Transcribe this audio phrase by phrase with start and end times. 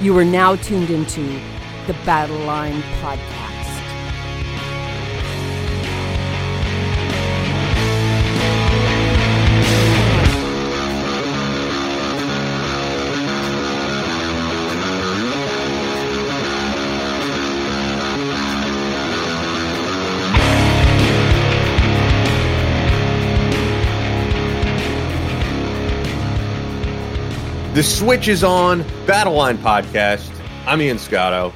[0.00, 1.22] You are now tuned into
[1.88, 3.37] the Battle Line Podcast.
[27.78, 28.82] The switch is on.
[29.06, 30.32] Battle Line Podcast.
[30.66, 31.52] I'm Ian Scotto.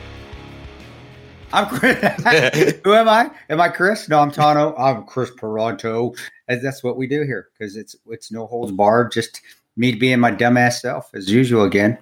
[1.53, 1.99] I'm Kris.
[2.85, 3.29] Who am I?
[3.51, 4.09] Am I Kris?
[4.09, 4.73] No, I'm Tanto.
[4.79, 6.17] I'm Kris Paronto.
[6.47, 9.11] That's what we do here because it's it's no holds barred.
[9.11, 9.41] Just
[9.77, 11.99] me being my dumbass self as usual again.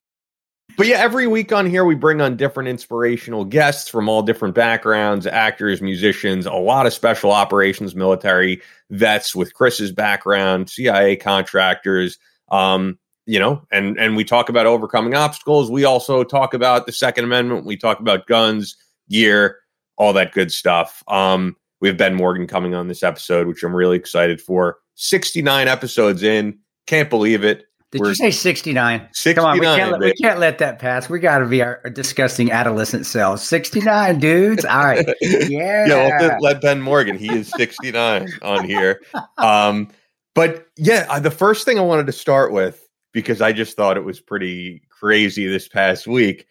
[0.76, 4.54] But yeah, every week on here, we bring on different inspirational guests from all different
[4.54, 12.18] backgrounds actors, musicians, a lot of special operations military vets with Kris's background, CIA contractors.
[12.50, 12.98] Um,
[13.30, 15.70] you know, and and we talk about overcoming obstacles.
[15.70, 17.64] We also talk about the Second Amendment.
[17.64, 18.76] We talk about guns,
[19.08, 19.58] gear,
[19.96, 21.04] all that good stuff.
[21.06, 24.78] Um, we have Ben Morgan coming on this episode, which I'm really excited for.
[24.96, 26.58] 69 episodes in,
[26.88, 27.66] can't believe it.
[27.92, 29.08] Did We're you say 69?
[29.12, 29.34] 69.
[29.34, 31.08] Come on, we can't, let, we can't let that pass.
[31.08, 33.42] We got to be our disgusting adolescent selves.
[33.42, 34.64] 69, dudes.
[34.64, 35.06] All right.
[35.20, 35.86] Yeah.
[35.86, 37.16] yeah, well, let- let Ben Morgan.
[37.16, 39.00] He is 69 on here.
[39.38, 39.88] Um,
[40.34, 44.04] but yeah, the first thing I wanted to start with because I just thought it
[44.04, 46.46] was pretty crazy this past week.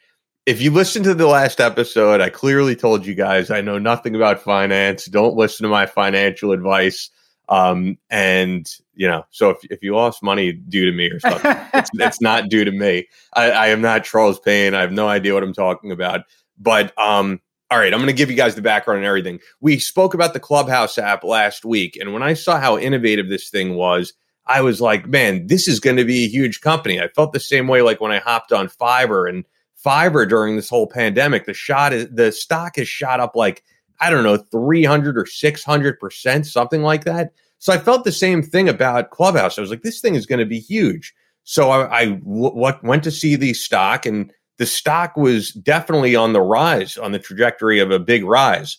[0.45, 4.15] If you listen to the last episode, I clearly told you guys I know nothing
[4.15, 5.05] about finance.
[5.05, 7.09] Don't listen to my financial advice.
[7.49, 11.55] Um, and you know, so if, if you lost money due to me or something,
[11.73, 13.07] it's, it's not due to me.
[13.33, 14.73] I, I am not Charles Payne.
[14.73, 16.21] I have no idea what I'm talking about.
[16.57, 17.39] But um,
[17.71, 19.39] all right, I'm going to give you guys the background and everything.
[19.61, 23.49] We spoke about the Clubhouse app last week, and when I saw how innovative this
[23.49, 24.13] thing was,
[24.49, 26.99] I was like, man, this is going to be a huge company.
[26.99, 29.45] I felt the same way like when I hopped on Fiverr and
[29.85, 31.45] Fiverr during this whole pandemic.
[31.45, 33.63] The shot is the stock has shot up like
[33.99, 37.33] I don't know, 300 or 600%, something like that.
[37.59, 39.57] So I felt the same thing about Clubhouse.
[39.57, 41.13] I was like, this thing is going to be huge.
[41.43, 46.15] So I, I w- what, went to see the stock, and the stock was definitely
[46.15, 48.77] on the rise, on the trajectory of a big rise.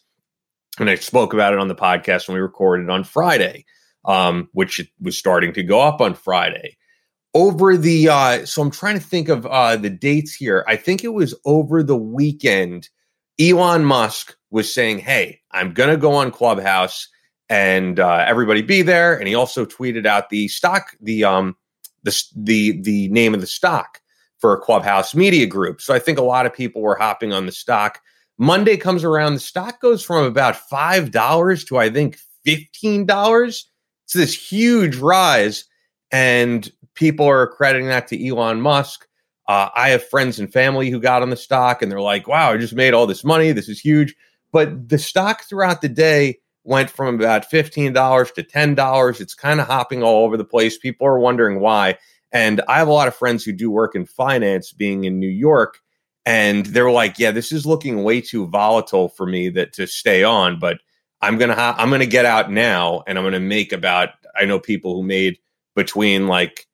[0.78, 3.66] And I spoke about it on the podcast when we recorded on Friday,
[4.05, 6.77] um, which was starting to go up on Friday.
[7.33, 10.65] Over the, uh, so I'm trying to think of uh, the dates here.
[10.66, 12.89] I think it was over the weekend.
[13.41, 17.09] Elon Musk was saying, "Hey, I'm to go on Clubhouse
[17.49, 21.56] and uh, everybody be there." And he also tweeted out the stock, the um,
[22.03, 24.00] the the the name of the stock
[24.39, 25.81] for Clubhouse Media Group.
[25.81, 28.00] So I think a lot of people were hopping on the stock.
[28.39, 33.69] Monday comes around, the stock goes from about five dollars to I think fifteen dollars.
[34.10, 35.66] It's this huge rise,
[36.10, 39.06] and people are crediting that to Elon Musk.
[39.47, 42.50] Uh, I have friends and family who got on the stock and they're like, wow,
[42.50, 43.53] I just made all this money.
[43.53, 44.16] This is huge.
[44.50, 49.21] But the stock throughout the day went from about $15 to $10.
[49.21, 50.77] It's kind of hopping all over the place.
[50.77, 51.97] People are wondering why.
[52.32, 55.28] And I have a lot of friends who do work in finance being in New
[55.28, 55.78] York.
[56.27, 60.25] And they're like, yeah, this is looking way too volatile for me that to stay
[60.25, 60.78] on, but
[61.22, 64.59] I'm to, ha- I'm to get out now and I'm to make about, I know
[64.59, 65.39] people who made
[65.74, 66.66] between like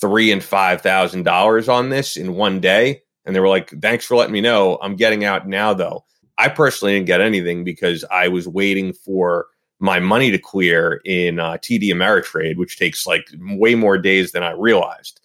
[0.00, 3.02] three and five thousand dollars on this in one day.
[3.24, 4.78] And they were like, thanks for letting me know.
[4.82, 6.04] I'm getting out now though.
[6.38, 9.46] I personally didn't get anything because I was waiting for
[9.78, 14.42] my money to clear in uh, TD Ameritrade, which takes like way more days than
[14.42, 15.20] I realized.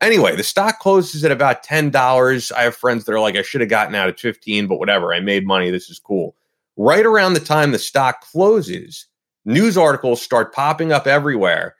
[0.00, 2.52] Anyway, the stock closes at about ten dollars.
[2.52, 5.14] I have friends that are like, I should have gotten out at fifteen, but whatever.
[5.14, 5.70] I made money.
[5.70, 6.34] This is cool.
[6.76, 9.06] Right around the time the stock closes,
[9.44, 11.74] news articles start popping up everywhere,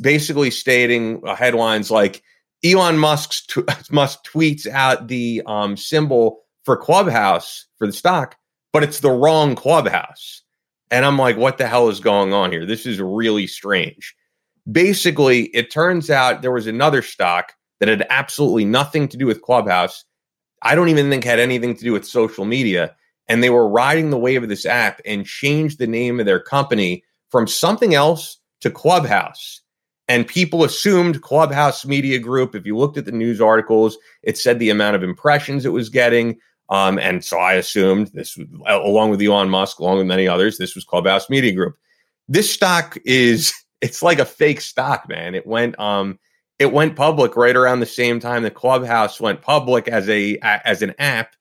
[0.00, 2.22] basically stating uh, headlines like
[2.64, 8.36] Elon Musk's t- Musk tweets out the um, symbol for Clubhouse for the stock,
[8.72, 10.42] but it's the wrong Clubhouse.
[10.90, 12.66] And I'm like, what the hell is going on here?
[12.66, 14.14] This is really strange.
[14.70, 19.42] Basically, it turns out there was another stock that had absolutely nothing to do with
[19.42, 20.04] Clubhouse.
[20.62, 22.94] I don't even think had anything to do with social media.
[23.28, 26.40] And they were riding the wave of this app and changed the name of their
[26.40, 29.60] company from something else to Clubhouse.
[30.08, 32.54] And people assumed Clubhouse Media Group.
[32.54, 35.88] If you looked at the news articles, it said the amount of impressions it was
[35.88, 36.38] getting.
[36.68, 40.74] Um, and so I assumed this, along with Elon Musk, along with many others, this
[40.74, 41.76] was Clubhouse Media Group.
[42.28, 45.34] This stock is, it's like a fake stock, man.
[45.34, 46.18] It went, um,
[46.58, 50.82] it went public right around the same time the Clubhouse went public as a as
[50.82, 51.36] an app,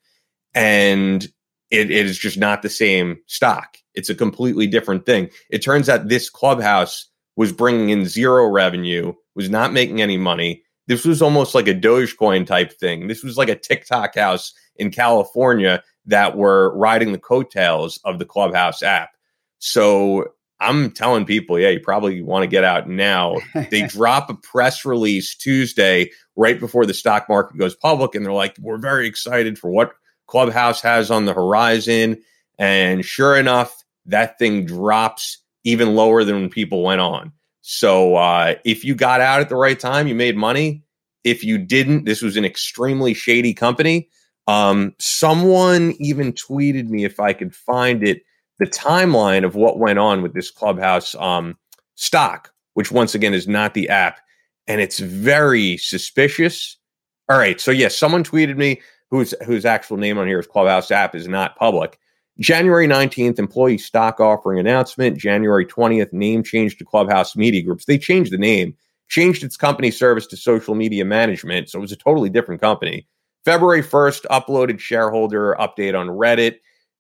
[0.54, 1.28] and
[1.72, 3.78] it, it is just not the same stock.
[3.94, 5.30] It's a completely different thing.
[5.50, 10.64] It turns out this Clubhouse was bringing in zero revenue, was not making any money.
[10.88, 13.08] This was almost like a Dogecoin type thing.
[13.08, 18.26] This was like a TikTok house in California that were riding the coattails of the
[18.26, 19.10] Clubhouse app.
[19.60, 20.26] So
[20.60, 23.38] I'm telling people, yeah, you probably want to get out now.
[23.72, 28.34] They drop a press release Tuesday right before the stock market goes public, and they're
[28.34, 29.94] like, we're very excited for what
[30.28, 32.22] Clubhouse has on the horizon.
[32.58, 37.32] And sure enough, that thing drops even lower than when people went on.
[37.62, 40.84] So uh, if you got out at the right time, you made money.
[41.24, 44.10] If you didn't, this was an extremely shady company.
[44.48, 48.22] Um, someone even tweeted me if I could find it
[48.60, 51.58] the timeline of what went on with this clubhouse um,
[51.96, 54.20] stock, which once again is not the app,
[54.68, 56.78] and it's very suspicious.
[57.28, 58.82] All right, so yes, someone tweeted me
[59.16, 61.98] whose whose actual name on here is Clubhouse app is not public.
[62.40, 65.18] January 19th, employee stock offering announcement.
[65.18, 67.86] January 20th, name change to Clubhouse Media Groups.
[67.86, 68.76] They changed the name,
[69.08, 71.70] changed its company service to social media management.
[71.70, 73.08] So it was a totally different company.
[73.46, 76.58] February 1st, uploaded shareholder update on Reddit.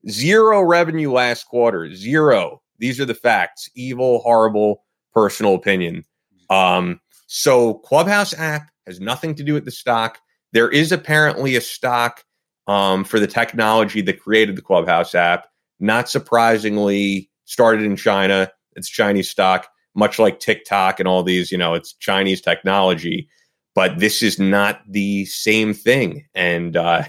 [0.08, 1.94] Zero revenue last quarter.
[1.94, 2.62] Zero.
[2.78, 3.70] These are the facts.
[3.76, 4.84] Evil, horrible,
[5.14, 6.06] personal opinion.
[6.50, 10.20] Um, so Clubhouse app has nothing to do with the stock.
[10.56, 12.24] There is apparently a stock
[12.66, 15.48] um, for the technology that created the Clubhouse app.
[15.82, 18.50] Not surprisingly, started in China.
[18.78, 21.52] It's Chinese stock, much like TikTok and all these.
[21.52, 23.28] You know, it's Chinese technology,
[23.76, 26.26] but this is not the same thing.
[26.34, 27.04] And uh,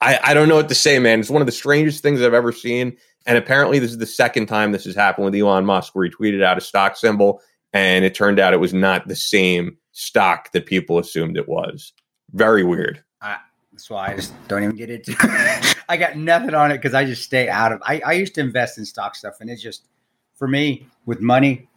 [0.00, 1.20] I, I don't know what to say, man.
[1.20, 2.96] It's one of the strangest things I've ever seen.
[3.26, 6.10] And apparently, this is the second time this has happened with Elon Musk, where he
[6.10, 7.42] tweeted out a stock symbol,
[7.74, 11.92] and it turned out it was not the same stock that people assumed it was.
[12.32, 13.02] Very weird.
[13.20, 13.38] I,
[13.72, 15.14] that's why I just don't even get into.
[15.88, 17.82] I got nothing on it because I just stay out of.
[17.84, 19.86] I, I used to invest in stock stuff, and it's just
[20.34, 21.68] for me with money.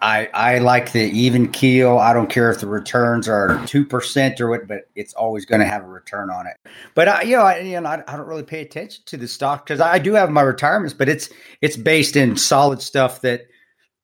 [0.00, 1.98] I I like the even keel.
[1.98, 5.60] I don't care if the returns are two percent or what, but it's always going
[5.60, 6.56] to have a return on it.
[6.94, 9.26] But I, you know, I, you know, I, I don't really pay attention to the
[9.26, 11.30] stock because I do have my retirements, but it's
[11.62, 13.46] it's based in solid stuff that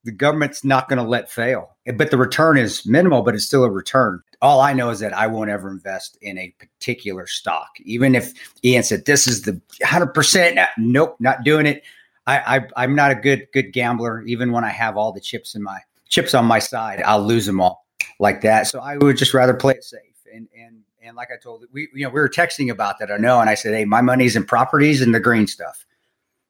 [0.04, 1.71] the government's not going to let fail.
[1.96, 4.22] But the return is minimal, but it's still a return.
[4.40, 8.32] All I know is that I won't ever invest in a particular stock, even if
[8.64, 10.58] Ian said this is the hundred percent.
[10.58, 11.82] Uh, nope, not doing it.
[12.26, 14.22] I, I am not a good good gambler.
[14.22, 17.46] Even when I have all the chips in my chips on my side, I'll lose
[17.46, 17.84] them all
[18.20, 18.68] like that.
[18.68, 20.00] So I would just rather play it safe.
[20.32, 23.10] And and and like I told we you know we were texting about that.
[23.10, 25.84] I know, and I said, hey, my money's in properties and the green stuff.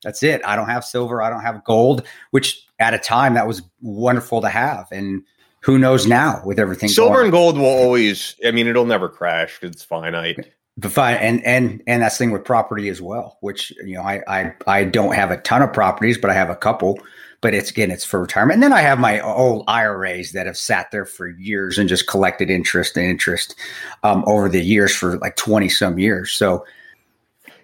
[0.03, 0.45] That's it.
[0.45, 1.23] I don't have silver.
[1.23, 2.07] I don't have gold.
[2.33, 4.89] Which at a time that was wonderful to have.
[4.91, 5.23] And
[5.61, 6.89] who knows now with everything.
[6.89, 8.37] Silver and gold will always.
[8.45, 12.31] I mean, it'll never crash it's finite but fine and and and that's the thing
[12.31, 15.73] with property as well which you know I, I i don't have a ton of
[15.73, 16.99] properties but i have a couple
[17.43, 20.57] but it's again it's for retirement and then i have my old iras that have
[20.57, 23.55] sat there for years and just collected interest and interest
[24.03, 26.65] um, over the years for like 20 some years so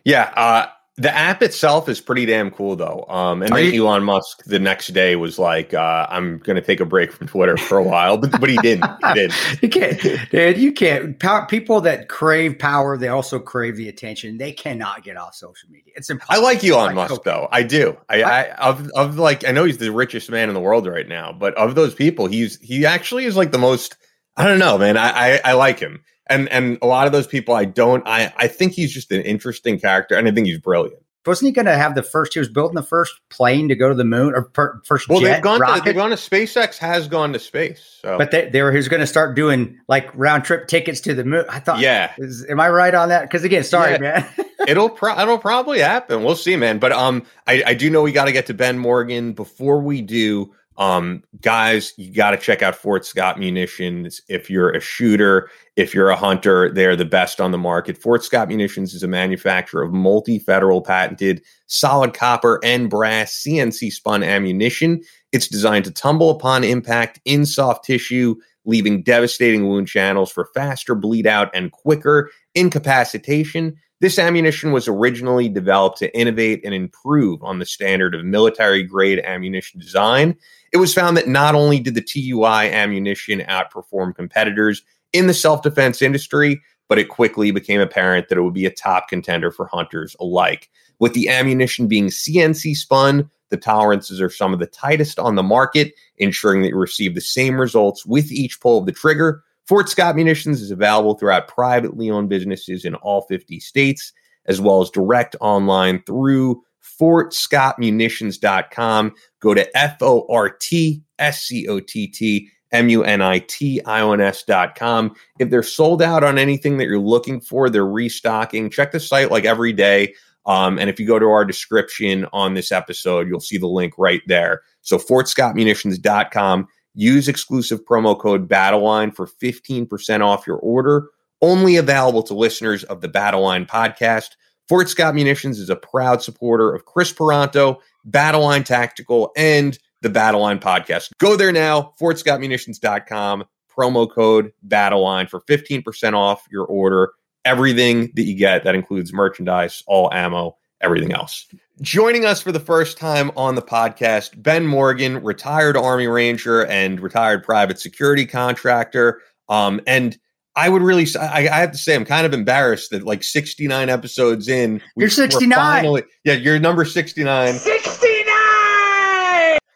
[0.04, 0.66] yeah uh,
[0.98, 3.06] the app itself is pretty damn cool, though.
[3.08, 6.62] Um, and then you- Elon Musk the next day was like, uh, "I'm going to
[6.62, 8.90] take a break from Twitter for a while," but but he didn't.
[9.06, 9.32] He did.
[9.62, 10.58] you can't, dude.
[10.58, 11.18] You can't.
[11.18, 14.38] Power, people that crave power, they also crave the attention.
[14.38, 15.92] They cannot get off social media.
[15.96, 16.44] It's impossible.
[16.44, 17.30] I like Elon like, Musk, okay.
[17.30, 17.48] though.
[17.52, 17.96] I do.
[18.08, 20.86] I, I, I of of like I know he's the richest man in the world
[20.86, 23.96] right now, but of those people, he's he actually is like the most.
[24.36, 24.96] I don't know, man.
[24.96, 28.32] I, I, I like him and and a lot of those people I don't I
[28.36, 31.02] I think he's just an interesting character and I think he's brilliant.
[31.28, 32.32] Wasn't he going to have the first?
[32.32, 35.20] He was building the first plane to go to the moon or per, first well,
[35.20, 35.34] jet.
[35.34, 35.60] They've gone.
[35.60, 35.80] Rocket.
[35.80, 36.78] To, they've gone to SpaceX.
[36.78, 37.98] Has gone to space.
[38.00, 38.16] So.
[38.16, 38.70] But they, they were.
[38.72, 41.44] He was going to start doing like round trip tickets to the moon.
[41.50, 41.80] I thought.
[41.80, 42.14] Yeah.
[42.16, 43.22] Is, am I right on that?
[43.22, 43.98] Because again, sorry, yeah.
[43.98, 44.46] man.
[44.66, 46.24] it'll pro- it'll probably happen.
[46.24, 46.78] We'll see, man.
[46.78, 50.00] But um, I I do know we got to get to Ben Morgan before we
[50.00, 50.54] do.
[50.78, 54.22] Um, guys, you got to check out Fort Scott Munitions.
[54.28, 57.98] If you're a shooter, if you're a hunter, they're the best on the market.
[57.98, 63.92] Fort Scott Munitions is a manufacturer of multi federal patented solid copper and brass CNC
[63.92, 65.02] spun ammunition.
[65.32, 70.94] It's designed to tumble upon impact in soft tissue, leaving devastating wound channels for faster
[70.94, 73.76] bleed out and quicker incapacitation.
[74.00, 79.18] This ammunition was originally developed to innovate and improve on the standard of military grade
[79.24, 80.36] ammunition design.
[80.72, 84.82] It was found that not only did the TUI ammunition outperform competitors
[85.12, 88.70] in the self defense industry, but it quickly became apparent that it would be a
[88.70, 90.68] top contender for hunters alike.
[90.98, 95.42] With the ammunition being CNC spun, the tolerances are some of the tightest on the
[95.42, 99.42] market, ensuring that you receive the same results with each pull of the trigger.
[99.66, 104.12] Fort Scott Munitions is available throughout privately owned businesses in all 50 states,
[104.46, 106.62] as well as direct online through
[107.00, 109.14] fortscottmunitions.com.
[109.40, 113.40] Go to F O R T S C O T T M U N I
[113.40, 115.14] T I O N S dot com.
[115.38, 118.70] If they're sold out on anything that you're looking for, they're restocking.
[118.70, 120.14] Check the site like every day.
[120.46, 123.92] Um, and if you go to our description on this episode, you'll see the link
[123.98, 124.62] right there.
[124.80, 126.68] So fortscottmunitions.com.
[126.94, 131.08] Use exclusive promo code BattleLine for 15% off your order.
[131.42, 134.30] Only available to listeners of the BattleLine podcast.
[134.68, 140.60] Fort Scott Munitions is a proud supporter of Kris Paronto, BattleLine Tactical, and the Battleline
[140.60, 141.10] podcast.
[141.18, 143.44] Go there now, fortscottmunitions.com,
[143.76, 147.12] promo code Battleline for 15% off your order.
[147.44, 151.46] Everything that you get, that includes merchandise, all ammo, everything else.
[151.80, 157.00] Joining us for the first time on the podcast, Ben Morgan, retired Army Ranger and
[157.00, 159.22] retired private security contractor.
[159.48, 160.18] Um, and
[160.58, 163.88] I would really, I, I, have to say, I'm kind of embarrassed that like 69
[163.88, 165.56] episodes in, we, you're 69.
[165.56, 167.54] Finally, yeah, you're number 69.
[167.54, 167.98] 69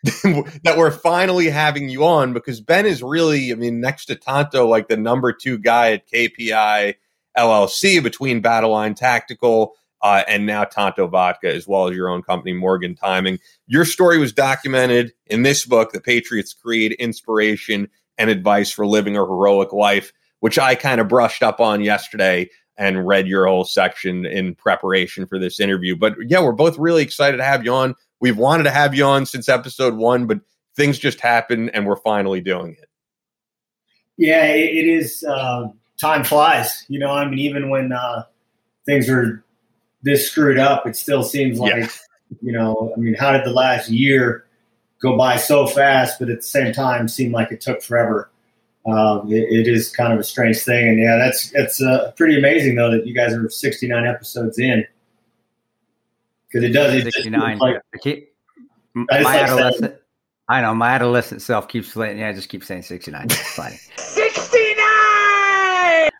[0.64, 4.66] that we're finally having you on because Ben is really, I mean, next to Tanto,
[4.66, 6.96] like the number two guy at KPI
[7.38, 12.54] LLC between Battleline Tactical uh, and now Tanto Vodka, as well as your own company,
[12.54, 13.38] Morgan Timing.
[13.68, 19.16] Your story was documented in this book, The Patriots Creed Inspiration and Advice for Living
[19.16, 20.12] a Heroic Life,
[20.42, 25.26] which I kind of brushed up on yesterday and read your whole section in preparation
[25.26, 25.94] for this interview.
[25.94, 27.94] But yeah, we're both really excited to have you on.
[28.20, 30.40] We've wanted to have you on since episode one, but
[30.74, 32.88] things just happened and we're finally doing it.
[34.16, 35.22] Yeah, it, is.
[35.22, 35.68] Uh,
[36.02, 36.84] time flies.
[36.88, 38.24] You know, I mean, even when uh,
[38.84, 39.44] things are
[40.02, 41.88] this screwed up, it still seems like, yeah.
[42.40, 44.44] you know, I mean, how did the last year
[45.00, 48.31] go by so fast, but at the same time seem like it took forever?
[48.84, 52.36] Um, it, it is kind of a strange thing, and yeah, that's it's uh, pretty
[52.36, 54.84] amazing though that you guys are 69 episodes in
[56.52, 56.94] because it does.
[56.94, 57.58] It 69.
[57.58, 58.34] Like, keep,
[58.94, 59.96] my like adolescent.
[60.48, 63.24] I know my adolescent self keeps saying, Yeah, I just keep saying 69.
[63.24, 63.76] It's funny.
[63.96, 64.74] 69.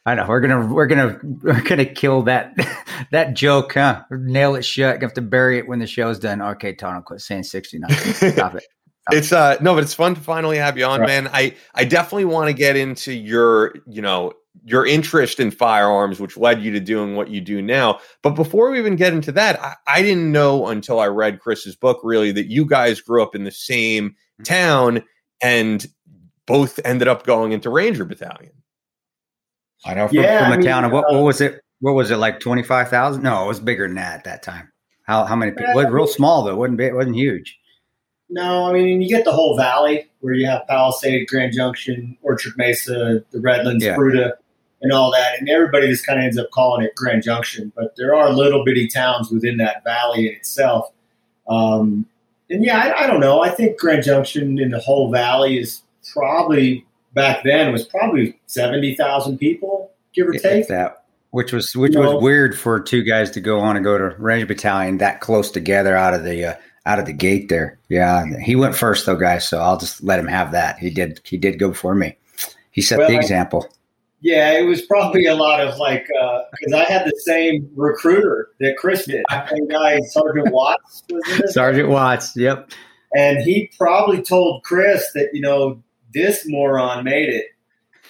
[0.05, 2.55] I know we're gonna we're gonna we're gonna kill that
[3.13, 4.03] that joke, huh?
[4.11, 5.03] Nail it shut.
[5.03, 6.41] Have to bury it when the show's done.
[6.41, 7.91] Okay, Tony, quit saying 69.
[7.91, 8.65] Stop it.
[9.11, 11.07] It's uh no, but it's fun to finally have you on, right.
[11.07, 11.29] man.
[11.33, 14.33] I I definitely want to get into your you know
[14.65, 17.99] your interest in firearms, which led you to doing what you do now.
[18.23, 21.75] But before we even get into that, I, I, didn't know until I read Kris's
[21.75, 24.43] book really that you guys grew up in the same mm-hmm.
[24.45, 25.03] town
[25.43, 25.85] and
[26.47, 28.53] both ended up going into Ranger Battalion.
[29.85, 31.61] I know from, yeah, from a town of what, what uh, was it?
[31.81, 33.25] What was it like twenty five thousand?
[33.25, 34.71] No, it was bigger than that at that time.
[35.05, 35.67] How how many people?
[35.67, 36.53] Yeah, it was real small though.
[36.53, 37.59] It wasn't it wasn't huge.
[38.33, 42.55] No, I mean you get the whole valley where you have Palisade, Grand Junction, Orchard
[42.57, 43.95] Mesa, the Redlands, yeah.
[43.95, 44.33] Fruita
[44.81, 45.39] and all that.
[45.39, 47.73] And everybody just kind of ends up calling it Grand Junction.
[47.77, 50.91] But there are little bitty towns within that valley in itself.
[51.49, 52.07] Um,
[52.51, 53.43] and yeah, I, I, don't know.
[53.43, 58.95] I think Grand Junction in the whole valley is probably back then was probably seventy
[58.95, 60.69] thousand people, give or take.
[60.69, 63.85] That which was which you was know, weird for two guys to go on and
[63.85, 67.49] go to Ranger Battalion that close together out of the uh, out of the gate
[67.49, 67.79] there.
[67.89, 69.49] Yeah, he went first though, guys.
[69.49, 70.79] So I'll just let him have that.
[70.79, 72.17] He did he did go before me.
[72.71, 73.69] He set well, the example.
[74.21, 78.51] Yeah, it was probably a lot of like because uh, I had the same recruiter
[78.61, 79.25] that Kris did.
[79.31, 81.03] That guy, Sergeant Watts,
[81.47, 82.37] Sergeant Watts.
[82.37, 82.71] Yep.
[83.17, 85.83] And he probably told Kris that you know
[86.15, 87.47] this moron made it,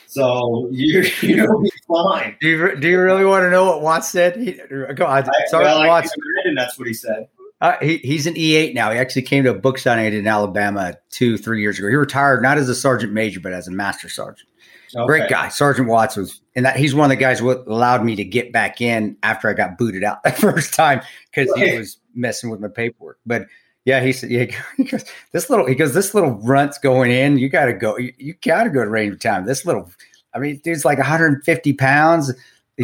[0.06, 2.36] so you you'll be fine.
[2.40, 4.36] Do you do you really want to know what Watts said?
[4.36, 6.14] He, go on, I, Sergeant well, Watts.
[6.44, 7.28] And that's what he said.
[7.62, 8.90] Uh, he, he's an E8 now.
[8.90, 11.88] He actually came to a book signing in Alabama two, three years ago.
[11.88, 14.48] He retired not as a sergeant major, but as a master sergeant.
[14.96, 15.06] Okay.
[15.06, 15.48] Great guy.
[15.48, 18.52] Sergeant Watts was, and that he's one of the guys what allowed me to get
[18.52, 21.68] back in after I got booted out the first time because right.
[21.68, 23.20] he was messing with my paperwork.
[23.24, 23.46] But
[23.84, 27.38] yeah, he said, yeah, he goes, this little, he goes, this little runt's going in.
[27.38, 29.46] You got to go, you, you got to go to Ranger Time.
[29.46, 29.88] This little,
[30.34, 32.32] I mean, dude's like 150 pounds.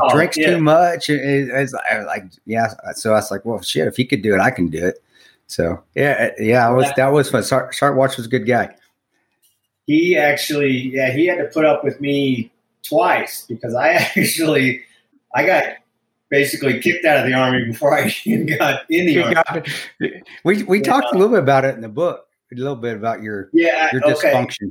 [0.03, 0.51] He oh, drinks yeah.
[0.51, 1.09] too much.
[1.09, 1.73] It, it's
[2.07, 2.75] like, yeah.
[2.95, 5.03] So I was like, well, shit, if he could do it, I can do it.
[5.47, 7.43] So yeah, uh, yeah, was, that was fun.
[7.43, 8.75] Sergeant Watts was a good guy
[9.89, 12.53] he actually, yeah, he had to put up with me
[12.83, 14.83] twice because I actually,
[15.35, 15.65] I got
[16.29, 20.23] basically kicked out of the army before I even got in the army.
[20.45, 20.85] We we Yeah.
[20.85, 23.89] talked a little bit about it in the book, a little bit about your Yeah,
[23.93, 24.31] your okay.
[24.31, 24.69] dysfunction.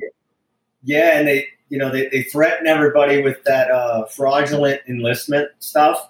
[0.84, 6.09] Yeah, and they, you know, they, they threaten everybody with that uh, fraudulent enlistment stuff.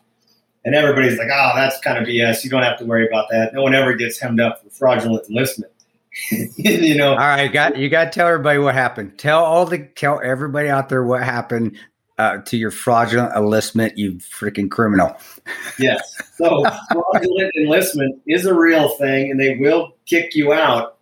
[0.65, 2.43] And everybody's like, oh, that's kind of BS.
[2.43, 3.53] You don't have to worry about that.
[3.53, 5.71] No one ever gets hemmed up for fraudulent enlistment.
[6.57, 9.17] you know, All right, got you got to tell everybody what happened.
[9.19, 11.77] Tell all the tell everybody out there what happened
[12.17, 15.15] uh, to your fraudulent enlistment, you freaking criminal.
[15.79, 16.19] yes.
[16.35, 20.97] So fraudulent enlistment is a real thing, and they will kick you out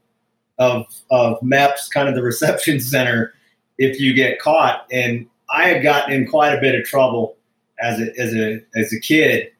[0.57, 3.33] of of MEPS, kind of the reception center,
[3.77, 4.85] if you get caught.
[4.91, 7.37] And I had gotten in quite a bit of trouble
[7.79, 9.51] as a as a as a kid,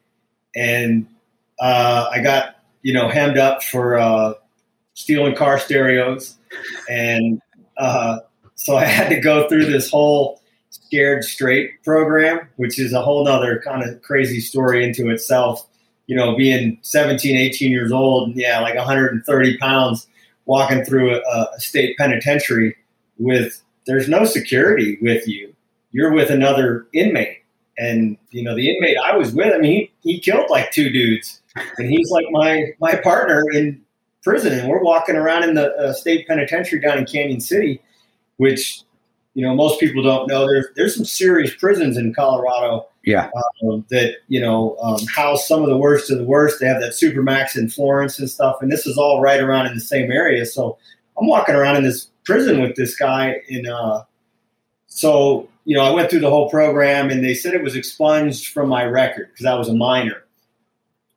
[0.54, 1.06] and
[1.60, 4.34] uh, I got you know hemmed up for uh,
[4.94, 6.36] stealing car stereos,
[6.88, 7.40] and
[7.78, 8.18] uh,
[8.54, 13.24] so I had to go through this whole scared straight program, which is a whole
[13.24, 15.66] nother kind of crazy story into itself.
[16.06, 20.06] You know, being 17, 18 years old, yeah, like 130 pounds,
[20.44, 22.76] walking through a, a state penitentiary
[23.18, 25.54] with there's no security with you.
[25.92, 27.38] You're with another inmate.
[27.78, 30.90] And you know, the inmate I was with, I mean, he, he killed like two
[30.90, 31.40] dudes.
[31.78, 33.80] And he's like my my partner in
[34.22, 34.58] prison.
[34.58, 37.80] And we're walking around in the uh, state penitentiary down in Cañon City,
[38.36, 38.82] which
[39.34, 40.46] you know most people don't know.
[40.46, 43.30] There's there's some serious prisons in Colorado Yeah,
[43.62, 46.60] um, that you know um, house some of the worst of the worst.
[46.60, 49.74] They have that Supermax in Florence and stuff, and this is all right around in
[49.74, 50.44] the same area.
[50.44, 50.76] So
[51.18, 53.66] I'm walking around in this prison with this guy in.
[53.66, 54.02] Uh,
[54.88, 58.52] so you know, I went through the whole program, and they said it was expunged
[58.52, 60.22] from my record because I was a minor.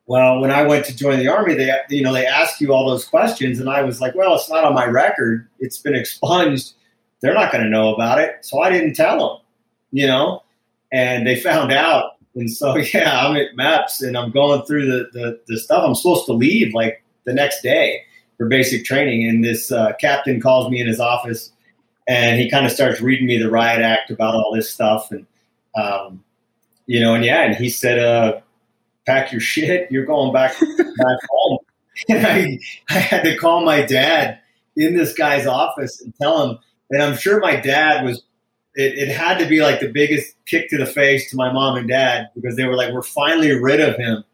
[0.06, 2.88] Well, when I went to join the army, they you know they ask you all
[2.88, 5.48] those questions, and I was like, well, it's not on my record.
[5.58, 6.72] It's been expunged.
[7.20, 9.46] They're not going to know about it, so I didn't tell them.
[9.92, 10.42] You know,
[10.92, 12.12] and they found out.
[12.36, 15.82] And so, yeah, I'm at MEPS and I'm going through the, the, the stuff.
[15.84, 18.02] I'm supposed to leave like the next day
[18.40, 19.28] for basic training.
[19.28, 21.52] And this uh, captain calls me in his office
[22.08, 25.12] and he kind of starts reading me the riot act about all this stuff.
[25.12, 25.26] And,
[25.76, 26.24] um,
[26.86, 28.40] you know, and yeah, and he said, uh,
[29.04, 29.92] pack your shit.
[29.92, 31.58] You're going back, back home.
[32.08, 34.38] And I, I had to call my dad
[34.74, 36.58] in this guy's office and tell him,
[36.90, 38.22] and I'm sure my dad was
[38.74, 41.76] it, it had to be like the biggest kick to the face to my mom
[41.76, 44.24] and dad because they were like, "We're finally rid of him,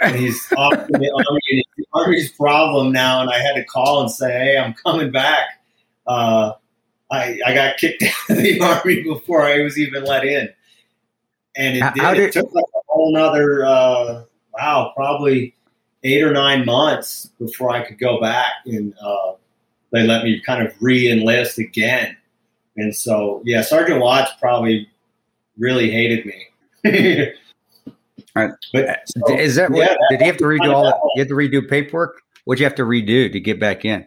[0.00, 1.40] and he's off to the army.
[1.50, 5.62] And army's problem now." And I had to call and say, "Hey, I'm coming back."
[6.06, 6.52] Uh,
[7.10, 10.48] I I got kicked out of the army before I was even let in,
[11.56, 14.22] and it, How- did, it took like a whole nother uh,
[14.52, 15.54] wow, probably
[16.04, 19.32] eight or nine months before I could go back and uh,
[19.92, 22.16] they let me kind of re-enlist again.
[22.76, 24.88] And so, yeah, Sergeant Watts probably
[25.58, 27.32] really hated me.
[28.36, 28.54] Alright.
[28.72, 29.78] But so, is that what?
[29.78, 30.96] yeah, did he have to redo all that?
[31.16, 32.22] You have to redo paperwork.
[32.44, 34.06] What'd you have to redo to get back in?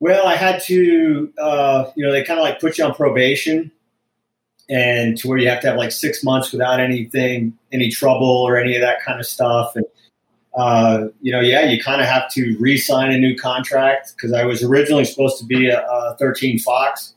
[0.00, 3.70] well, I had to, uh, you know, they kind of like put you on probation,
[4.70, 8.56] and to where you have to have like six months without anything, any trouble or
[8.56, 9.74] any of that kind of stuff.
[9.74, 9.86] And
[10.56, 14.44] uh, you know, yeah, you kind of have to re-sign a new contract because I
[14.44, 17.14] was originally supposed to be a, a 13 Fox,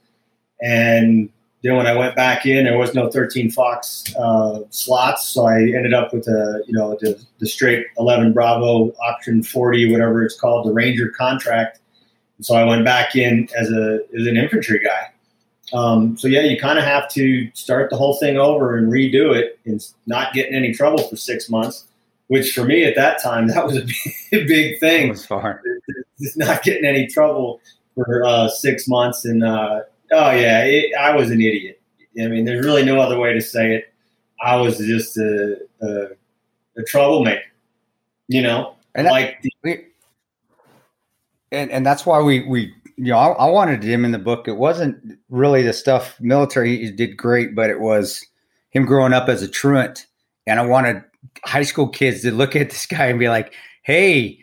[0.61, 1.29] and
[1.63, 5.59] then when I went back in, there was no 13 Fox uh, slots, so I
[5.59, 10.39] ended up with a you know the, the straight 11 Bravo option 40, whatever it's
[10.39, 11.79] called, the Ranger contract.
[12.37, 15.11] And so I went back in as a as an infantry guy.
[15.73, 19.35] Um, so yeah, you kind of have to start the whole thing over and redo
[19.35, 21.85] it, and not get in any trouble for six months.
[22.27, 23.81] Which for me at that time, that was a
[24.31, 25.61] big, big It thing was far.
[26.19, 27.59] just not getting any trouble
[27.95, 29.25] for uh, six months.
[29.25, 31.81] And uh, oh yeah, it, I was an idiot.
[32.21, 33.93] I mean, there's really no other way to say it.
[34.41, 36.07] I was just a, a,
[36.77, 37.41] a troublemaker,
[38.27, 38.75] you know.
[38.95, 39.85] And like the, we,
[41.51, 44.47] and and that's why we we you know I, I wanted him in the book.
[44.47, 46.77] It wasn't really the stuff military.
[46.77, 48.25] He did great, but it was
[48.71, 50.07] him growing up as a truant,
[50.47, 51.03] and I wanted
[51.45, 54.40] high school kids to look at this guy and be like, "Hey."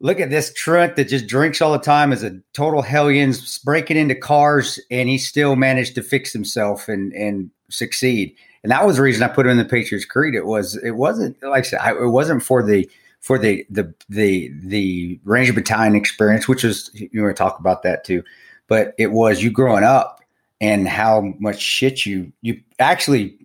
[0.00, 3.96] Look at this truant that just drinks all the time, is a total hellions, breaking
[3.96, 8.34] into cars, and he still managed to fix himself and and succeed.
[8.62, 10.34] And that was the reason I put him in the Patriots Creed.
[10.34, 13.92] It was it wasn't like I said, I, it wasn't for the for the the
[14.08, 18.22] the the Ranger Battalion experience, which is you want to talk about that too,
[18.68, 20.20] but it was you growing up
[20.60, 23.38] and how much shit you you actually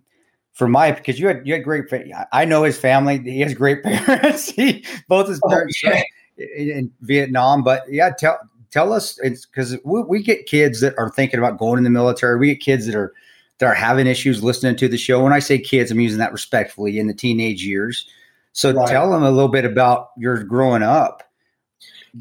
[0.52, 1.84] for my because you had you had great
[2.32, 6.02] I know his family he has great parents he both his Oh, parents yeah.
[6.38, 8.38] In, in Vietnam but yeah tell
[8.70, 11.90] tell us it's because we, we get kids that are thinking about going in the
[11.90, 13.12] military we get kids that are
[13.58, 15.22] that are having issues listening to the show.
[15.22, 18.06] When I say kids, I'm using that respectfully in the teenage years.
[18.54, 18.88] So Right.
[18.88, 21.22] tell them a little bit about your growing up,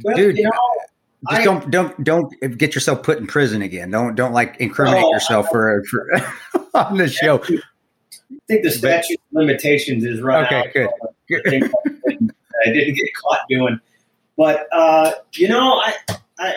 [0.04, 0.38] Well, dude.
[0.38, 0.52] you know,
[1.30, 3.90] just I- don't don't don't get yourself put in prison again.
[3.90, 6.06] Don't don't like incriminate Oh, yourself for, for
[6.76, 7.42] on the show.
[7.44, 7.58] I
[8.48, 10.74] think the statute of limitations is run Okay, out.
[10.74, 10.90] good.
[12.68, 13.80] I didn't get caught doing.
[14.38, 15.94] But uh, you know, I
[16.40, 16.54] I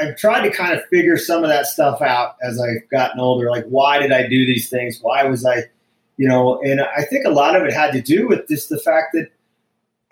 [0.00, 3.50] I've tried to kind of figure some of that stuff out as I've gotten older.
[3.50, 4.98] Like, why did I do these things?
[5.00, 5.64] Why was I,
[6.16, 6.60] you know?
[6.62, 9.30] And I think a lot of it had to do with just the fact that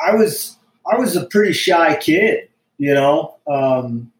[0.00, 0.57] I was
[0.90, 2.48] I was a pretty shy kid,
[2.79, 4.12] you know, um,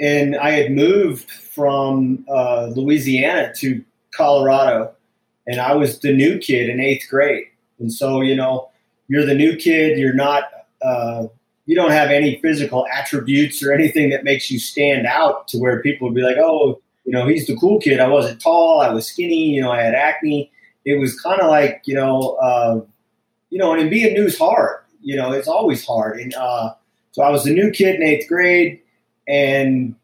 [0.00, 4.92] and I had moved from uh, Louisiana to Colorado,
[5.46, 7.46] and I was the new kid in eighth grade.
[7.78, 8.70] And so, you know,
[9.08, 9.98] you're the new kid.
[9.98, 10.44] You're not.
[10.82, 11.26] Uh,
[11.66, 15.82] you don't have any physical attributes or anything that makes you stand out to where
[15.82, 18.00] people would be like, oh, you know, he's the cool kid.
[18.00, 18.80] I wasn't tall.
[18.80, 19.50] I was skinny.
[19.50, 20.50] You know, I had acne.
[20.84, 22.80] It was kind of like, you know, uh,
[23.50, 24.80] you know, and being new's hard.
[25.00, 26.18] You know, it's always hard.
[26.18, 26.74] And uh,
[27.12, 28.80] so I was the new kid in eighth grade,
[29.28, 29.94] and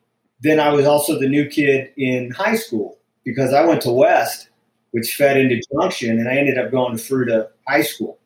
[0.41, 4.49] then I was also the new kid in high school because I went to West,
[4.91, 8.19] which fed into Junction, and I ended up going to Fruita High School.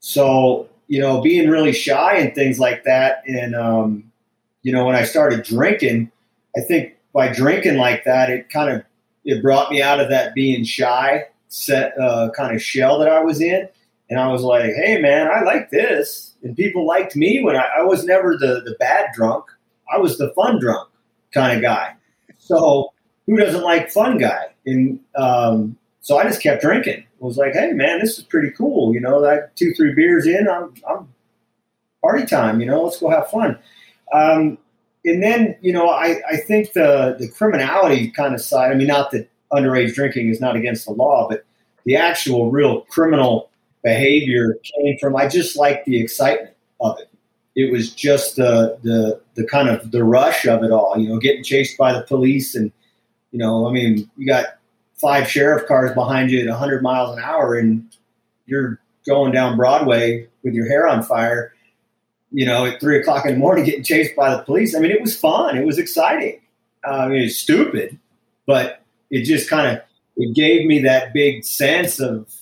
[0.00, 4.10] So you know, being really shy and things like that, and um,
[4.62, 6.10] you know, when I started drinking,
[6.56, 8.84] I think by drinking like that, it kind of
[9.24, 13.20] it brought me out of that being shy set uh, kind of shell that I
[13.20, 13.68] was in,
[14.10, 17.66] and I was like, hey man, I like this, and people liked me when I,
[17.78, 19.44] I was never the the bad drunk,
[19.92, 20.88] I was the fun drunk
[21.32, 21.94] kind of guy.
[22.38, 22.92] So
[23.26, 24.46] who doesn't like fun guy?
[24.66, 26.98] And um, so I just kept drinking.
[27.00, 28.92] I was like, hey man, this is pretty cool.
[28.92, 31.08] You know, like two, three beers in, I'm, I'm
[32.02, 32.60] party time.
[32.60, 33.58] You know, let's go have fun.
[34.12, 34.58] Um,
[35.04, 38.72] and then, you know, I, I think the the criminality kind of side.
[38.72, 41.44] I mean, not that underage drinking is not against the law, but
[41.84, 43.50] the actual real criminal
[43.82, 45.16] behavior came from.
[45.16, 47.08] I just like the excitement of it.
[47.54, 50.96] It was just the the the kind of the rush of it all.
[50.98, 52.72] You know, getting chased by the police, and
[53.30, 54.58] you know, I mean, you got
[55.02, 57.84] five sheriff cars behind you at 100 miles an hour, and
[58.46, 61.52] you're going down Broadway with your hair on fire.
[62.30, 64.74] You know, at three o'clock in the morning, getting chased by the police.
[64.74, 65.58] I mean, it was fun.
[65.58, 66.40] It was exciting.
[66.86, 67.98] Uh, I mean, stupid,
[68.46, 69.82] but it just kind of
[70.16, 72.32] it gave me that big sense of,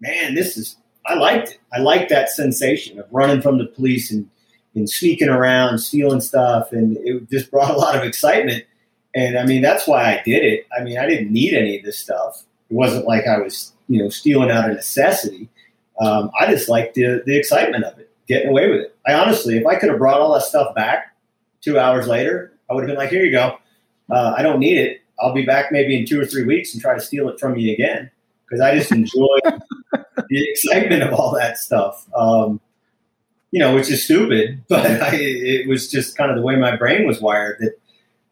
[0.00, 0.76] man, this is.
[1.08, 1.58] I liked it.
[1.72, 4.28] I liked that sensation of running from the police and
[4.74, 8.64] and sneaking around, stealing stuff, and it just brought a lot of excitement.
[9.16, 10.66] And I mean, that's why I did it.
[10.78, 12.44] I mean, I didn't need any of this stuff.
[12.70, 15.48] It wasn't like I was, you know, stealing out of necessity.
[15.98, 18.96] Um, I just liked the the excitement of it, getting away with it.
[19.06, 21.16] I honestly, if I could have brought all that stuff back
[21.62, 23.56] two hours later, I would have been like, "Here you go.
[24.10, 25.00] Uh, I don't need it.
[25.18, 27.56] I'll be back maybe in two or three weeks and try to steal it from
[27.56, 28.10] you again."
[28.44, 29.38] Because I just enjoy
[30.28, 32.06] the excitement of all that stuff.
[32.14, 32.60] Um,
[33.50, 36.76] you know, which is stupid, but I, it was just kind of the way my
[36.76, 37.56] brain was wired.
[37.60, 37.72] That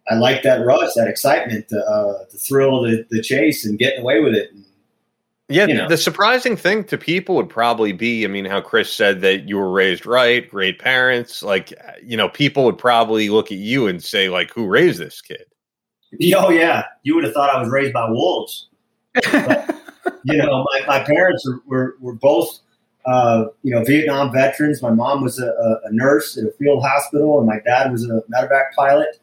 [0.09, 4.21] I like that rush, that excitement, uh, the thrill, the, the chase, and getting away
[4.21, 4.53] with it.
[4.53, 4.65] And,
[5.49, 5.89] Yeah, you know.
[5.89, 9.57] the surprising thing to people would probably be, I mean, how Kris said that you
[9.57, 11.43] were raised right, great parents.
[11.43, 15.23] Like, you know, people would probably look at you and say, like, who raised this
[15.23, 15.45] kid?
[16.37, 18.69] oh yeah, you would have thought I was raised by wolves.
[20.25, 22.61] you know, my, my parents were, were, were both,
[23.07, 24.83] uh, you know, Vietnam veterans.
[24.83, 28.05] My mom was a, a, a nurse at a field hospital, and my dad was
[28.05, 29.19] a medevac pilot.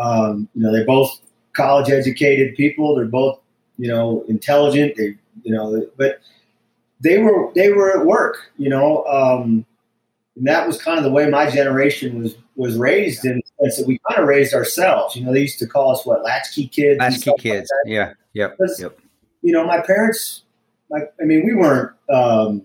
[0.00, 1.20] Um, you know, they're both
[1.52, 2.94] college educated people.
[2.94, 3.40] They're both,
[3.78, 4.96] you know, intelligent.
[4.96, 6.20] They, you know, but
[7.00, 8.50] they were they were at work.
[8.56, 9.66] You know, um,
[10.36, 13.78] and that was kind of the way my generation was was raised in the sense
[13.78, 15.16] that we kind of raised ourselves.
[15.16, 16.98] You know, they used to call us what latchkey kids.
[16.98, 17.68] Latchkey like kids.
[17.68, 18.12] that Yeah.
[18.34, 18.56] Yep.
[18.78, 18.98] Yep.
[19.42, 20.42] you know, my parents,
[20.88, 22.62] like, I mean, we weren't, um,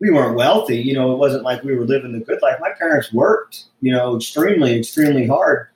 [0.00, 0.78] we weren't wealthy.
[0.78, 2.58] You know, it wasn't like we were living the good life.
[2.60, 5.68] My parents worked, you know, extremely, extremely hard.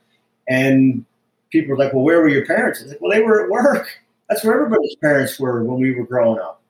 [0.51, 1.07] And
[1.51, 2.81] people were like, well, where were your parents?
[2.81, 3.89] I was like, well, they were at work.
[4.29, 6.61] That's where everybody's parents were when we were growing up.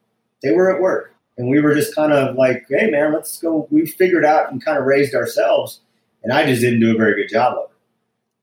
[0.43, 1.15] They were at work.
[1.39, 3.67] And we were just kind of like, hey, man, let's go.
[3.71, 5.81] We figured out and kind of raised ourselves.
[6.23, 7.77] And I just didn't do a very good job of it.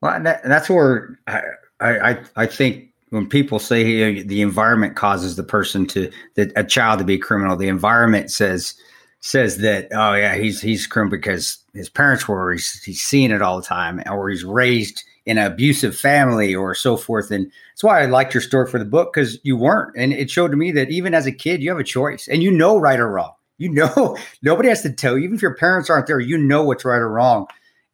[0.01, 1.41] Well, and, that, and that's where I,
[1.79, 6.99] I I think when people say the environment causes the person to that a child
[6.99, 8.75] to be criminal, the environment says
[9.19, 13.41] says that oh yeah he's he's criminal because his parents were he's, he's seeing it
[13.41, 17.29] all the time or he's raised in an abusive family or so forth.
[17.31, 19.93] And that's why I liked your story for the book because you weren't.
[19.97, 22.29] And it showed to me that even as a kid you have a choice.
[22.29, 23.33] And you know right or wrong.
[23.57, 25.25] You know nobody has to tell you.
[25.25, 27.45] Even if your parents aren't there you know what's right or wrong.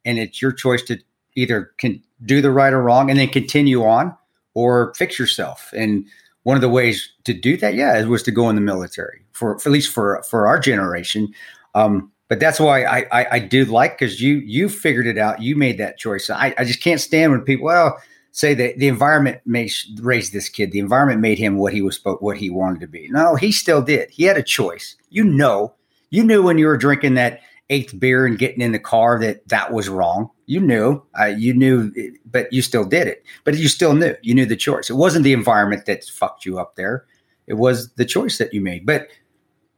[0.04, 0.98] And it's your choice to
[1.34, 4.16] either can do the right or wrong and then continue on
[4.54, 5.72] or fix yourself.
[5.76, 6.06] And
[6.44, 9.58] one of the ways to do that, yeah, was to go in the military for,
[9.58, 11.34] for at least for for our generation.
[11.74, 15.42] Um, but that's why I I, I do like because you you figured it out.
[15.42, 16.30] You made that choice.
[16.30, 17.98] I, I just can't stand when people well
[18.32, 20.72] say that the environment made raised this kid.
[20.72, 23.08] The environment made him what he was what he wanted to be.
[23.10, 24.10] No, he still did.
[24.10, 24.96] He had a choice.
[25.10, 25.74] You know,
[26.10, 29.46] you knew when you were drinking that eighth beer and getting in the car that
[29.48, 30.30] that was wrong.
[30.46, 31.92] You knew, uh, you knew,
[32.30, 33.24] but you still did it.
[33.44, 34.14] But you still knew.
[34.22, 34.90] You knew the choice.
[34.90, 37.06] It wasn't the environment that fucked you up there.
[37.46, 38.84] It was the choice that you made.
[38.84, 39.08] But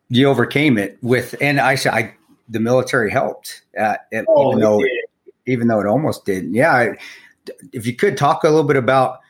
[0.08, 2.14] you overcame it with, and I said, I
[2.48, 3.62] the military helped.
[3.78, 3.96] Uh,
[4.28, 4.84] oh, even though,
[5.46, 6.54] even though it almost didn't.
[6.54, 6.94] Yeah.
[7.72, 9.20] If you could talk a little bit about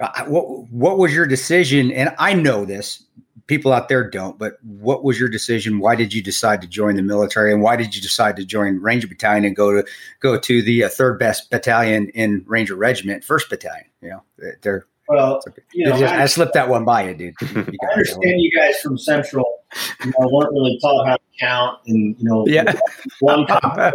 [0.00, 3.02] uh, what what was your decision, and I know this
[3.46, 5.78] people out there don't, but what was your decision?
[5.78, 8.80] Why did you decide to join the military, and why did you decide to join
[8.80, 9.86] Ranger Battalion and go to
[10.20, 13.86] go to the uh, third best battalion in Ranger Regiment, First Battalion?
[14.02, 14.22] You know,
[14.62, 15.40] they're well,
[15.72, 17.34] you know, just, I, I, slipped that one by you, dude.
[17.40, 17.48] You
[17.88, 19.55] I understand you guys from Central,
[20.04, 22.72] you know, weren't really taught how to count, and you know, yeah,
[23.20, 23.94] one and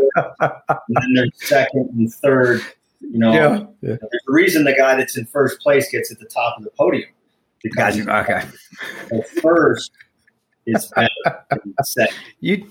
[0.90, 2.62] then there's second and third.
[3.00, 3.58] You know, yeah.
[3.82, 3.96] yeah.
[4.00, 6.72] there's a reason the guy that's in first place gets at the top of the
[6.78, 7.10] podium.
[7.64, 8.42] Because okay.
[9.42, 9.92] first
[10.66, 11.10] is better
[11.84, 12.16] second.
[12.40, 12.68] You,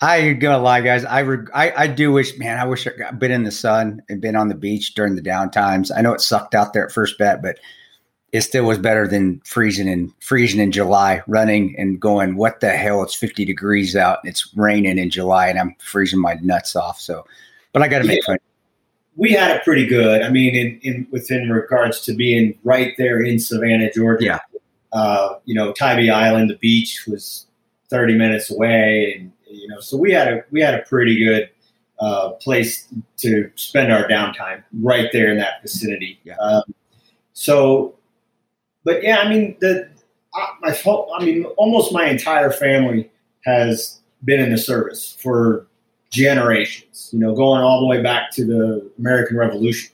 [0.00, 1.04] I ain't gonna lie, guys.
[1.04, 2.58] I, reg- I I do wish, man.
[2.58, 5.50] I wish I'd been in the sun and been on the beach during the down
[5.50, 5.90] times.
[5.90, 7.58] I know it sucked out there at first bet, but
[8.32, 12.36] it still was better than freezing in freezing in July, running and going.
[12.36, 13.02] What the hell?
[13.02, 17.00] It's fifty degrees out and it's raining in July, and I'm freezing my nuts off.
[17.00, 17.26] So,
[17.72, 18.34] but I got to make yeah.
[18.34, 18.38] fun
[19.18, 20.22] we had it pretty good.
[20.22, 24.24] I mean, in, in within regards to being right there in Savannah, Georgia.
[24.24, 24.38] Yeah.
[24.92, 27.46] Uh, you know, Tybee Island, the beach was
[27.90, 31.50] 30 minutes away, and you know, so we had a we had a pretty good
[31.98, 32.86] uh, place
[33.18, 36.20] to spend our downtime right there in that vicinity.
[36.22, 36.36] Yeah.
[36.36, 36.62] Um,
[37.32, 37.97] so,
[38.84, 39.88] but yeah, I mean, the
[40.60, 40.76] my
[41.18, 43.10] I mean, almost my entire family
[43.44, 45.66] has been in the service for
[46.10, 49.90] generations, you know, going all the way back to the American Revolution.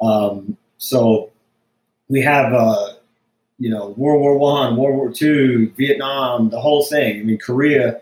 [0.00, 1.30] Um, so
[2.08, 2.94] we have, uh,
[3.58, 7.20] you know, World War One, World War Two, Vietnam, the whole thing.
[7.20, 8.00] I mean, Korea.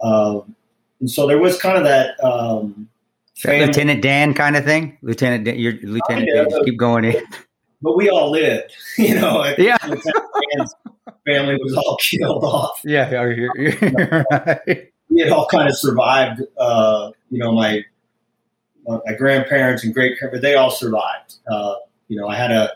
[0.00, 0.40] Uh,
[1.00, 2.22] and so there was kind of that.
[2.24, 2.88] Um,
[3.44, 4.96] Lieutenant Dan kind of thing.
[5.02, 7.16] Lieutenant Dan, your Lieutenant Dan, keep going in.
[7.84, 9.54] But we all lived, you know.
[9.58, 9.76] Yeah.
[11.26, 12.80] family was all killed off.
[12.84, 16.42] Yeah, you're, you're right we had all kind of survived.
[16.58, 17.84] Uh, you know, my
[18.86, 21.36] my grandparents and great grandparents, they all survived.
[21.50, 21.74] Uh,
[22.08, 22.70] you know, I had a,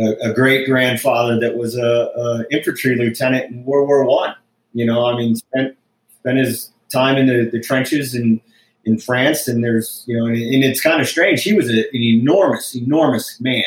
[0.00, 4.34] a, a great grandfather that was a, a, infantry lieutenant in World War One.
[4.72, 5.76] You know, I mean, spent
[6.18, 8.40] spent his time in the, the trenches in
[8.84, 11.42] in France, and there's you know, and, and it's kind of strange.
[11.42, 13.64] He was a, an enormous, enormous man,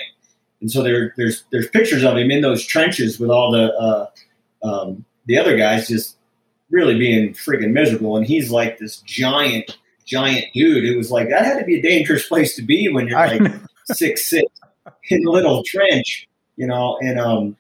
[0.62, 4.08] and so there there's there's pictures of him in those trenches with all the uh,
[4.64, 6.18] um, the other guys just
[6.70, 8.18] really being friggin' miserable.
[8.18, 10.84] And he's like this giant, giant dude.
[10.84, 13.42] It was like that had to be a dangerous place to be when you're like
[13.86, 14.46] six six
[15.10, 16.98] in a little trench, you know.
[17.02, 17.58] And um,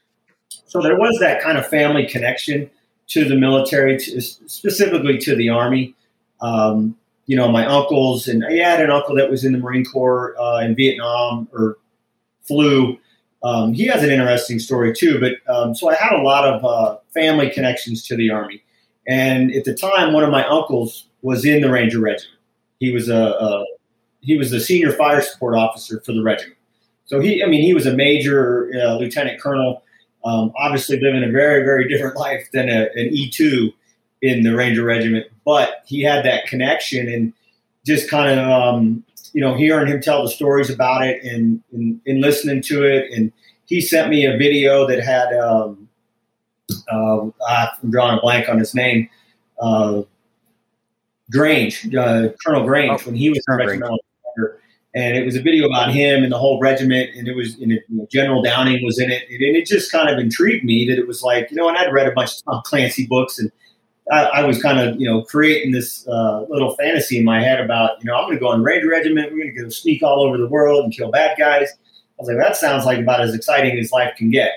[0.65, 2.69] so there was that kind of family connection
[3.09, 5.95] to the military, to, specifically to the army.
[6.41, 9.83] Um, you know, my uncles, and I had an uncle that was in the Marine
[9.83, 11.77] Corps uh, in Vietnam or
[12.47, 12.97] flew.
[13.43, 16.65] Um, he has an interesting story too, but um, so I had a lot of
[16.65, 18.63] uh, family connections to the Army.
[19.07, 22.33] And at the time, one of my uncles was in the Ranger Regiment.
[22.79, 23.65] He was a, a
[24.21, 26.57] he was the senior fire support officer for the regiment.
[27.05, 29.83] So he, I mean, he was a major uh, lieutenant colonel.
[30.25, 33.71] Um, obviously, living a very, very different life than a, an E two
[34.21, 35.27] in the Ranger Regiment.
[35.45, 37.33] But he had that connection, and
[37.85, 41.99] just kind of, um, you know, hearing him tell the stories about it, and, and,
[42.05, 43.31] and listening to it, and
[43.65, 45.87] he sent me a video that had um,
[46.91, 49.09] uh, I'm drawing a blank on his name.
[49.59, 50.03] Uh,
[51.31, 53.99] Grange, uh, Colonel Grange, oh, when he was regimental
[54.97, 57.71] and it was a video about him and the whole regiment, and it was in
[57.71, 60.87] it, you know, General Downing was in it, and it just kind of intrigued me
[60.87, 63.37] that it was like you know, and I'd read a bunch of Tom Clancy books,
[63.37, 63.51] and
[64.11, 67.59] I, I was kind of you know creating this uh, little fantasy in my head
[67.59, 70.03] about you know I'm going to go in Ranger Regiment, we're going to go sneak
[70.03, 71.69] all over the world and kill bad guys.
[71.71, 74.51] I was like, that sounds like about as exciting as life can get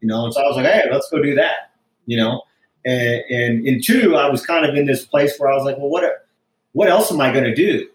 [0.00, 0.24] you know.
[0.24, 1.72] And so I was like, hey, let's go do that,
[2.06, 2.42] you know.
[2.84, 5.76] And, and in two, I was kind of in this place where I was like,
[5.76, 6.26] well, what
[6.72, 7.88] what else am I going to do?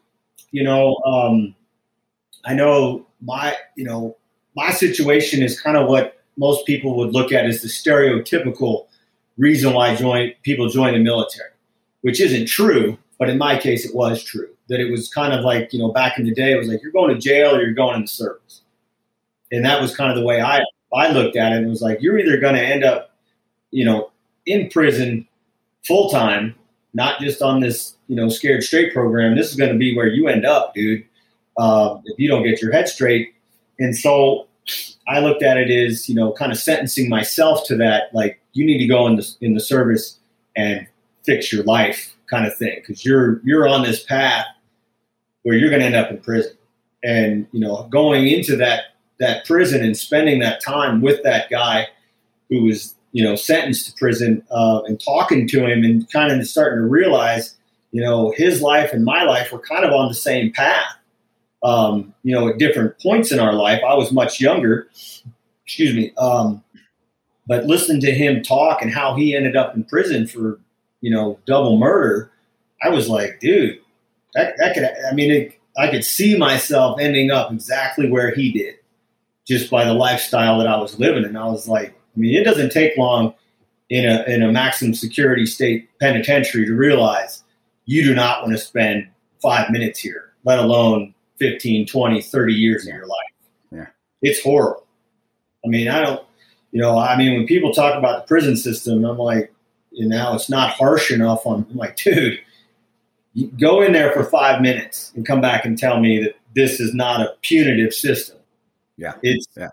[0.51, 1.55] You know, um,
[2.45, 4.15] I know my you know
[4.55, 8.87] my situation is kind of what most people would look at as the stereotypical
[9.37, 11.51] reason why join people join the military,
[12.01, 14.49] which isn't true, but in my case, it was true.
[14.69, 16.81] That it was kind of like you know back in the day, it was like
[16.81, 18.61] you're going to jail or you're going into service,
[19.51, 20.63] and that was kind of the way I
[20.95, 23.11] I looked at it and was like, you're either going to end up,
[23.71, 24.11] you know,
[24.45, 25.27] in prison
[25.83, 26.55] full time,
[26.93, 29.35] not just on this, you know, scared straight program.
[29.35, 31.03] This is going to be where you end up, dude,
[31.57, 33.33] uh, if you don't get your head straight.
[33.77, 34.47] And so
[35.07, 38.65] I looked at it as, you know, kind of sentencing myself to that, like, you
[38.65, 40.17] need to go in the, in the service
[40.55, 40.87] and
[41.23, 44.45] fix your life kind of thing because you're you're on this path
[45.43, 46.53] where you're going to end up in prison.
[47.03, 51.87] And you know going into that that prison and spending that time with that guy
[52.49, 56.47] who was you know sentenced to prison uh, and talking to him and kind of
[56.47, 57.55] starting to realize
[57.91, 60.97] you know his life and my life were kind of on the same path
[61.63, 63.81] um, you know at different points in our life.
[63.87, 64.89] I was much younger
[65.63, 66.63] excuse me um,
[67.47, 70.59] but listening to him talk and how he ended up in prison for
[71.01, 72.31] you know double murder
[72.83, 73.79] i was like dude
[74.33, 78.51] that, that could i mean it, i could see myself ending up exactly where he
[78.51, 78.75] did
[79.45, 82.43] just by the lifestyle that i was living and i was like i mean it
[82.43, 83.33] doesn't take long
[83.89, 87.43] in a in a maximum security state penitentiary to realize
[87.85, 89.07] you do not want to spend
[89.41, 92.93] five minutes here let alone 15 20 30 years Yeah.
[92.93, 93.17] of your life
[93.71, 93.85] Yeah.
[94.23, 94.87] it's horrible
[95.63, 96.24] i mean i don't
[96.75, 99.51] you know i mean when people talk about the prison system i'm like
[99.91, 102.37] you know it's not harsh enough on i'm like dude
[103.33, 106.79] you go in there for five minutes and come back and tell me that this
[106.81, 108.37] is not a punitive system
[108.97, 109.13] Yeah.
[109.23, 109.69] it's Yeah.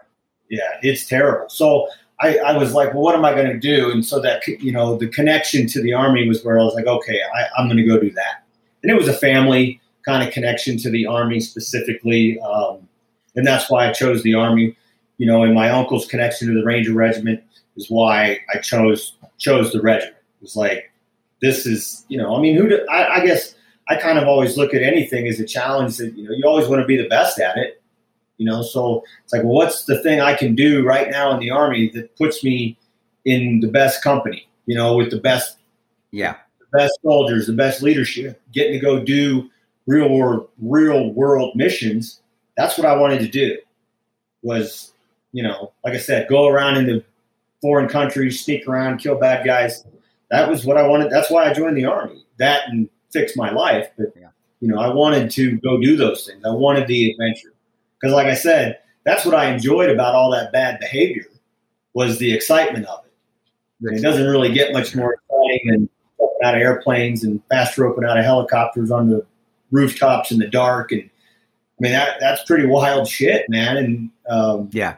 [0.49, 1.89] yeah it's terrible so
[2.21, 3.91] I, I was like, well, what am I going to do?
[3.91, 6.87] And so that you know, the connection to the army was where I was like,
[6.87, 8.45] okay, I, I'm going to go do that.
[8.83, 12.89] And it was a family kind of connection to the army specifically, um,
[13.35, 14.77] and that's why I chose the army.
[15.23, 17.45] You know, and my uncle's connection to the Ranger Regiment
[17.77, 20.17] is why I chose chose the regiment.
[20.17, 20.91] It was like,
[21.41, 22.69] this is, you know, I mean, who?
[22.69, 23.55] Do, I, I guess
[23.89, 26.67] I kind of always look at anything as a challenge that you know you always
[26.67, 27.81] want to be the best at it.
[28.39, 31.39] You know, so it's like, well, what's the thing I can do right now in
[31.39, 32.77] the army that puts me
[33.25, 34.49] in the best company?
[34.67, 35.59] You know, with the best
[36.11, 36.35] Yeah.
[36.59, 39.49] the best soldiers, the best leadership, getting to go do
[39.87, 42.21] real world real world missions.
[42.57, 43.57] That's what I wanted to do.
[44.43, 44.92] Was
[45.33, 47.03] you know, like I said, go around into
[47.61, 49.85] foreign countries, sneak around, kill bad guys.
[50.31, 51.11] That was what I wanted.
[51.11, 52.25] That's why I joined the army.
[52.39, 53.89] That and fix my life.
[53.99, 54.29] But Yeah.
[54.61, 56.43] you know, I wanted to go do those things.
[56.45, 57.53] I wanted the adventure
[58.01, 61.27] because, like I said, that's what I enjoyed about all that bad behavior
[61.95, 63.13] was the excitement of it.
[63.89, 67.77] And it doesn't really get much more exciting than jumping out of airplanes and fast
[67.77, 69.27] roping out of helicopters on the
[69.73, 70.93] rooftops in the dark.
[70.93, 73.77] And I mean, that that's pretty wild shit, man.
[73.77, 74.97] And um, Yeah.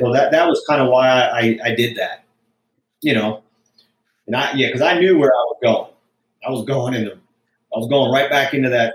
[0.00, 2.24] Well, that that was kind of why I, I, did that,
[3.02, 3.42] you know.
[4.26, 5.90] And I yeah, because I knew where I was going.
[6.46, 8.94] I was going into, I was going right back into that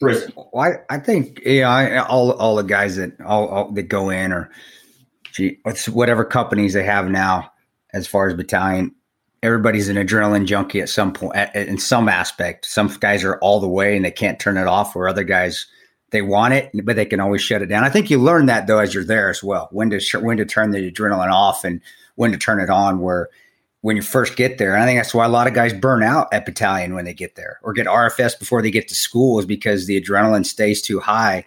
[0.00, 0.32] prison.
[0.36, 4.10] Well, I, I think yeah, I, all all the guys that all, all that go
[4.10, 4.50] in or
[5.32, 7.50] gee, it's whatever companies they have now,
[7.92, 8.94] as far as battalion,
[9.42, 12.66] everybody's an adrenaline junkie at some point, at, in some aspect.
[12.66, 15.66] Some guys are all the way and they can't turn it off, where other guys
[16.12, 17.84] they want it, but they can always shut it down.
[17.84, 20.36] I think you learn that though as you're there as well, when to sh- when
[20.36, 21.80] to turn the adrenaline off and
[22.14, 23.00] when to turn it on.
[23.00, 23.30] Where
[23.80, 26.02] when you first get there, and I think that's why a lot of guys burn
[26.02, 29.40] out at battalion when they get there or get RFS before they get to school
[29.40, 31.44] is because the adrenaline stays too high,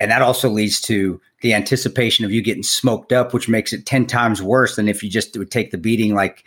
[0.00, 3.84] and that also leads to the anticipation of you getting smoked up, which makes it
[3.84, 6.42] ten times worse than if you just would take the beating like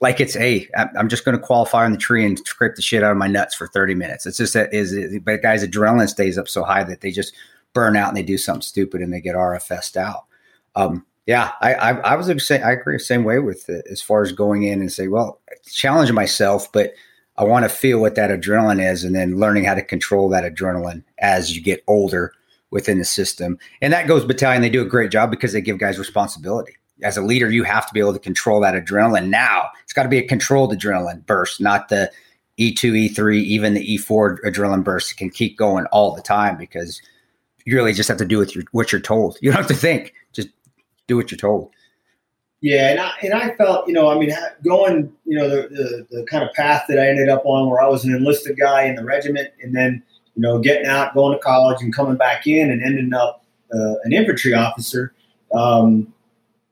[0.00, 3.02] like it's hey i'm just going to qualify on the tree and scrape the shit
[3.02, 4.26] out of my nuts for 30 minutes.
[4.26, 7.34] It's just that is it, but guys adrenaline stays up so high that they just
[7.72, 10.24] burn out and they do something stupid and they get rfs'd out.
[10.74, 14.00] Um yeah i i, I was same i agree the same way with it as
[14.00, 16.92] far as going in and say well challenge myself but
[17.36, 20.44] i want to feel what that adrenaline is and then learning how to control that
[20.44, 22.32] adrenaline as you get older
[22.70, 23.58] within the system.
[23.80, 27.16] And that goes battalion they do a great job because they give guys responsibility as
[27.16, 29.28] a leader, you have to be able to control that adrenaline.
[29.28, 32.10] Now it's got to be a controlled adrenaline burst, not the
[32.58, 37.02] E2, E3, even the E4 adrenaline burst can keep going all the time because
[37.64, 39.36] you really just have to do with your, what you're told.
[39.40, 40.48] You don't have to think, just
[41.06, 41.70] do what you're told.
[42.62, 44.30] Yeah, and I and I felt, you know, I mean,
[44.64, 47.82] going, you know, the, the the kind of path that I ended up on, where
[47.82, 50.02] I was an enlisted guy in the regiment, and then,
[50.34, 53.44] you know, getting out, going to college, and coming back in, and ending up
[53.74, 55.12] uh, an infantry officer.
[55.54, 56.12] Um,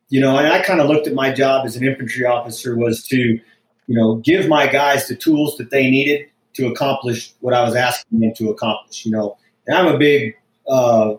[0.08, 3.06] you know, and I kind of looked at my job as an infantry officer was
[3.08, 3.40] to, you
[3.88, 8.20] know, give my guys the tools that they needed to accomplish what I was asking
[8.20, 9.04] them to accomplish.
[9.04, 9.36] You know,
[9.66, 10.36] and I'm a big
[10.68, 11.14] uh,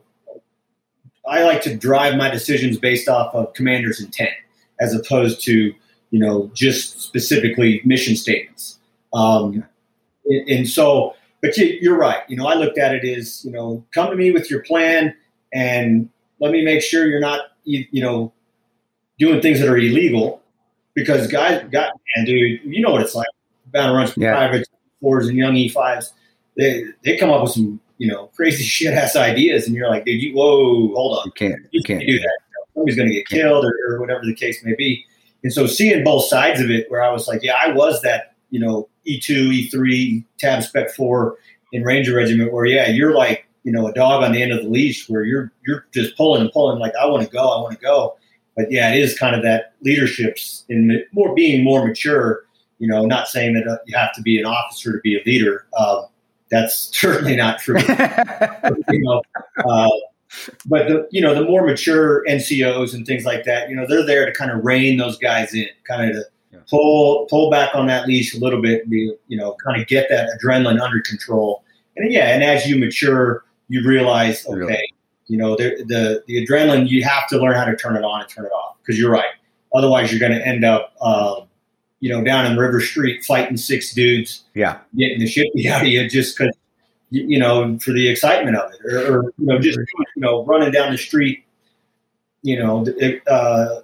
[1.27, 4.33] I like to drive my decisions based off of commander's intent
[4.79, 5.73] as opposed to,
[6.11, 8.79] you know, just specifically mission statements.
[9.13, 9.63] Um,
[10.25, 12.21] and, so, but you, you're right.
[12.27, 15.15] You know, I looked at it as, you know, come to me with your plan
[15.53, 16.09] and
[16.39, 18.33] let me make sure you're not, you, you know,
[19.19, 20.41] doing things that are illegal
[20.93, 23.27] because guys got and dude, you know what it's like.
[23.67, 24.31] Battle runs Yeah.
[24.33, 24.67] private
[25.01, 26.13] fours and young E fives.
[26.57, 30.05] They they come up with some you know crazy shit ass ideas, and you're like,
[30.05, 31.55] dude, you whoa, hold on, You can't.
[31.61, 32.37] you You can't can't do that.
[32.73, 35.05] Somebody's going to get killed or, or whatever the case may be.
[35.43, 38.33] And so seeing both sides of it, where I was like, yeah, I was that,
[38.49, 41.37] you know, E E2, E3, tab spec four
[41.71, 44.61] in Ranger Regiment, where yeah, you're like, you know, a dog on the end of
[44.63, 47.61] the leash, where you're you're just pulling and pulling, like I want to go, I
[47.61, 48.17] want to go.
[48.55, 52.43] But yeah, it is kind of that leaderships in more being more mature.
[52.79, 55.21] You know, not saying that uh, you have to be an officer to be a
[55.25, 55.65] leader.
[55.77, 56.05] Um,
[56.51, 57.79] that's certainly not true.
[58.89, 59.21] you know,
[59.65, 59.89] uh,
[60.65, 64.05] but the you know the more mature NCOs and things like that, you know, they're
[64.05, 66.59] there to kind of rein those guys in, kind of to Yeah.
[66.69, 69.87] pull pull back on that leash a little bit, and be, you know, kind of
[69.87, 71.63] get that adrenaline under control.
[71.97, 74.93] And yeah, and as you mature, you realize, okay, Really.
[75.27, 78.21] You know, the the the adrenaline, you have to learn how to turn it on
[78.21, 79.25] and turn it off because you're right.
[79.73, 81.47] Otherwise, you're going to end up, um,
[81.99, 84.79] you know, down in River Street fighting six dudes yeah.
[84.95, 86.55] getting the shit out of you just because
[87.09, 90.45] you, you know for the excitement of it, or, or you know just you know
[90.45, 91.43] running down the street,
[92.41, 92.85] you know,
[93.27, 93.81] uh,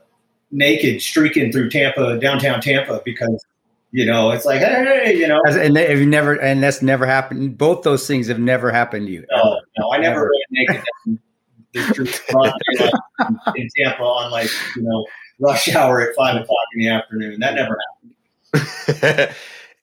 [0.51, 3.43] naked streaking through Tampa, downtown Tampa, because
[3.91, 6.33] you know it's like hey, you know, As, and they- have never?
[6.39, 7.57] And that's never happened.
[7.57, 9.25] Both those things have never happened to you.
[9.31, 10.31] no, no, I never Never.
[10.31, 10.77] ran
[11.07, 11.19] naked
[11.73, 12.53] down the street like,
[13.55, 15.05] in Tampa on like you know
[15.39, 17.39] rush hour at five o'clock in the afternoon.
[17.39, 17.77] That never
[18.53, 19.35] happened.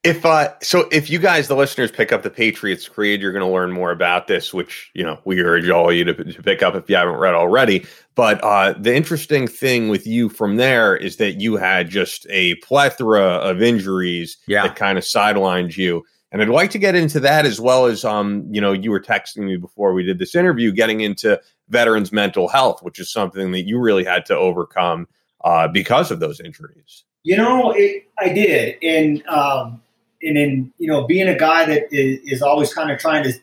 [0.05, 3.45] if uh so if you guys the listeners pick up the Patriot's Creed you're going
[3.45, 6.63] to learn more about this which you know we urge all you to, to pick
[6.63, 7.85] up if you haven't read already
[8.15, 12.55] but uh the interesting thing with you from there is that you had just a
[12.57, 14.69] plethora of injuries Yeah.
[14.69, 18.05] that kind of sidelined you and i'd like to get into that as well as
[18.05, 22.13] um you know you were texting me before we did this interview getting into veterans
[22.13, 25.07] mental health which is something that you really had to overcome
[25.45, 29.83] uh because of those injuries You know, it, I did, and um,
[30.23, 33.35] and in you know, being a guy that is, is always kind of trying to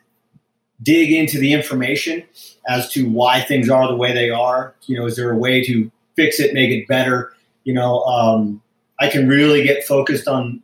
[0.82, 2.24] dig into the information
[2.68, 4.74] as to why things are the way they are.
[4.88, 7.34] You know, is there a way to fix it, make it better?
[7.64, 8.62] You know, um,
[9.00, 10.64] I can really get focused on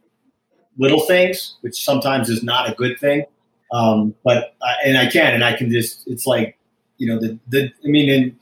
[0.78, 3.26] little things, which sometimes is not a good thing.
[3.72, 6.08] Um, but I, and I can, and I can just.
[6.08, 6.58] It's like
[7.02, 7.72] you know, the the.
[7.84, 8.36] I mean, and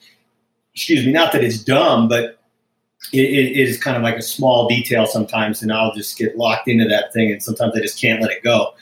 [0.76, 2.40] excuse me, not that it's dumb, but
[3.14, 6.68] it, it is kind of like a small detail sometimes, and I'll just get locked
[6.68, 8.74] into that thing, and sometimes I just can't let it go.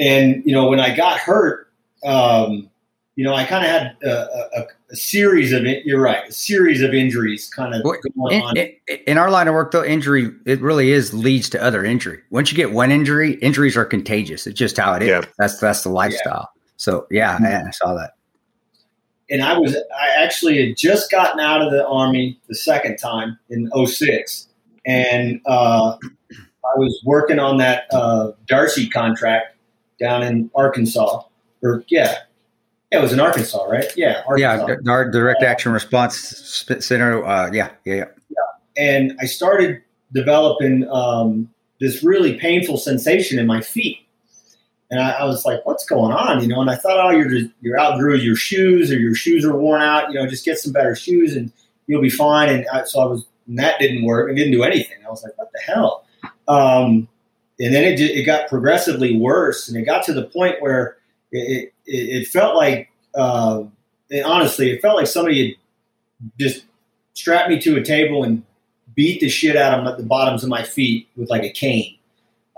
[0.00, 1.70] And you know, when I got hurt,
[2.04, 2.68] um,
[3.14, 5.86] you know, I kind of had a, a, a series of it.
[5.86, 8.56] You're right, a series of injuries, kind of Well, going.
[8.56, 11.84] In, in, in our line of work, though, injury it really is leads to other
[11.84, 12.18] injury.
[12.30, 14.48] Once you get one injury, injuries are contagious.
[14.48, 15.08] It's just how it is.
[15.08, 15.22] Yeah.
[15.38, 16.50] That's that's the lifestyle.
[16.76, 17.44] So yeah, Mm-hmm.
[17.44, 18.14] yeah, I saw that.
[19.34, 23.36] And I was I actually had just gotten out of the army the second time
[23.50, 24.48] in 06
[24.86, 29.56] and uh, I was working on that uh, Darcy contract
[29.98, 31.22] down in Arkansas
[31.62, 32.14] or yeah
[32.92, 34.66] yeah it was in Arkansas right yeah Arkansas.
[34.68, 37.24] Yeah, our direct action response center.
[37.24, 38.36] Uh, yeah, yeah, yeah.
[38.76, 39.82] and I started
[40.12, 43.98] developing um, this really painful sensation in my feet.
[44.94, 46.60] And I, I was like, "What's going on?" You know.
[46.60, 49.82] And I thought, "Oh, you're just, you're outgrew your shoes, or your shoes are worn
[49.82, 50.12] out.
[50.12, 51.50] You know, just get some better shoes, and
[51.88, 54.30] you'll be fine." And I, so I was, that didn't work.
[54.30, 54.98] It didn't do anything.
[55.04, 56.06] I was like, "What the hell?"
[56.46, 57.08] Um,
[57.58, 60.96] and then it it got progressively worse, and it got to the point where
[61.32, 63.64] it it, it felt like, uh,
[64.24, 66.66] honestly, it felt like somebody had just
[67.14, 68.44] strapped me to a table and
[68.94, 71.96] beat the shit out of the bottoms of my feet with like a cane.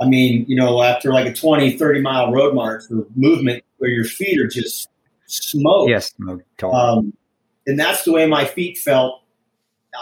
[0.01, 3.91] I mean, you know, after like a 20, 30 mile road march or movement where
[3.91, 4.89] your feet are just
[5.27, 5.91] smoked.
[5.91, 6.15] Yes,
[6.59, 6.75] tall.
[6.75, 7.17] Um,
[7.67, 9.23] and that's the way my feet felt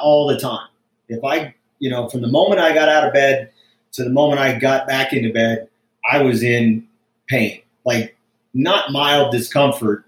[0.00, 0.68] all the time.
[1.08, 3.50] If I, you know, from the moment I got out of bed
[3.92, 5.68] to the moment I got back into bed,
[6.10, 6.86] I was in
[7.28, 8.16] pain, like
[8.52, 10.04] not mild discomfort.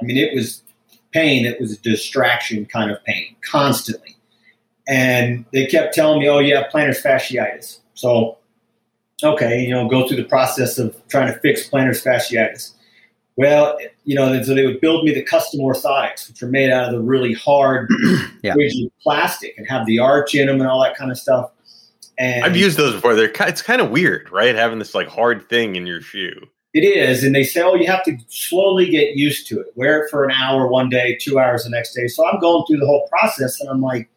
[0.00, 0.62] I mean, it was
[1.12, 1.44] pain.
[1.46, 4.16] It was a distraction kind of pain constantly.
[4.86, 7.78] And they kept telling me, oh, yeah, plantar fasciitis.
[7.94, 8.36] So,
[9.24, 12.72] okay, you know, go through the process of trying to fix plantar fasciitis.
[13.36, 16.86] Well, you know, so they would build me the custom orthotics, which are made out
[16.86, 17.88] of the really hard,
[18.42, 18.54] Yeah.
[18.54, 21.50] rigid plastic and have the arch in them and all that kind of stuff.
[22.16, 23.14] And I've used those before.
[23.14, 24.54] They're it's kind of weird, right?
[24.54, 26.46] Having this like hard thing in your shoe.
[26.74, 29.66] It is, and they say, oh, you have to slowly get used to it.
[29.76, 32.08] Wear it for an hour one day, two hours the next day.
[32.08, 34.08] So I'm going through the whole process, and I'm like,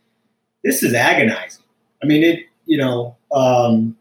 [0.63, 1.63] this is agonizing.
[2.03, 3.96] I mean, it, you know, um,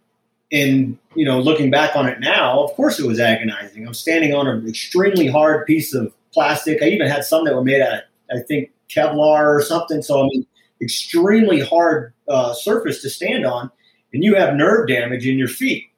[0.52, 3.86] and you know, looking back on it now, of course it was agonizing.
[3.86, 6.82] I'm standing on an extremely hard piece of plastic.
[6.82, 10.02] I even had some that were made out of, I think, Kevlar or something.
[10.02, 10.46] So I mean,
[10.80, 13.70] extremely hard uh, surface to stand on,
[14.12, 15.90] and you have nerve damage in your feet.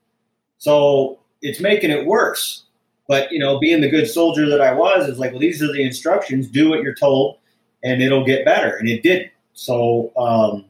[0.59, 2.65] So it's making it worse.
[3.09, 5.73] But you know, being the good soldier that I was, is like, well, these are
[5.73, 6.47] the instructions.
[6.47, 7.39] Do what you're told,
[7.83, 8.77] and it'll get better.
[8.77, 9.31] And it did.
[9.55, 10.65] So, um,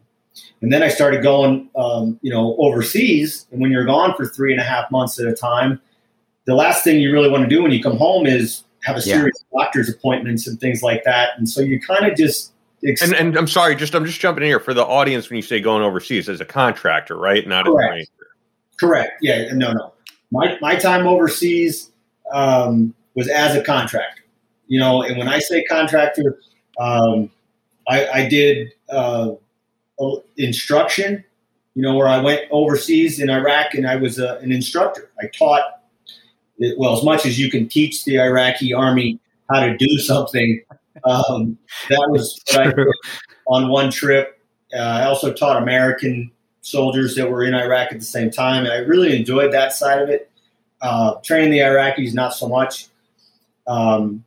[0.61, 3.47] and then I started going, um, you know, overseas.
[3.51, 5.81] And when you're gone for three and a half months at a time,
[6.47, 9.03] the last thing you really want to do when you come home is have a
[9.03, 9.61] series yeah.
[9.61, 11.31] of doctor's appointments and things like that.
[11.37, 12.53] And so you kind of just
[12.87, 15.37] Ex- and, and I'm sorry, just I'm just jumping in here for the audience when
[15.37, 17.47] you say going overseas as a contractor, right?
[17.47, 17.85] Not Correct.
[17.85, 18.11] as a ranger.
[18.79, 19.13] Correct.
[19.21, 19.53] Yeah.
[19.53, 19.73] No.
[19.73, 19.93] No.
[20.31, 21.91] My my time overseas
[22.33, 24.23] um, was as a contractor.
[24.69, 26.39] You know, and when I say contractor,
[26.79, 27.31] um,
[27.89, 29.31] I, I, did uh,
[30.37, 31.25] instruction.
[31.75, 35.11] You know, where I went overseas in Iraq and I was uh, an instructor.
[35.21, 35.63] I taught
[36.77, 39.21] well as much as you can teach the Iraqi army
[39.51, 40.61] how to do something.
[41.05, 41.57] Um,
[41.89, 42.43] that was
[43.47, 44.41] on one trip.
[44.75, 46.31] Uh, I also taught American
[46.61, 50.03] soldiers that were in Iraq at the same time, and I really enjoyed that side
[50.03, 50.31] of it.
[50.81, 52.89] Uh, training the Iraqis, not so much.
[53.67, 54.25] Um,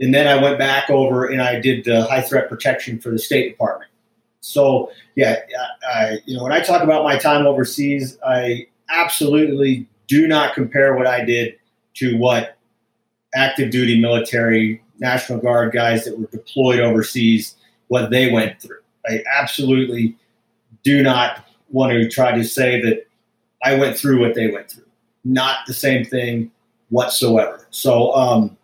[0.00, 3.18] and then I went back over and I did the high threat protection for the
[3.18, 3.89] State Department.
[4.40, 5.36] So yeah,
[5.94, 10.96] I, you know when I talk about my time overseas, I absolutely do not compare
[10.96, 11.56] what I did
[11.94, 12.56] to what
[13.34, 17.54] active duty military National Guard guys that were deployed overseas
[17.88, 18.80] what they went through.
[19.06, 20.16] I absolutely
[20.82, 23.06] do not want to try to say that
[23.62, 24.84] I went through what they went through
[25.24, 26.50] not the same thing
[26.88, 27.66] whatsoever.
[27.70, 28.56] So, um,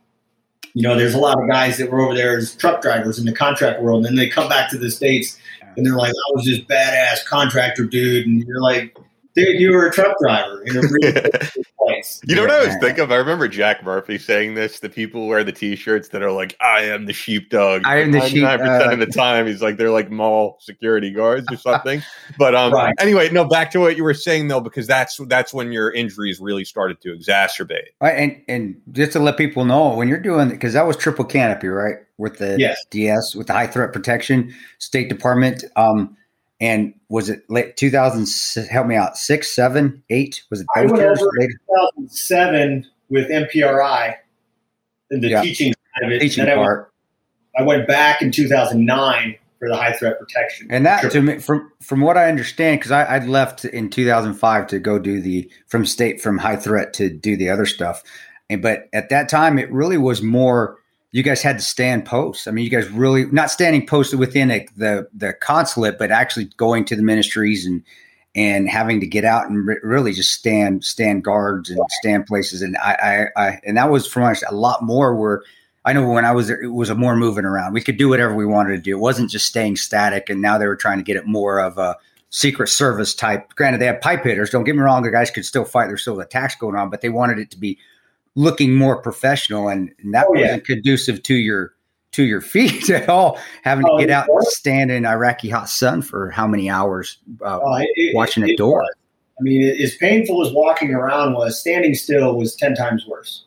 [0.75, 3.25] you know, there's a lot of guys that were over there as truck drivers in
[3.25, 5.39] the contract world, and then they come back to the states
[5.77, 8.97] and they're like, "I was this badass contractor dude," and you're like,
[9.35, 11.23] "Dude, you were a truck driver in a really
[11.87, 12.21] place.
[12.25, 13.13] You know what I was thinking of?
[13.13, 14.81] I remember Jack Murphy saying this.
[14.81, 18.21] The people wear the T-shirts that are like, "I am the sheepdog." I am the
[18.29, 18.43] sheep.
[18.43, 22.03] Nine percent of the time, he's like, they're like mall security guards or something.
[22.39, 22.95] but um, right.
[22.99, 23.45] anyway, no.
[23.45, 27.01] Back to what you were saying though, because that's that's when your injuries really started
[27.03, 27.89] to exacerbate.
[28.01, 31.25] Right, and and just to let people know, when you're doing because that was triple
[31.25, 31.97] canopy, right?
[32.19, 32.83] With the yes.
[32.91, 35.65] DS with the high threat protection, State Department.
[35.77, 36.17] Um,
[36.61, 38.27] and was it late 2000?
[38.69, 39.19] Help me out.
[39.19, 40.43] Six, seven, eight?
[40.51, 40.67] Was it?
[40.75, 44.17] I went over 2007 with MPRI,
[45.11, 45.43] and the yeah.
[45.43, 46.21] teaching side of it.
[46.21, 46.93] Teaching part.
[47.59, 50.69] I went, I went back in 2009 for the high threat protection.
[50.71, 54.67] And that to me, from from what I understand, because I I left in 2005
[54.69, 58.03] to go do the from state from high threat to do the other stuff,
[58.49, 60.79] and but at that time it really was more
[61.13, 62.47] you guys had to stand posts.
[62.47, 66.47] I mean, you guys really not standing posted within a, the the consulate, but actually
[66.57, 67.83] going to the ministries and
[68.35, 72.61] and having to get out and re- really just stand stand guards and stand places.
[72.63, 75.43] And I, I, I and that was from us a lot more where
[75.87, 77.73] I know when I was there, it was a more moving around.
[77.73, 78.97] We could do whatever we wanted to do.
[78.97, 80.29] It wasn't just staying static.
[80.29, 81.97] And now they were trying to get it more of a
[82.31, 83.55] Secret Service type.
[83.55, 84.51] Granted, they have pipe hitters.
[84.51, 85.87] Don't get me wrong; the guys could still fight.
[85.87, 87.79] There's still attacks going on, but they wanted it to be
[88.37, 91.73] looking more professional, and, and that oh, wasn't conducive to your
[92.13, 93.41] to your feet at all.
[93.63, 97.19] Having oh, to get out and stand in Iraqi hot sun for how many hours
[97.45, 98.85] uh, oh, it, watching it, a door.
[99.39, 103.45] I mean, as painful as walking around was, standing still was ten times worse.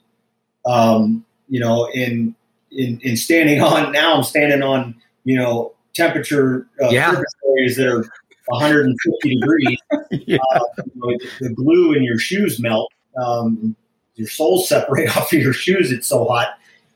[0.66, 2.36] Um, you know, in
[2.72, 7.22] in in standing on now, I'm standing on you know temperature uh, yeah.
[7.58, 8.06] areas that are
[8.50, 9.78] 150 degrees.
[10.12, 10.38] yeah.
[10.56, 12.92] uh, you know, the glue in your shoes melt.
[13.18, 13.76] Um,
[14.20, 15.92] your soles separate off of your shoes.
[15.92, 16.50] It's so hot.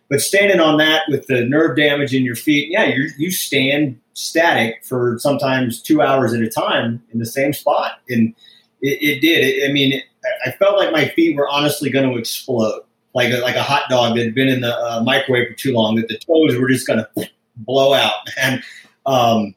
[0.09, 3.99] But standing on that with the nerve damage in your feet, yeah, you you stand
[4.13, 8.36] static for sometimes two hours at a time in the same spot, and
[8.82, 9.43] it, it did.
[9.43, 10.03] It, I mean, it,
[10.45, 12.82] I felt like my feet were honestly going to explode,
[13.15, 15.74] like a, like a hot dog that had been in the uh, microwave for too
[15.74, 15.95] long.
[15.95, 18.61] That the toes were just going to blow out, and
[19.05, 19.55] um,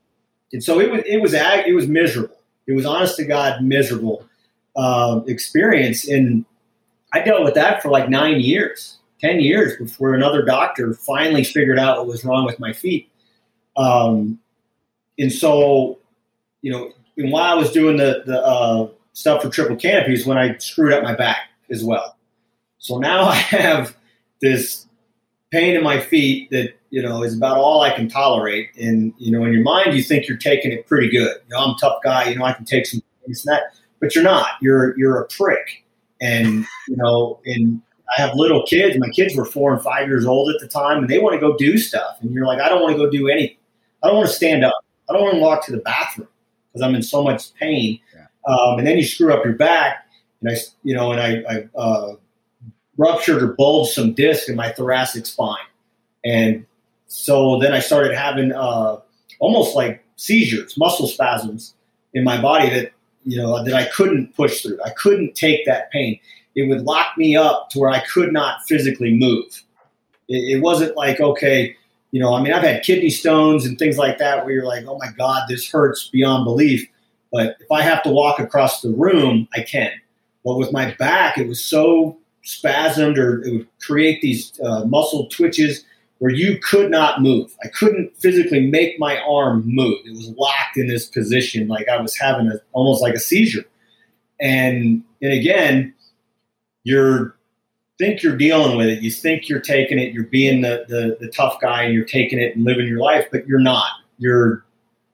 [0.52, 2.36] and so it was it was ag- it was miserable.
[2.66, 4.24] It was honest to God miserable
[4.76, 6.44] uh, experience, and
[7.16, 11.78] I dealt with that for like nine years, 10 years before another doctor finally figured
[11.78, 13.10] out what was wrong with my feet.
[13.74, 14.38] Um,
[15.18, 15.98] and so,
[16.60, 20.36] you know, and while I was doing the, the uh, stuff for triple canopies, when
[20.36, 22.18] I screwed up my back as well.
[22.76, 23.96] So now I have
[24.42, 24.86] this
[25.50, 28.76] pain in my feet that, you know, is about all I can tolerate.
[28.78, 31.34] And, you know, in your mind, you think you're taking it pretty good.
[31.48, 33.74] You know, I'm a tough guy, you know, I can take some this and that,
[34.00, 34.48] but you're not.
[34.60, 35.82] You're, you're a prick
[36.20, 37.80] and you know, and
[38.16, 38.96] I have little kids.
[38.98, 41.40] My kids were four and five years old at the time, and they want to
[41.40, 42.16] go do stuff.
[42.20, 43.56] And you're like, I don't want to go do anything.
[44.02, 44.74] I don't want to stand up.
[45.08, 46.28] I don't want to walk to the bathroom
[46.72, 48.00] because I'm in so much pain.
[48.14, 48.26] Yeah.
[48.52, 50.06] Um, and then you screw up your back,
[50.40, 52.14] and I, you know, and I, I uh,
[52.96, 55.56] ruptured or bulged some disc in my thoracic spine,
[56.24, 56.64] and
[57.08, 58.98] so then I started having uh,
[59.40, 61.74] almost like seizures, muscle spasms
[62.14, 62.92] in my body that
[63.26, 64.78] you know that I couldn't push through.
[64.84, 66.18] I couldn't take that pain.
[66.54, 69.62] It would lock me up to where I could not physically move.
[70.28, 71.76] It, it wasn't like okay,
[72.12, 72.34] you know.
[72.34, 75.10] I mean, I've had kidney stones and things like that where you're like, oh my
[75.18, 76.88] god, this hurts beyond belief.
[77.32, 79.90] But if I have to walk across the room, I can.
[80.44, 85.26] But with my back, it was so spasmed, or it would create these uh, muscle
[85.26, 85.84] twitches
[86.18, 87.54] where you could not move.
[87.62, 89.98] I couldn't physically make my arm move.
[90.04, 93.64] It was locked in this position, like I was having a, almost like a seizure.
[94.40, 95.94] And and again,
[96.84, 97.36] you're
[97.98, 99.02] think you're dealing with it.
[99.02, 100.12] You think you're taking it.
[100.12, 103.26] You're being the, the the tough guy, and you're taking it and living your life,
[103.30, 103.90] but you're not.
[104.18, 104.64] You're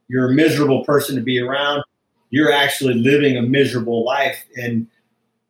[0.08, 1.84] you're a miserable person to be around.
[2.30, 4.86] You're actually living a miserable life, and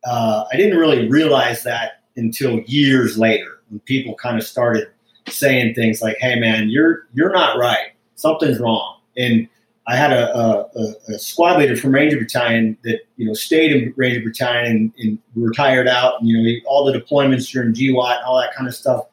[0.05, 4.88] uh, I didn't really realize that until years later when people kind of started
[5.28, 7.92] saying things like, "Hey, man, you're you're not right.
[8.16, 9.48] Something's wrong." And
[9.86, 10.36] I had a,
[10.76, 14.92] a, a squad leader from Ranger Battalion that you know stayed in Ranger Battalion and,
[14.98, 16.20] and retired out.
[16.20, 19.06] And, you know, all the deployments during GWOT and all that kind of stuff.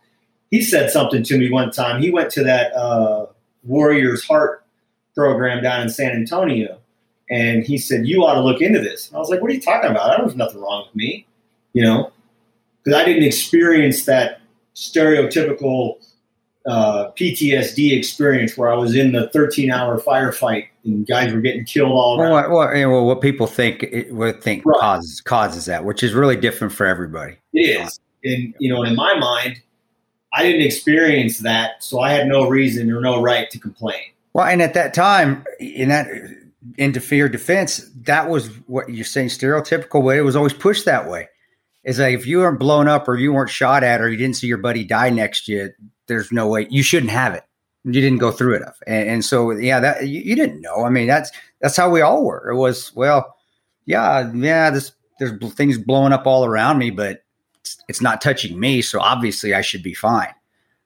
[0.52, 2.02] He said something to me one time.
[2.02, 3.28] He went to that uh,
[3.64, 4.64] Warriors Heart
[5.16, 6.80] program down in San Antonio,
[7.30, 9.54] and he said, "You ought to look into this." And I was like, "What are
[9.54, 10.10] you talking about?
[10.10, 11.26] I don't there's nothing wrong with me,"
[11.74, 12.12] you know,
[12.84, 14.39] because I didn't experience that
[14.76, 15.98] stereotypical
[16.66, 21.66] uh, PTSD experience where I was in the 13 hour firefight and guys were getting
[21.66, 22.32] killed all around.
[22.32, 24.80] Well, what, well, what people think would think right.
[24.80, 27.38] causes causes that, which is really different for everybody.
[27.54, 29.62] It is, and you know, in my mind,
[30.34, 34.02] I didn't experience that, so I had no reason or no right to complain.
[34.34, 36.08] Well, and at that time, in that
[36.78, 40.18] into fear defense, that was what you're saying stereotypical way.
[40.18, 41.30] It was always pushed that way.
[41.84, 44.36] It's like if you weren't blown up or you weren't shot at or you didn't
[44.36, 45.70] see your buddy die next to
[46.08, 47.44] there's no way you shouldn't have it.
[47.86, 50.84] You didn't go through it, and, and so yeah, that you, you, didn't know.
[50.84, 52.50] I mean, that's that's how we all were.
[52.50, 53.38] It was well,
[53.86, 54.70] yeah, yeah.
[54.70, 57.24] This there's things blowing up all around me, but
[57.62, 60.34] it's, it's not touching me, so obviously I should be fine.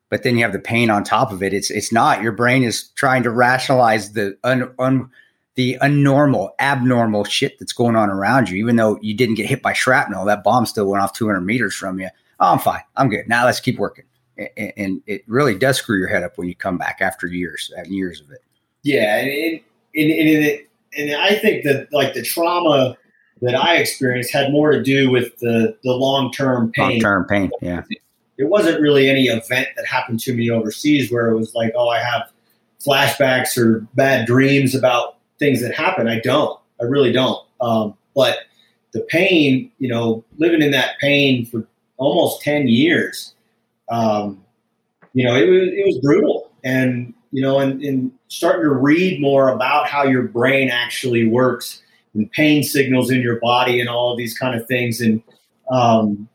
[0.10, 1.52] But then you have the pain on top of it.
[1.52, 2.22] It's it's not.
[2.22, 5.10] Your brain is trying to rationalize the un, un
[5.56, 8.58] the unnormal, abnormal shit that's going on around you.
[8.58, 11.76] Even though you didn't get hit by shrapnel, that bomb still went off 200 meters
[11.76, 12.10] from you.
[12.40, 12.82] Oh, I'm fine.
[12.96, 13.28] I'm good.
[13.28, 14.06] Now let's keep working
[14.38, 17.88] and it really does screw your head up when you come back after years and
[17.88, 18.42] years of it.
[18.84, 19.60] Yeah, and
[19.96, 20.60] and, and, and,
[20.98, 22.98] and I think that like the trauma
[23.42, 26.92] that I experienced had more to do with the the long term pain.
[26.92, 27.84] Long term pain, yeah.
[28.38, 31.90] It wasn't really any event that happened to me overseas where it was like, oh,
[31.90, 32.32] I have
[32.84, 36.08] flashbacks or bad dreams about things that happen.
[36.08, 36.60] I don't.
[36.82, 37.46] I really don't.
[37.62, 38.40] Um, but
[38.92, 41.66] the pain, you know, living in that pain for
[41.98, 43.34] almost ten years
[43.90, 44.44] um,
[45.14, 46.52] you know, it was, it was brutal.
[46.64, 51.82] And, you know, and, and starting to read more about how your brain actually works
[52.14, 55.02] and pain signals in your body and all of these kind of things.
[55.02, 55.22] And,
[55.70, 56.28] um,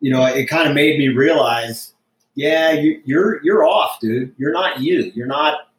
[0.00, 1.92] you know, it kind of made me realize,
[2.34, 4.34] yeah, you, you're, you're off, dude.
[4.38, 5.12] You're not you.
[5.14, 5.69] You're not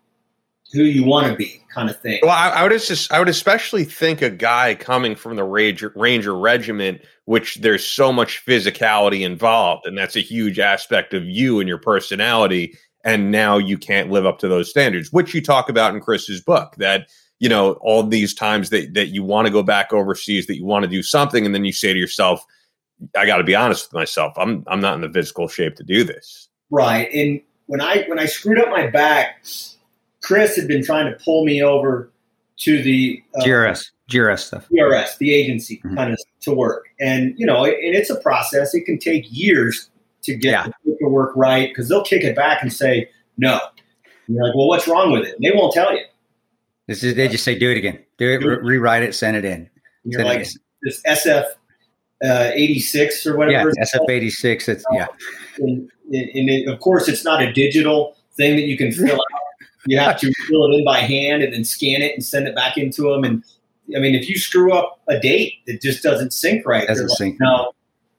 [0.74, 2.20] who you want to be kind of thing.
[2.22, 5.92] Well, I, I, would just I would especially think a guy coming from the Ranger
[5.96, 11.60] Ranger Regiment, which there's so much physicality involved, and that's a huge aspect of you
[11.60, 12.78] and your personality.
[13.04, 16.42] And now you can't live up to those standards, which you talk about in Kris's
[16.42, 16.76] book.
[16.78, 17.10] That
[17.40, 20.66] you know all these times that that you want to go back overseas, that you
[20.66, 22.46] want to do something, and then you say to yourself,
[23.18, 24.34] "I got to be honest with myself.
[24.38, 28.20] I'm I'm not in the physical shape to do this." Right, and when I when
[28.20, 29.44] I screwed up my back
[30.22, 32.12] Kris had been trying to pull me over
[32.58, 34.68] to the uh, GRS, GRS stuff.
[34.70, 35.96] GRS, the agency, mm-hmm.
[35.96, 36.86] kind of to work.
[37.00, 38.74] And you know, and it's a process.
[38.74, 39.90] It can take years
[40.24, 40.68] to get yeah.
[40.86, 43.60] the paperwork right because they'll kick it back and say no.
[44.28, 45.36] And you're like, well, what's wrong with it?
[45.36, 46.04] And they won't tell you.
[46.88, 49.46] This is they just say do it again, do it, re- rewrite it, send it
[49.46, 49.70] in.
[50.04, 50.48] And you're like
[50.84, 51.46] this SF
[52.24, 53.72] uh, 86 or whatever.
[53.76, 54.70] Yeah, SF 86.
[54.70, 55.08] It's yeah.
[55.60, 59.41] And, and it, of course, it's not a digital thing that you can fill out
[59.86, 62.56] you have to fill it in by hand and then scan it and send it
[62.56, 63.24] back into them.
[63.24, 63.44] And
[63.96, 67.18] I mean, if you screw up a date that just doesn't sync right, doesn't like,
[67.18, 67.38] sync.
[67.40, 67.74] No,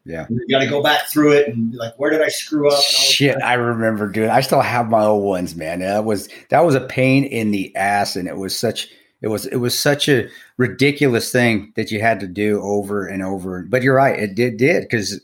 [0.04, 2.68] yeah, you got to go back through it and be like, where did I screw
[2.68, 2.82] up?
[2.82, 4.30] Shit, I remember doing.
[4.30, 5.80] I still have my old ones, man.
[5.80, 8.88] That was that was a pain in the ass, and it was such
[9.20, 13.22] it was it was such a ridiculous thing that you had to do over and
[13.22, 13.62] over.
[13.62, 15.20] But you're right, it did did because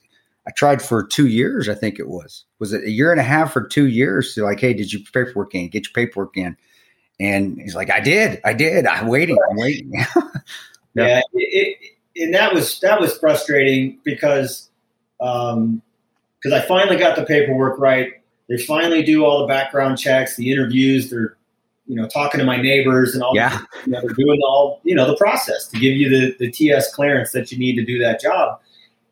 [0.49, 2.45] I tried for two years, I think it was.
[2.59, 4.35] Was it a year and a half or two years?
[4.35, 5.69] So like, hey, did you paperwork in?
[5.69, 6.57] Get your paperwork in.
[7.21, 8.87] And he's like, I did, I did.
[8.87, 9.93] I'm waiting, I'm waiting.
[10.95, 11.77] yeah, it,
[12.15, 14.71] it, and that was that was frustrating because
[15.21, 15.83] um,
[16.41, 18.15] because I finally got the paperwork right.
[18.49, 21.11] They finally do all the background checks, the interviews.
[21.11, 21.37] They're
[21.89, 23.35] you know, talking to my neighbors and all.
[23.35, 23.61] Yeah.
[23.85, 26.95] You know, they're doing all, you know, the process to give you the, the TS
[26.95, 28.61] clearance that you need to do that job.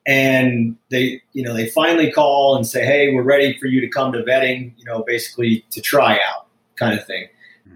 [0.07, 3.89] And they, you know, they finally call and say, "Hey, we're ready for you to
[3.89, 6.47] come to vetting." You know, basically to try out,
[6.77, 7.27] kind of thing.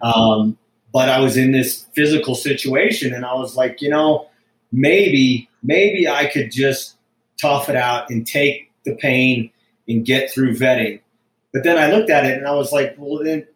[0.02, 0.56] Um,
[0.92, 4.28] but I was in this physical situation, and I was like, you know,
[4.72, 6.96] maybe, maybe I could just
[7.40, 9.50] tough it out and take the pain
[9.88, 11.00] and get through vetting.
[11.52, 13.46] But then I looked at it and I was like, well, then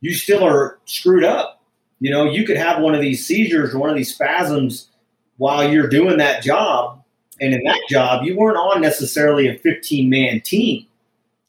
[0.00, 1.62] you still are screwed up.
[2.00, 4.90] You know, you could have one of these seizures or one of these spasms
[5.36, 7.02] while you're doing that job.
[7.40, 10.86] And in that job, you weren't on necessarily a 15 man team.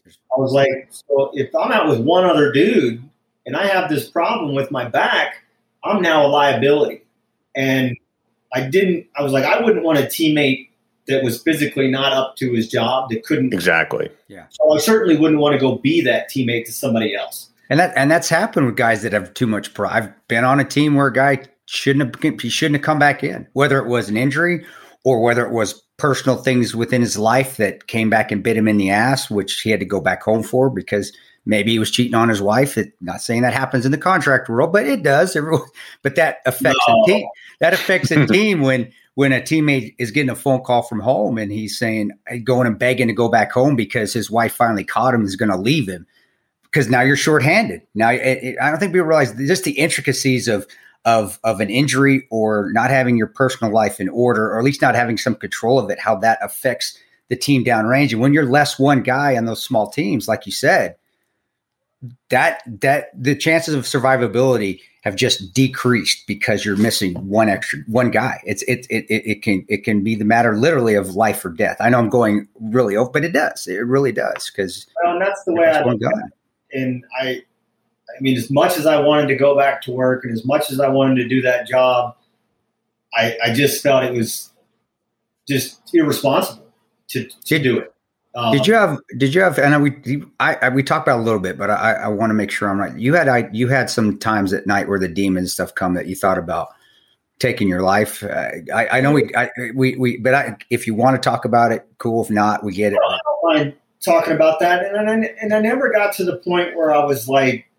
[0.07, 3.01] I was like, so if I'm out with one other dude
[3.45, 5.43] and I have this problem with my back,
[5.83, 7.03] I'm now a liability.
[7.55, 7.95] And
[8.53, 10.69] I didn't, I was like, I wouldn't want a teammate
[11.07, 13.53] that was physically not up to his job that couldn't.
[13.53, 14.09] Exactly.
[14.27, 14.45] Yeah.
[14.49, 17.49] So I certainly wouldn't want to go be that teammate to somebody else.
[17.69, 19.91] And that and that's happened with guys that have too much pride.
[19.91, 23.23] I've been on a team where a guy shouldn't have he shouldn't have come back
[23.23, 24.65] in, whether it was an injury
[25.05, 28.67] or whether it was personal things within his life that came back and bit him
[28.67, 31.13] in the ass, which he had to go back home for because
[31.45, 32.75] maybe he was cheating on his wife.
[32.75, 35.35] It, not saying that happens in the contract world, but it does.
[35.35, 35.61] Everyone,
[36.01, 37.03] but that affects No.
[37.03, 37.27] a team.
[37.59, 41.37] That affects a team when when a teammate is getting a phone call from home
[41.37, 44.83] and he's saying uh, going and begging to go back home because his wife finally
[44.83, 46.05] caught him is going to leave him
[46.63, 47.81] because now you're shorthanded.
[47.93, 50.67] Now it, it, I don't think people realize just the intricacies of
[51.05, 54.81] of of an injury or not having your personal life in order, or at least
[54.81, 55.99] not having some control of it.
[55.99, 56.97] How that affects
[57.29, 60.51] the team downrange, and when you're less one guy on those small teams, like you
[60.51, 60.95] said,
[62.29, 68.09] that that the chances of survivability have just decreased because you're missing one extra one
[68.09, 68.41] guy.
[68.43, 71.49] It's it it it, it can it can be the matter literally of life or
[71.49, 71.77] death.
[71.79, 73.67] I know I'm going really over, but it does.
[73.67, 76.79] It really does because Well, that's the way I look at it.
[76.79, 77.43] And I,
[78.17, 80.71] I mean, as much as I wanted to go back to work and as much
[80.71, 82.15] as I wanted to do that job,
[83.13, 84.51] I, I just felt it was
[85.47, 86.67] just irresponsible
[87.09, 87.91] to, to Did- do it.
[88.37, 88.99] Um, Did you have?
[89.15, 89.57] Did you have?
[89.57, 92.33] And we, I, I we talked about a little bit, but I, I want to
[92.33, 92.93] make sure I'm right.
[92.97, 96.07] You had, I, you had some times at night where the demons stuff come that
[96.07, 96.67] you thought about
[97.39, 98.23] taking your life.
[98.23, 101.45] Uh, I, I know we, I, we, we, but I, if you want to talk
[101.45, 102.25] about it, cool.
[102.25, 102.99] If not, we get it.
[103.07, 104.85] I don't mind talking about that.
[104.85, 107.69] And I, and I never got to the point where I was like,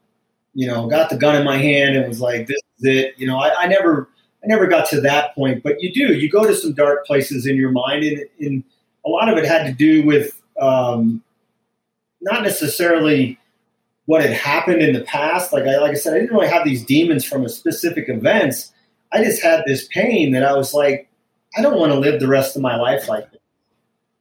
[0.57, 3.14] you know, got the gun in my hand and was like, this is it.
[3.16, 4.09] You know, I, I never,
[4.42, 5.62] I never got to that point.
[5.62, 8.64] But you do, you go to some dark places in your mind, and, and
[9.04, 11.22] a lot of it had to do with um,
[12.20, 13.38] not necessarily
[14.07, 15.52] what had happened in the past.
[15.52, 18.72] Like I, like I said, I didn't really have these demons from a specific events.
[19.12, 21.09] I just had this pain that I was like,
[21.57, 23.40] I don't want to live the rest of my life like this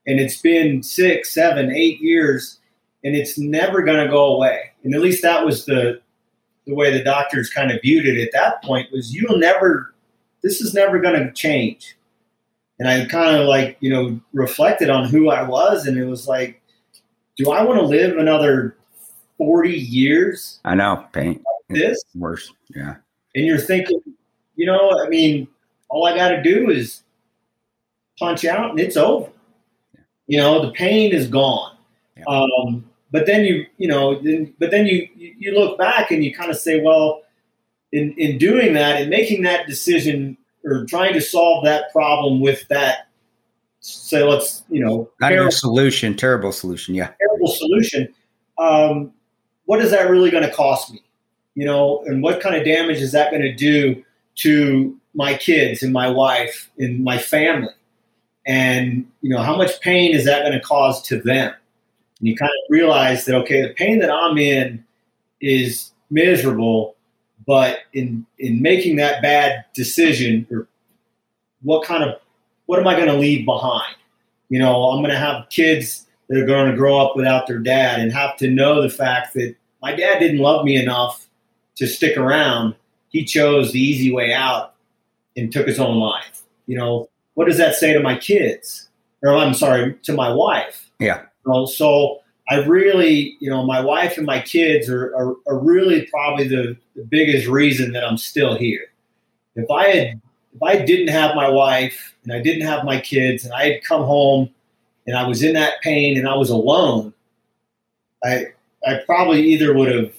[0.07, 2.59] and it's been six, seven, eight years,
[3.03, 4.71] and it's never going to go away.
[4.83, 6.01] And at least that was the
[6.65, 9.93] the way the doctors kind of viewed it at that point was you'll never,
[10.43, 11.95] this is never going to change.
[12.79, 16.27] And I kind of like you know reflected on who I was, and it was
[16.27, 16.61] like,
[17.37, 18.75] do I want to live another
[19.37, 21.41] forty years I know pain.
[21.69, 22.03] like this?
[22.15, 22.51] Worse.
[22.75, 22.95] Yeah.
[23.33, 24.01] and you're thinking,
[24.57, 25.47] you know, I mean,
[25.87, 27.03] all I got to do is
[28.19, 29.29] punch out and it's over.
[30.27, 31.77] You know, the pain is gone.
[32.17, 32.23] Yeah.
[32.27, 36.35] Um, but then you, you know, then, but then you you look back and you
[36.35, 37.21] kind of say, well,
[37.93, 40.35] in in doing that and making that decision
[40.65, 43.07] or trying to solve that problem with that,
[43.79, 46.13] say, let's, you know, Not terrible- solution.
[46.17, 46.93] Terrible solution.
[46.93, 47.11] Yeah.
[47.19, 48.13] terrible solution,
[48.57, 49.13] um,
[49.63, 51.01] what is that really going to cost me?
[51.53, 54.03] You know, and what kind of damage is that going to do
[54.43, 57.69] to my kids and my wife and my family?
[58.45, 61.53] And you know, how much pain is that going to cause to them?
[62.25, 64.83] And you kind of realize that okay, the pain that I'm in
[65.41, 66.95] is miserable,
[67.45, 70.67] but in in making that bad decision, or
[71.61, 72.19] what kind of
[72.65, 73.95] what am I going to leave behind?
[74.49, 77.59] You know, I'm going to have kids that are going to grow up without their
[77.59, 81.27] dad and have to know the fact that my dad didn't love me enough
[81.75, 82.73] to stick around.
[83.09, 84.73] He chose the easy way out
[85.37, 86.41] and took his own life.
[86.65, 88.89] You know, what does that say to my kids?
[89.21, 90.89] Or I'm sorry, to my wife.
[90.99, 91.25] Yeah.
[91.45, 96.05] Know, so I really, you know, my wife and my kids are, are, are really
[96.07, 98.85] probably the, the biggest reason that I'm still here.
[99.55, 100.21] If I had,
[100.53, 103.83] if I didn't have my wife and I didn't have my kids and I had
[103.83, 104.49] come home
[105.07, 107.13] and I was in that pain and I was alone,
[108.23, 108.47] I,
[108.85, 110.13] I probably either would have,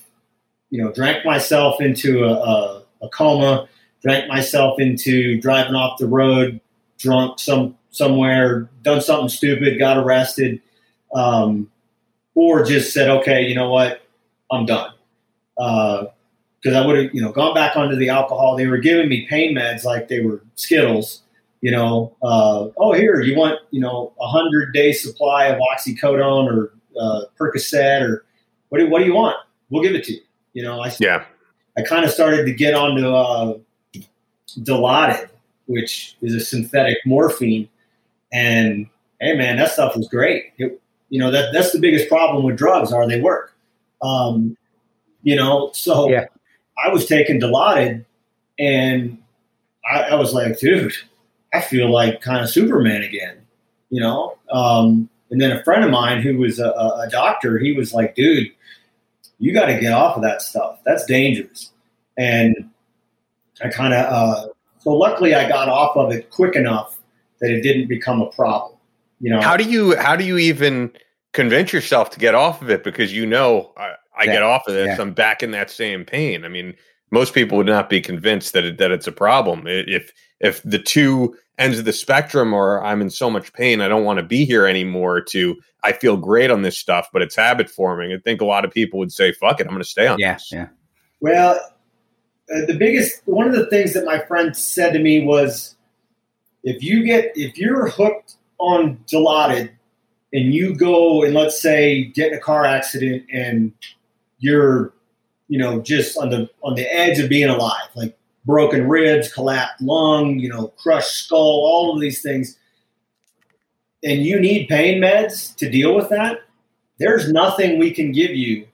[0.71, 3.69] you know, drank myself into a, a, a coma,
[4.03, 6.61] drank myself into driving off the road,
[6.99, 10.61] drunk some somewhere, done something stupid, got arrested,
[11.17, 11.71] um,
[12.35, 14.03] or just said, okay, you know what,
[14.51, 14.93] I'm done.
[15.57, 16.09] Because
[16.61, 18.57] because I would have, you know, gone back onto the alcohol.
[18.57, 21.23] They were giving me pain meds like they were Skittles.
[21.63, 26.53] You know, uh, oh here, you want, you know, a hundred day supply of oxycodone
[26.53, 28.25] or uh, Percocet or
[28.69, 29.37] what do what do you want?
[29.71, 30.21] We'll give it to you.
[30.53, 31.25] You know, I Yeah.
[31.79, 33.59] I kind of started to get onto uh,
[34.59, 35.29] Dilaudid,
[35.67, 37.69] which is a synthetic morphine,
[38.33, 38.87] and
[39.21, 40.53] hey, man, that stuff was great.
[40.59, 43.55] It, you know that that's the biggest problem with drugs are they work.
[44.03, 44.57] Um,
[45.23, 46.27] you know, so Yeah.
[46.85, 48.05] I was taking Dilaudid,
[48.59, 49.19] and
[49.91, 50.93] I, I was like, dude,
[51.55, 53.39] I feel like kind of Superman again.
[53.91, 57.59] You know, um, and then a friend of mine who was a, a a doctor,
[57.59, 58.51] he was like, dude,
[59.39, 60.81] you got to get off of that stuff.
[60.85, 61.73] That's dangerous.
[62.19, 62.71] And
[63.63, 64.49] I kind of, uh,
[64.79, 66.99] so luckily I got off of it quick enough
[67.41, 68.76] that it didn't become a problem.
[69.21, 70.93] You know, How do you how do you even
[71.33, 74.33] convince yourself to get off of it because you know I, I Yeah.
[74.35, 75.01] get off of this, Yeah.
[75.01, 76.45] I'm back in that same pain.
[76.45, 76.75] I mean,
[77.11, 79.65] most people would not be convinced that it, that it's a problem.
[79.67, 83.89] If if the two ends of the spectrum are I'm in so much pain, I
[83.89, 85.21] don't want to be here anymore.
[85.23, 88.13] To I feel great on this stuff, but it's habit forming.
[88.13, 90.19] I think a lot of people would say, "Fuck it, I'm going to stay on
[90.19, 90.69] Yeah, this." yeah.
[91.21, 91.53] Well,
[92.55, 95.77] uh, the biggest one of the things that my friend said to me was,
[96.65, 99.71] if you get if you're hooked on Dilaudid
[100.33, 103.73] and you go and let's say get in a car accident and
[104.39, 104.93] you're,
[105.49, 109.83] you know, just on the on the edge of being alive, like broken ribs, collapsed
[109.83, 112.59] lung, you know, crushed skull, all of these things,
[114.05, 116.41] and you need pain meds to deal with that.
[116.99, 118.67] There's nothing we can give you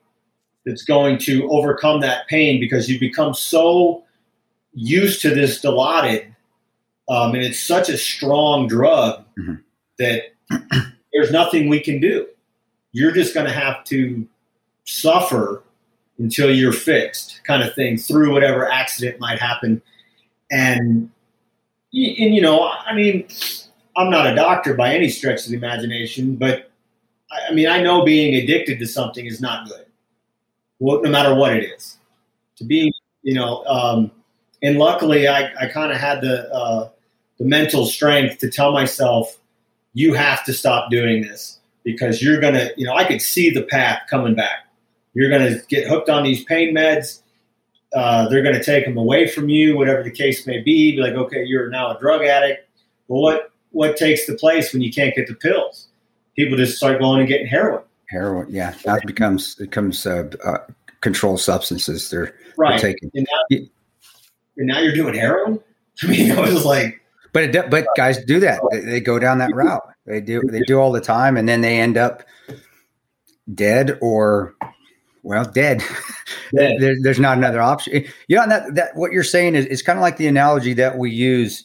[0.65, 4.05] that's going to overcome that pain because you become so
[4.75, 6.27] used to this Dilaudid,
[7.09, 9.61] um, and it's such a strong drug Mhm.
[10.03, 10.23] That
[11.13, 12.27] there's nothing we can do.
[12.93, 14.27] You're just going to have to
[14.85, 15.63] suffer
[16.19, 19.81] until you're fixed, kind of thing, through whatever accident might happen.
[20.51, 21.11] And,
[21.93, 23.27] and you know, I mean,
[23.97, 26.71] I'm not a doctor by any stretch of the imagination, but
[27.49, 29.87] I, mean, I know being addicted to something is not good
[30.83, 31.99] well, no matter what it is.
[32.57, 32.93] To be,
[33.23, 34.11] you know, um,
[34.63, 36.89] and luckily I, I kind of had the uh,
[37.39, 39.39] the mental strength to tell myself,
[39.95, 43.63] you have to stop doing this because you're gonna, you know, I could see the
[43.63, 44.67] path coming back.
[45.15, 47.21] You're gonna get hooked on these pain meds.
[47.95, 50.93] Uh, they're gonna take them away from you, whatever the case may be.
[50.93, 52.67] Be like, okay, you're now a drug addict.
[53.09, 55.89] Well, what what takes the place when you can't get the pills?
[56.37, 57.83] People just start going and getting heroin.
[58.09, 58.47] Heroin.
[58.51, 60.59] Yeah, that becomes it becomes uh, uh,
[61.03, 62.09] controlled substances.
[62.09, 62.81] They're, they're Right.
[62.81, 63.11] taking.
[63.15, 63.57] And now,
[64.57, 65.61] and now you're doing heroin.
[66.03, 67.02] I mean, it was like,
[67.33, 68.61] But it, but guys do that.
[68.71, 69.83] They, they go down that route.
[70.07, 72.23] They do they do all the time, and then they end up
[73.55, 74.55] dead or
[75.23, 75.83] well dead.
[76.55, 76.77] Dead.
[76.81, 78.05] there, there's not another option.
[78.29, 80.75] You know and that that what you're saying is is kind of like the analogy
[80.75, 81.65] that we use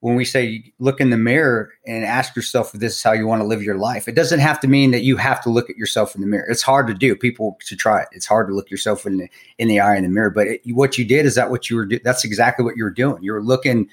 [0.00, 3.26] when we say look in the mirror and ask yourself if this is how you
[3.26, 4.06] want to live your life.
[4.06, 6.46] It doesn't have to mean that you have to look at yourself in the mirror.
[6.48, 7.16] It's hard to do.
[7.16, 8.08] People should try it.
[8.12, 10.30] It's hard to look yourself in the in the eye in the mirror.
[10.30, 11.86] But it, what you did is that what you were.
[11.86, 13.22] Do- that's exactly what you were doing.
[13.22, 13.88] You were looking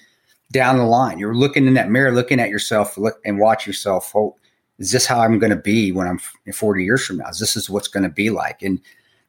[0.51, 1.19] down the line.
[1.19, 4.11] You're looking in that mirror, looking at yourself, look and watch yourself.
[4.15, 4.35] Oh,
[4.79, 6.19] is this how I'm going to be when I'm
[6.53, 7.29] 40 years from now?
[7.29, 8.61] Is this is what's going to be like?
[8.61, 8.79] And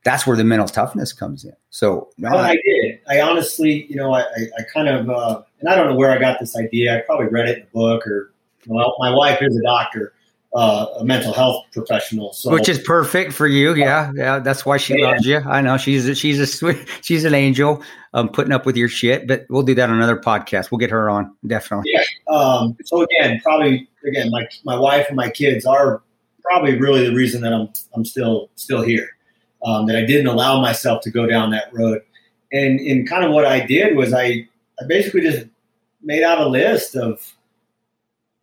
[0.05, 1.53] that's where the mental toughness comes in.
[1.71, 3.01] So no, Well, I- I did.
[3.09, 6.11] I honestly, you know, I, I, I kind of, uh, and I don't know where
[6.11, 6.97] I got this idea.
[6.97, 8.33] I probably read it in a book, or
[8.67, 10.13] well, my wife is a doctor,
[10.55, 12.33] uh, a mental health professional.
[12.33, 13.75] So, which is perfect for you.
[13.75, 14.39] Yeah, yeah.
[14.39, 15.11] That's why she Yeah.
[15.11, 15.39] loves you.
[15.39, 17.83] I know she's a, she's a sweet, she's an angel.
[18.15, 19.27] Um, putting up with your shit.
[19.27, 20.71] But we'll do that on another podcast.
[20.71, 21.93] We'll get her on definitely.
[22.29, 26.03] um, so again, probably again, my my wife and my kids are
[26.43, 29.09] probably really the reason that I'm I'm still still here.
[29.65, 32.01] Um, that I didn't allow myself to go down that road,
[32.53, 34.49] and and kind of what I did was I
[34.81, 35.47] I basically just
[36.03, 37.35] made out a list of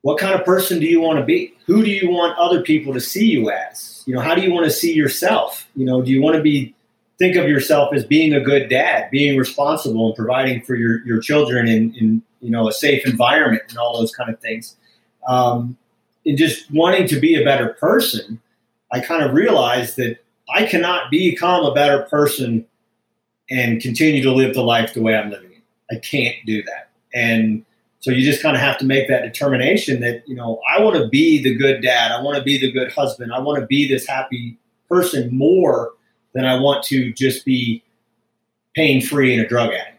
[0.03, 1.53] what kind of person do you want to be?
[1.65, 4.03] Who do you want other people to see you as?
[4.05, 5.67] You know, how do you want to see yourself?
[5.75, 6.75] You know, do you want to be
[7.17, 11.21] think of yourself as being a good dad, being responsible and providing for your, your
[11.21, 14.75] children in, in you know a safe environment and all those kind of things.
[15.25, 15.77] Um,
[16.25, 18.41] and just wanting to be a better person,
[18.91, 20.17] I kind of realized that
[20.53, 22.65] I cannot become a better person
[23.49, 25.95] and continue to live the life the way I'm living it.
[25.95, 26.89] I can't do that.
[27.13, 27.65] And
[28.03, 30.97] so you just kind of have to make that determination that, you know, I want
[30.97, 32.11] to be the good dad.
[32.11, 33.31] I want to be the good husband.
[33.31, 34.57] I want to be this happy
[34.89, 35.93] person more
[36.33, 37.81] than I want to just be
[38.75, 39.97] pain free and a drug addict.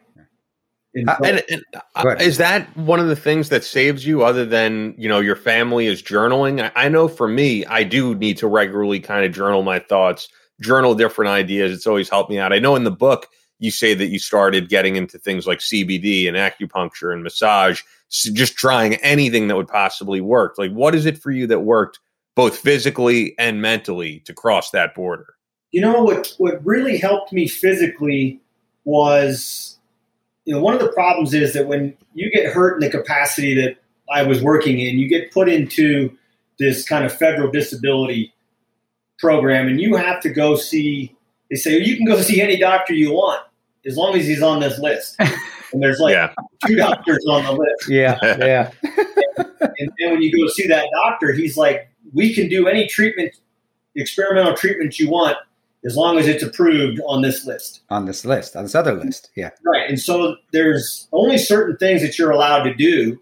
[0.95, 4.45] And Uh, and, and uh, is that one of the things that saves you other
[4.45, 8.37] than you know your family is journaling I, I know for me i do need
[8.37, 10.29] to regularly kind of journal my thoughts
[10.61, 13.27] journal different ideas it's always helped me out i know in the book
[13.65, 18.57] you say that you started getting into things like CBD and acupuncture and massage, just
[18.57, 20.59] trying anything that would possibly work.
[20.59, 21.99] Like, what is it for you that worked
[22.35, 25.35] both physically and mentally to cross that border?
[25.73, 26.35] You know what?
[26.37, 28.39] What really helped me physically
[28.85, 29.79] was,
[30.45, 33.55] you know, one of the problems is that when you get hurt in the capacity
[33.55, 33.79] that
[34.13, 36.15] I was working in, you get put into
[36.59, 38.33] this kind of federal disability
[39.19, 41.17] program, and you have to go see.
[41.51, 43.41] They say well, you can go see any doctor you want
[43.87, 45.17] as long as he's on this list.
[45.19, 46.33] And there's like Yeah.
[46.67, 47.89] two doctors on the list.
[47.89, 48.71] Yeah, yeah.
[49.37, 53.33] And then when you go see that doctor, he's like, "We can do any treatment,
[53.97, 55.37] experimental treatment you want,
[55.85, 59.31] as long as it's approved on this list." on this list, on this other list.
[59.35, 59.51] Yeah.
[59.65, 59.89] Right.
[59.89, 63.21] And so there's only certain things that you're allowed to do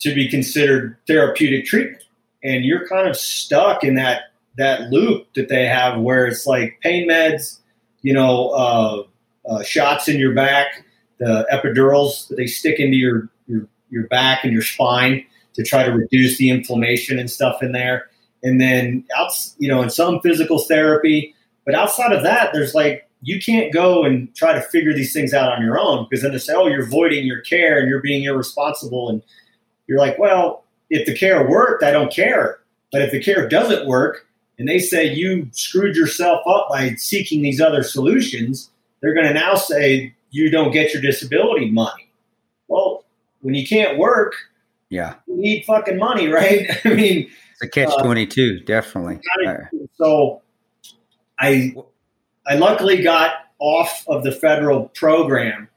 [0.00, 2.02] to be considered therapeutic treatment.
[2.44, 4.22] And you're kind of stuck in that
[4.58, 7.60] that loop that they have where it's like pain meds,
[8.02, 9.02] you know, uh,
[9.48, 10.84] uh, shots in your back,
[11.18, 15.24] the epidurals that they stick into your, your your back and your spine
[15.54, 18.08] to try to reduce the inflammation and stuff in there.
[18.42, 21.34] And then out, you know, in some physical therapy,
[21.64, 25.32] but outside of that, there's like you can't go and try to figure these things
[25.32, 28.02] out on your own because then they say, oh, you're voiding your care and you're
[28.02, 29.08] being irresponsible.
[29.08, 29.22] And
[29.86, 32.58] you're like, well, if the care worked, I don't care.
[32.90, 34.26] But if the care doesn't work
[34.58, 38.70] and they say you screwed yourself up by seeking these other solutions,
[39.02, 42.08] they're going to now say you don't get your disability money.
[42.68, 43.04] Well,
[43.40, 44.34] when you can't work,
[44.88, 45.14] Yeah.
[45.26, 46.70] you need fucking money, right?
[46.84, 49.18] I mean, It's a catch Uh, 22, definitely.
[49.44, 49.90] Got Uh, it.
[49.96, 50.40] So
[51.38, 51.74] I
[52.46, 55.68] I luckily got off of the federal program.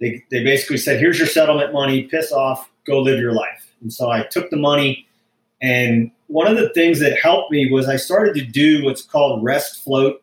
[0.00, 3.70] They, they basically said, here's your settlement money, piss off, go live your life.
[3.82, 5.06] And so I took the money.
[5.60, 9.42] And one of the things that helped me was I started to do what's called
[9.44, 10.22] rest float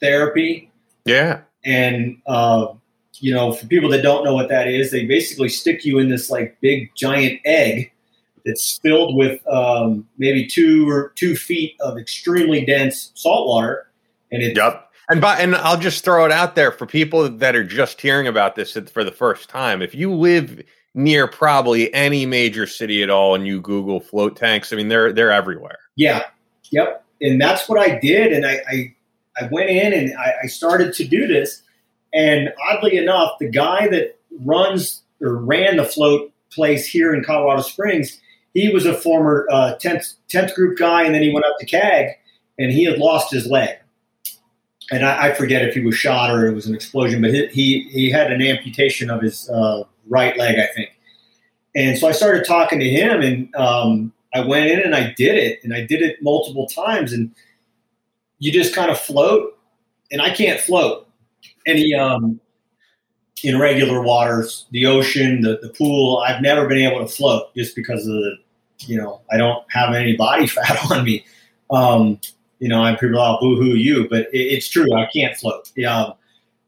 [0.00, 0.70] therapy.
[1.04, 1.40] Yeah.
[1.64, 2.68] And, uh,
[3.14, 6.08] you know, for people that don't know what that is, they basically stick you in
[6.08, 7.92] this like big giant egg
[8.44, 13.88] that's filled with um, maybe two or two feet of extremely dense salt water.
[14.32, 14.86] And it, Yep.
[15.10, 18.28] And by, and I'll just throw it out there for people that are just hearing
[18.28, 19.82] about this for the first time.
[19.82, 20.62] If you live
[20.94, 25.12] near probably any major city at all and you Google float tanks, I mean they're
[25.12, 25.78] they're everywhere.
[25.96, 26.26] Yeah.
[26.70, 27.04] Yep.
[27.20, 28.32] And that's what I did.
[28.32, 28.94] And I, I,
[29.40, 31.62] I went in and I, I started to do this.
[32.12, 37.62] And oddly enough, the guy that runs or ran the float place here in Colorado
[37.62, 38.20] Springs,
[38.54, 41.04] he was a former uh, 10th, 10th group guy.
[41.04, 42.16] And then he went up to CAG
[42.58, 43.76] and he had lost his leg.
[44.90, 47.46] And I, I forget if he was shot or it was an explosion, but he,
[47.48, 50.90] he, he had an amputation of his uh, right leg, I think.
[51.76, 55.36] And so I started talking to him and um, I went in and I did
[55.36, 57.34] it, and I did it multiple times, and
[58.40, 59.56] you just kind of float,
[60.10, 61.06] and I can't float
[61.66, 62.40] any um,
[63.44, 66.22] in regular waters, the ocean, the, the pool.
[66.26, 68.36] I've never been able to float just because of the,
[68.80, 71.24] you know, I don't have any body fat on me.
[71.70, 72.18] Um,
[72.58, 74.92] you know, I'm people out boo hoo you, but it, it's true.
[74.94, 75.70] I can't float.
[75.76, 76.12] Yeah.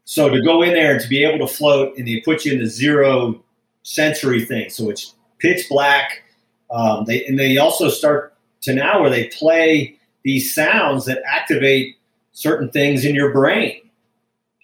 [0.05, 2.53] So to go in there and to be able to float, and they put you
[2.53, 3.43] in the zero
[3.83, 6.23] sensory thing, so it's pitch black.
[6.71, 11.97] Um, they and they also start to now where they play these sounds that activate
[12.31, 13.81] certain things in your brain,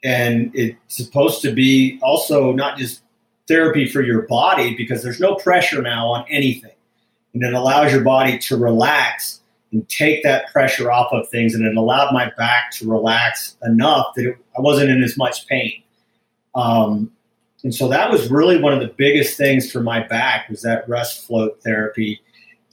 [0.03, 3.01] and it's supposed to be also not just
[3.47, 6.75] therapy for your body because there's no pressure now on anything,
[7.33, 9.41] and it allows your body to relax
[9.71, 14.07] and take that pressure off of things, and it allowed my back to relax enough
[14.15, 15.83] that it, I wasn't in as much pain.
[16.55, 17.11] Um,
[17.63, 20.87] and so that was really one of the biggest things for my back was that
[20.87, 22.21] rest float therapy.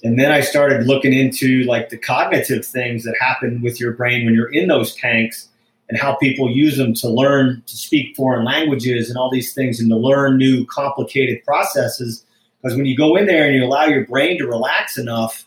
[0.06, 4.24] And then I started looking into like the cognitive things that happen with your brain
[4.24, 5.48] when you're in those tanks
[5.88, 9.80] and how people use them to learn to speak foreign languages and all these things
[9.80, 12.24] and to learn new complicated processes.
[12.62, 15.44] Because when you go in there and you allow your brain to relax enough,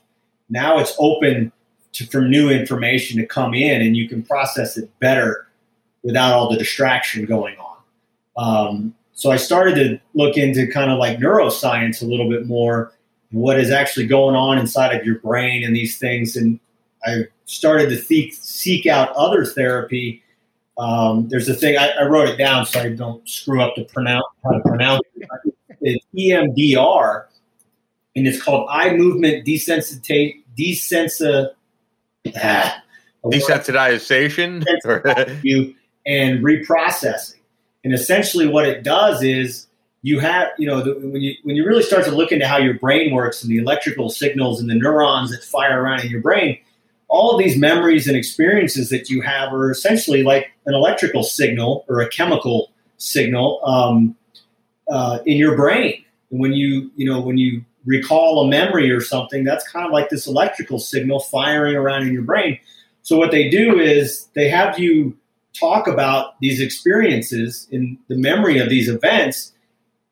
[0.49, 1.53] now it's open
[1.93, 5.47] to, for new information to come in and you can process it better
[6.03, 7.77] without all the distraction going on.
[8.35, 12.91] Um, so I started to look into kind of like neuroscience a little bit more,
[13.31, 16.35] what is actually going on inside of your brain and these things.
[16.35, 16.59] And
[17.05, 20.23] I started to seek, seek out other therapy.
[20.77, 23.83] Um, there's a thing I, I, wrote it down so I don't screw up to
[23.83, 25.27] pronounce how to pronounce it.
[25.81, 27.27] It's EMDR,
[28.13, 30.43] and it's called eye movement desensitization.
[30.57, 31.51] Desensi-
[32.35, 32.83] ah,
[33.23, 34.65] Desensitization
[35.41, 35.73] you
[36.05, 37.35] and reprocessing.
[37.85, 39.67] And essentially, what it does is
[40.01, 42.57] you have, you know, the, when you when you really start to look into how
[42.57, 46.21] your brain works and the electrical signals and the neurons that fire around in your
[46.21, 46.57] brain,
[47.09, 51.85] all of these memories and experiences that you have are essentially like an electrical signal
[51.89, 54.15] or a chemical signal um,
[54.89, 56.03] uh, in your brain.
[56.31, 59.91] And when you you know when you recall a memory or something, that's kind of
[59.91, 62.59] like this electrical signal firing around in your brain.
[63.01, 65.17] So what they do is they have you
[65.53, 69.53] talk about these experiences in the memory of these events,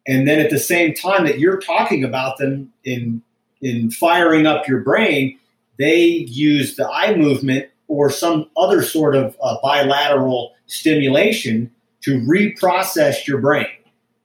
[0.07, 3.21] and then at the same time that you're talking about them in
[3.61, 5.37] in firing up your brain,
[5.77, 13.25] they use the eye movement or some other sort of uh, bilateral stimulation to reprocess
[13.25, 13.67] your brain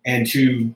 [0.05, 0.75] and to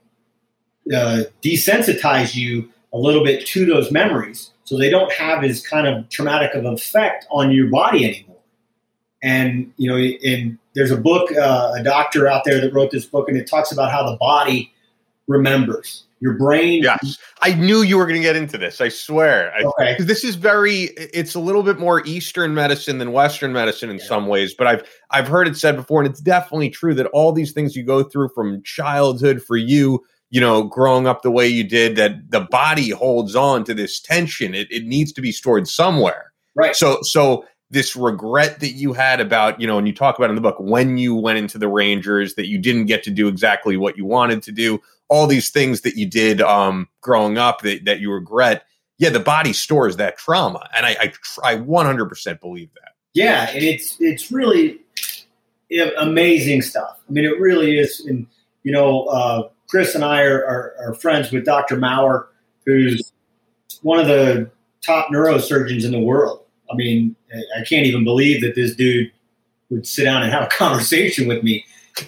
[0.95, 5.87] uh, desensitize you a little bit to those memories so they don't have as kind
[5.87, 8.37] of traumatic of effect on your body anymore.
[9.23, 13.05] And you know and there's a book uh, a doctor out there that wrote this
[13.05, 14.73] book and it talks about how the body
[15.29, 19.53] remembers your brain yes i knew you were going to get into this i swear
[19.59, 19.97] okay.
[19.99, 23.99] I, this is very it's a little bit more eastern medicine than western medicine in
[23.99, 24.05] yeah.
[24.05, 27.33] some ways but i've i've heard it said before and it's definitely true that all
[27.33, 31.47] these things you go through from childhood for you you know, growing up the way
[31.47, 34.55] you did, that the body holds on to this tension.
[34.55, 36.33] It, it needs to be stored somewhere.
[36.55, 36.75] Right.
[36.75, 40.37] So, so this regret that you had about, you know, and you talk about in
[40.37, 43.77] the book when you went into the Rangers that you didn't get to do exactly
[43.77, 47.85] what you wanted to do, all these things that you did um, growing up that,
[47.85, 48.65] that you regret.
[48.99, 51.13] Yeah, the body stores that trauma, and I,
[51.45, 52.93] I, I 100% believe that.
[53.13, 54.81] Yeah, and it's it's really
[55.99, 56.99] amazing stuff.
[57.09, 58.01] I mean, it really is.
[58.01, 58.27] And
[58.63, 61.77] you know, uh, Kris and I are, are, are friends with Dr.
[61.77, 62.29] Maurer,
[62.65, 63.13] who's
[63.83, 64.51] one of the
[64.85, 66.43] top neurosurgeons in the world.
[66.71, 69.13] I mean, I can't even believe that this dude
[69.71, 71.65] would sit down and have a conversation with me.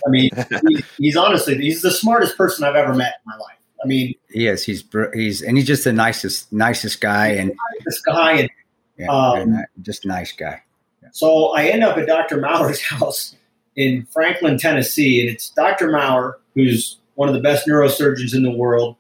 [0.07, 0.31] I mean,
[0.69, 3.57] he, he's honestly he's the smartest person I've ever met in my life.
[3.83, 4.85] I mean, yes, he's
[5.15, 7.53] he's and he's just the nicest nicest guy and
[7.85, 8.51] this guy and
[8.97, 10.63] yeah, um, just nice guy.
[11.03, 11.09] Yeah.
[11.13, 12.41] So I end up at Dr.
[12.41, 13.37] Maurer's house
[13.77, 15.91] in Franklin, Tennessee, and it's Dr.
[15.91, 18.97] Maurer who's one of the best neurosurgeons in the world.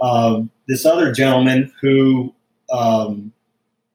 [0.00, 2.34] Um, this other gentleman who
[2.72, 3.32] um,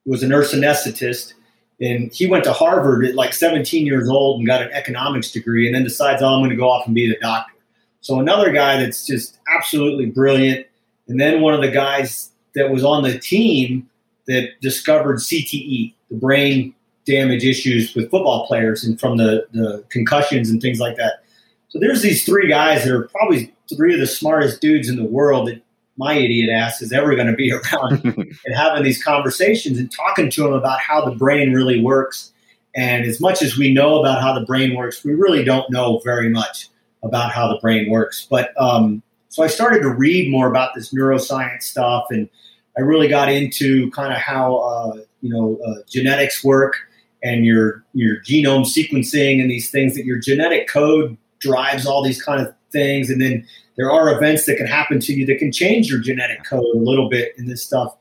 [0.06, 1.34] was a nurse anesthetist,
[1.80, 5.68] and he went to Harvard at like 17 years old and got an economics degree,
[5.68, 7.54] and then decides, oh, I'm going to go off and be the doctor.
[8.02, 10.66] So another guy that's just absolutely brilliant,
[11.08, 13.90] and then one of the guys that was on the team
[14.28, 16.74] that discovered CTE, the brain
[17.06, 21.24] damage issues with football players, and from the, the concussions and things like that.
[21.70, 25.04] So there's these three guys that are probably three of the smartest dudes in the
[25.04, 25.62] world that
[25.98, 30.30] my idiot ass is ever going to be around and having these conversations and talking
[30.32, 32.32] to them about how the brain really works.
[32.76, 36.00] And as much as we know about how the brain works, we really don't know
[36.04, 36.70] very much
[37.04, 38.28] about how the brain works.
[38.30, 42.30] But um, so I started to read more about this neuroscience stuff, and
[42.78, 46.76] I really got into kind of how uh, you know uh, genetics work
[47.24, 52.22] and your your genome sequencing and these things that your genetic code drives all these
[52.22, 53.10] kind of things.
[53.10, 53.46] And then
[53.78, 56.80] there are events that can happen to you that can change your genetic code a
[56.80, 57.96] little bit in this stuff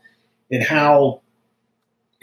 [0.51, 1.21] and how,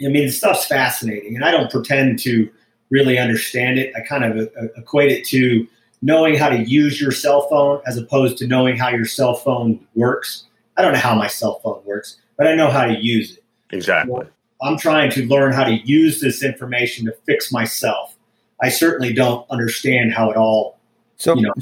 [0.04, 1.36] I mean, the stuff's fascinating.
[1.36, 2.50] And I don't pretend to
[2.90, 3.92] really understand it.
[3.96, 5.66] I kind of uh, equate it to
[6.02, 9.84] knowing how to use your cell phone as opposed to knowing how your cell phone
[9.94, 10.44] works.
[10.76, 13.44] I don't know how my cell phone works, but I know how to use it.
[13.70, 14.26] Exactly.
[14.62, 18.16] I'm trying to learn how to use this information to fix myself.
[18.62, 20.78] I certainly don't understand how it all.
[21.16, 21.52] So, you know,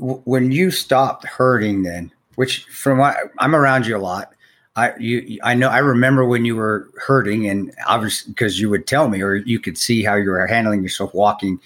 [0.00, 4.32] when you stopped hurting, then, which from what I'm around you a lot,
[4.76, 8.86] I you I know I remember when you were hurting, and obviously because you would
[8.86, 11.60] tell me, or you could see how you were handling yourself walking,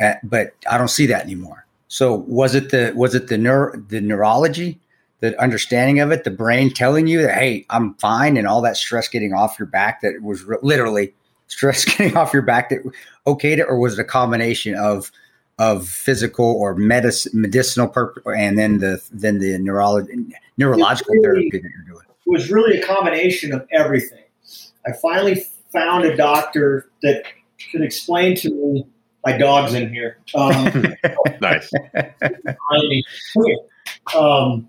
[0.00, 1.66] at, uh, but I don't see that anymore.
[1.88, 4.80] So was it the was it the neuro the neurology,
[5.20, 8.76] the understanding of it, the brain telling you that hey I'm fine, and all that
[8.76, 11.14] stress getting off your back that was re- literally
[11.46, 12.80] stress getting off your back that
[13.26, 15.12] okayed it, or was it a combination of
[15.58, 20.12] of physical or medicine, medicinal purpose, and then the then the neurology,
[20.56, 22.06] neurological really, therapy that you're doing?
[22.26, 24.22] It was really a combination of everything.
[24.86, 27.24] I finally found a doctor that
[27.70, 28.86] could explain to me.
[29.26, 30.18] My dog's in here.
[30.34, 30.94] Um,
[31.40, 31.70] nice.
[34.16, 34.68] um,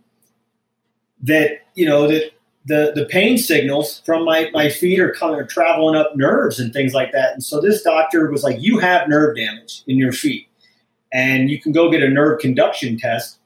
[1.22, 2.32] that you know that
[2.66, 6.74] the the pain signals from my, my feet are coming are traveling up nerves and
[6.74, 7.34] things like that.
[7.34, 10.49] And so this doctor was like, "You have nerve damage in your feet."
[11.11, 13.40] And you can go get a nerve conduction test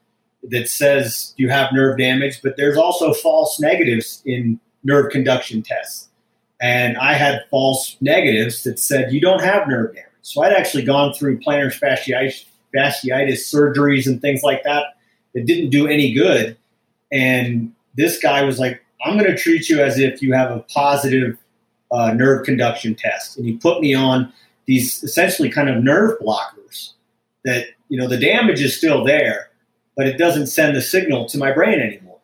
[0.50, 6.10] that says you have nerve damage, but there's also false negatives in nerve conduction tests.
[6.62, 10.10] And I had false negatives that said you don't have nerve damage.
[10.22, 12.46] So I'd actually gone through plantar fasciitis,
[12.76, 14.98] fasciitis surgeries and things like that
[15.34, 16.58] that didn't do any good.
[17.12, 20.60] And this guy was like, I'm going to treat you as if you have a
[20.74, 21.38] positive
[21.92, 23.38] uh, nerve conduction test.
[23.38, 24.32] And he put me on
[24.66, 26.93] these essentially kind of nerve blockers
[27.46, 29.50] that you know the damage is still there,
[29.96, 32.20] but it doesn't send the signal to my brain anymore.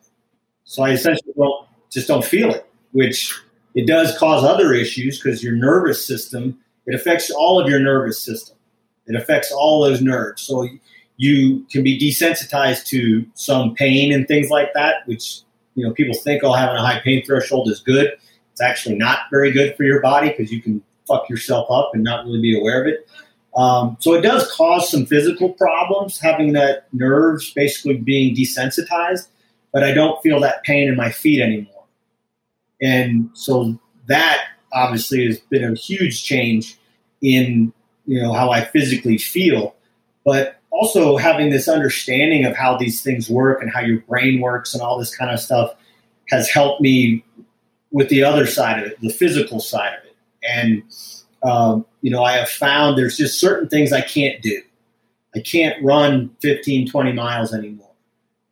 [0.64, 3.36] So I essentially don't just don't feel it, which
[3.74, 8.20] it does cause other issues because your nervous system it affects all of your nervous
[8.20, 8.56] system.
[9.06, 10.42] It affects all those nerves.
[10.42, 10.68] So
[11.16, 15.42] you can be desensitized to some pain and things like that, which
[15.74, 18.12] you know people think oh having a high pain threshold is good.
[18.52, 22.02] It's actually not very good for your body because you can fuck yourself up and
[22.02, 23.08] not really be aware of it.
[23.60, 29.28] Um, so it does cause some physical problems having that nerves basically being desensitized,
[29.70, 31.84] but I don't feel that pain in my feet anymore.
[32.80, 36.78] And so that obviously has been a huge change
[37.20, 37.70] in
[38.06, 39.74] you know how I physically feel,
[40.24, 44.72] but also having this understanding of how these things work and how your brain works
[44.72, 45.74] and all this kind of stuff
[46.28, 47.22] has helped me
[47.90, 50.16] with the other side of it, the physical side of it.
[50.48, 50.82] And
[51.42, 54.62] um, you know, I have found there's just certain things I can't do.
[55.34, 57.90] I can't run 15, 20 miles anymore.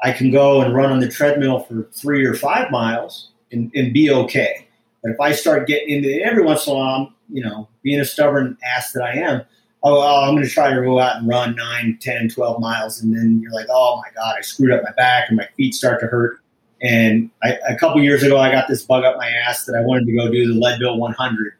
[0.03, 3.93] I can go and run on the treadmill for three or five miles and, and
[3.93, 4.69] be okay.
[5.03, 7.69] But if I start getting into it, every once in a while, I'm, you know,
[7.83, 9.43] being a stubborn ass that I am,
[9.83, 13.03] oh, oh I'm going to try to go out and run 9, 10, 12 miles.
[13.03, 15.75] And then you're like, oh my God, I screwed up my back and my feet
[15.75, 16.39] start to hurt.
[16.81, 19.81] And I, a couple years ago, I got this bug up my ass that I
[19.81, 21.55] wanted to go do the Leadville 100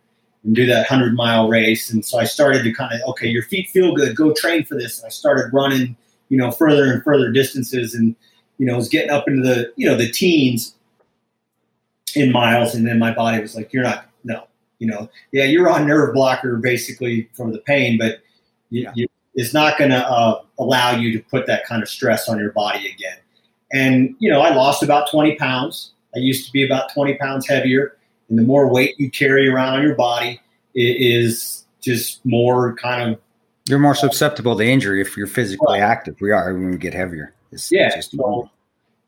[0.45, 1.91] and do that 100 mile race.
[1.91, 4.77] And so I started to kind of, okay, your feet feel good, go train for
[4.77, 4.99] this.
[4.99, 5.97] And I started running,
[6.29, 8.15] you know, further and further distances and,
[8.59, 10.75] you know, was getting up into the, you know, the teens
[12.15, 12.75] in miles.
[12.75, 14.47] And then my body was like, you're not, no,
[14.79, 18.21] you know, yeah, you're on nerve blocker basically from the pain, but
[18.71, 22.29] you, you, it's not going to uh, allow you to put that kind of stress
[22.29, 23.19] on your body again.
[23.73, 25.93] And, you know, I lost about 20 pounds.
[26.17, 27.98] I used to be about 20 pounds heavier
[28.29, 30.41] and the more weight you carry around on your body
[30.75, 33.21] is just more kind of
[33.69, 35.83] you're more susceptible to injury if you're physically right.
[35.83, 36.17] active.
[36.21, 37.35] We are when we get heavier.
[37.53, 37.93] It's, yeah.
[37.95, 38.51] It's so,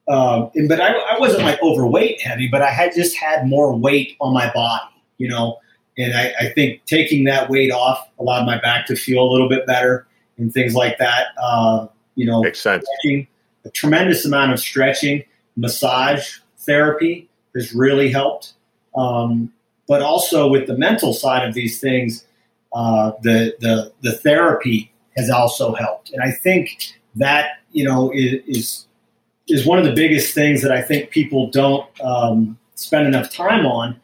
[0.09, 3.74] um, and, but I, I wasn't like overweight heavy, but I had just had more
[3.74, 4.84] weight on my body,
[5.18, 5.59] you know.
[5.97, 9.48] And I, I think taking that weight off allowed my back to feel a little
[9.48, 10.06] bit better
[10.36, 11.28] and things like that.
[11.42, 12.84] Uh, you know, makes sense.
[13.64, 15.22] a tremendous amount of stretching,
[15.56, 18.55] massage therapy has really helped.
[18.97, 19.53] Um,
[19.87, 22.25] but also with the mental side of these things,
[22.73, 26.11] uh, the, the, the therapy has also helped.
[26.12, 28.87] And I think that, you know, is, is,
[29.49, 33.67] is one of the biggest things that I think people don't um, spend enough time
[33.67, 33.99] on.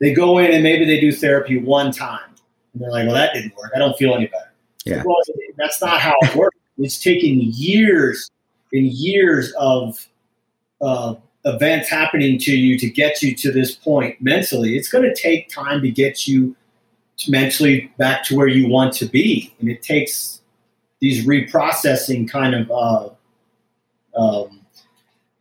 [0.00, 2.30] They go in and maybe they do therapy one time.
[2.72, 3.72] And they're like, well, that didn't work.
[3.74, 4.52] I don't feel any better.
[4.84, 5.02] Yeah.
[5.04, 5.16] Well,
[5.56, 6.56] that's not how it works.
[6.78, 8.30] It's taking years
[8.72, 10.08] and years of
[10.80, 11.14] uh,
[11.44, 14.76] events happening to you to get you to this point mentally.
[14.76, 16.56] It's going to take time to get you
[17.28, 20.40] mentally back to where you want to be, and it takes
[21.00, 24.60] these reprocessing kind of uh, um,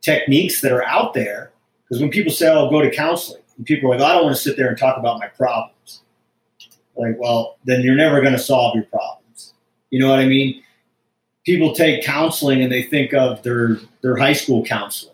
[0.02, 1.52] techniques that are out there.
[1.84, 4.26] Because when people say, "Oh, I'll go to counseling," and people are like, "I don't
[4.26, 6.02] want to sit there and talk about my problems,"
[6.96, 9.54] like, well, then you're never going to solve your problems.
[9.90, 10.62] You know what I mean?
[11.46, 15.13] People take counseling and they think of their their high school counselor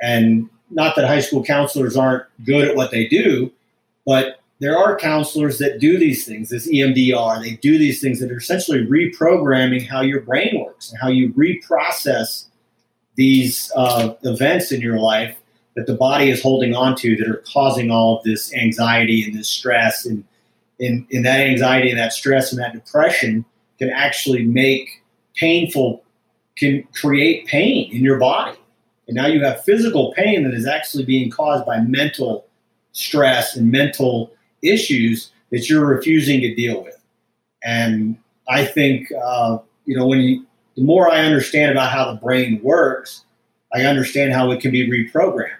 [0.00, 3.52] and not that high school counselors aren't good at what they do,
[4.06, 7.42] but there are counselors that do these things, this EMDR.
[7.42, 11.32] They do these things that are essentially reprogramming how your brain works and how you
[11.32, 12.44] reprocess
[13.16, 15.36] these uh, events in your life
[15.76, 19.34] that the body is holding on to that are causing all of this anxiety and
[19.34, 20.04] this stress.
[20.04, 20.24] And,
[20.78, 23.46] and, and that anxiety and that stress and that depression
[23.78, 25.02] can actually make
[25.36, 26.04] painful,
[26.56, 28.58] can create pain in your body.
[29.10, 32.46] And now you have physical pain that is actually being caused by mental
[32.92, 34.32] stress and mental
[34.62, 36.96] issues that you're refusing to deal with.
[37.64, 38.16] And
[38.48, 40.46] I think, uh, you know, when you,
[40.76, 43.24] the more I understand about how the brain works,
[43.74, 45.56] I understand how it can be reprogrammed.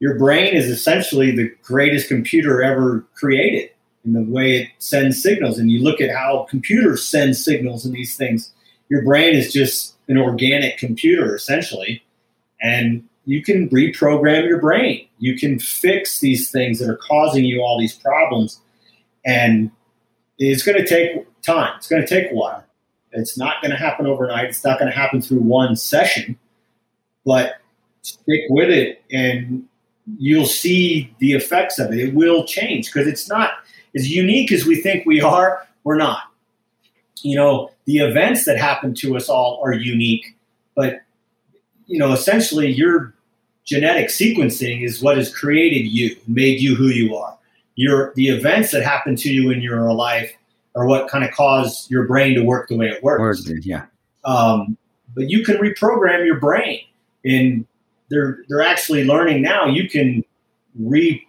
[0.00, 3.68] Your brain is essentially the greatest computer ever created
[4.06, 5.58] in the way it sends signals.
[5.58, 8.50] And you look at how computers send signals and these things,
[8.88, 12.02] your brain is just an organic computer essentially
[12.60, 15.06] and you can reprogram your brain.
[15.18, 18.60] You can fix these things that are causing you all these problems.
[19.26, 19.70] And
[20.38, 21.74] it's going to take time.
[21.76, 22.64] It's going to take a while.
[23.12, 24.46] It's not going to happen overnight.
[24.46, 26.38] It's not going to happen through one session,
[27.24, 27.56] but
[28.02, 29.66] stick with it and
[30.18, 31.98] you'll see the effects of it.
[31.98, 33.50] It will change because it's not
[33.94, 35.66] as unique as we think we are.
[35.84, 36.22] We're not.
[37.22, 40.36] You know, the events that happen to us all are unique,
[40.74, 41.00] but
[41.88, 43.12] you know, essentially your
[43.64, 47.36] genetic sequencing is what has created you, made you who you are.
[47.74, 50.32] Your the events that happen to you in your life
[50.74, 53.48] are what kind of cause your brain to work the way it works.
[53.62, 53.86] yeah.
[54.24, 54.76] Um,
[55.14, 56.80] but you can reprogram your brain.
[57.24, 57.66] And
[58.10, 59.66] they're they're actually learning now.
[59.66, 60.24] You can
[60.78, 61.26] re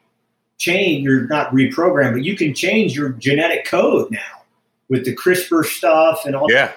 [0.58, 4.44] change or not reprogram, but you can change your genetic code now
[4.90, 6.48] with the CRISPR stuff and all.
[6.50, 6.74] Yeah.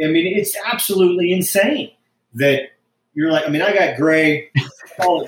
[0.00, 1.90] I mean, it's absolutely insane
[2.34, 2.70] that
[3.16, 3.46] you're like.
[3.46, 4.50] I mean, I got gray.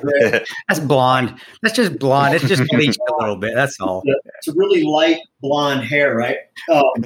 [0.01, 0.45] Gray.
[0.67, 1.39] That's blonde.
[1.61, 2.35] That's just blonde.
[2.35, 3.55] It's just bleached a little bit.
[3.55, 4.03] That's all.
[4.39, 6.39] It's a really light blonde hair, right?
[6.73, 7.05] Um,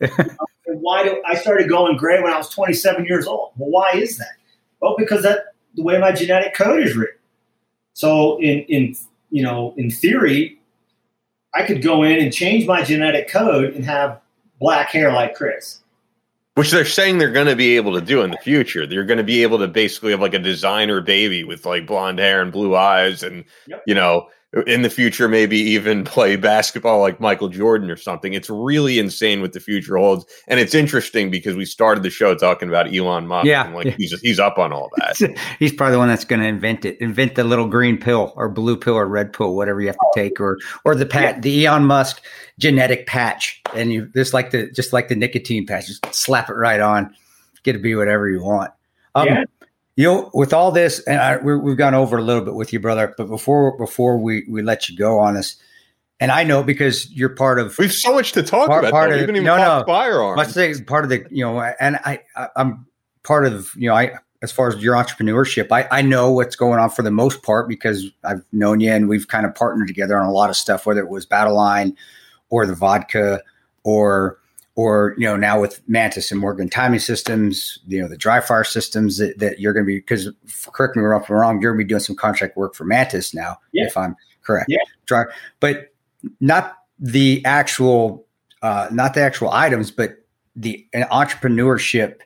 [0.66, 3.50] why do I started going gray when I was 27 years old?
[3.56, 4.36] Well, why is that?
[4.80, 7.18] Well, because that the way my genetic code is written.
[7.94, 8.96] So in in
[9.30, 10.60] you know in theory,
[11.52, 14.20] I could go in and change my genetic code and have
[14.60, 15.80] black hair like Kris.
[16.58, 18.84] Which they're saying they're going to be able to do in the future.
[18.84, 22.18] They're going to be able to basically have like a designer baby with like blonde
[22.18, 23.82] hair and blue eyes, and Yep.
[23.86, 24.28] you know,
[24.62, 28.32] in the future maybe even play basketball like Michael Jordan or something.
[28.32, 32.34] It's really insane what the future holds, and it's interesting because we started the show
[32.34, 33.46] talking about Elon Musk.
[33.46, 33.66] Yeah.
[33.66, 35.16] and like he's he's up on all that.
[35.58, 36.98] He's probably the one that's going to invent it.
[37.00, 40.10] Invent the little green pill or blue pill or red pill, whatever you have to
[40.14, 42.22] take, or or the pat the Elon Musk
[42.58, 46.54] genetic patch, and you just like the just like the nicotine patch, just slap it
[46.54, 47.14] right on,
[47.62, 48.70] get to be whatever you want.
[49.14, 49.44] Um, Yeah.
[49.98, 52.72] You know, with all this, and I, we're, we've gone over a little bit with
[52.72, 53.12] you, brother.
[53.18, 55.56] But before before we we let you go on this,
[56.20, 58.92] and I know because you're part of We have so much to talk Part- about.
[58.92, 59.82] part of- we no, no.
[59.84, 60.38] firearms.
[60.38, 62.86] Let's say part of the, you know, and I, I I'm
[63.24, 66.78] part of, you know, I as far as your entrepreneurship, I, I know what's going
[66.78, 70.16] on for the most part because I've known you and we've kind of partnered together
[70.16, 71.96] on a lot of stuff, whether it was Battleline
[72.50, 73.42] or the vodka
[73.82, 74.38] or
[74.78, 78.62] or you know now with Mantis and Morgan timing systems, you know the dry fire
[78.62, 80.30] systems that, that you're going to be because
[80.72, 83.34] correct me if I'm wrong, you're going to be doing some contract work for Mantis
[83.34, 83.86] now, Yeah.
[83.86, 84.14] if I'm
[84.44, 84.66] correct.
[84.68, 84.78] Yeah.
[85.06, 85.24] Dry,
[85.58, 85.92] but
[86.38, 88.24] not the actual,
[88.62, 90.24] uh, not the actual items, but
[90.54, 92.20] the entrepreneurship.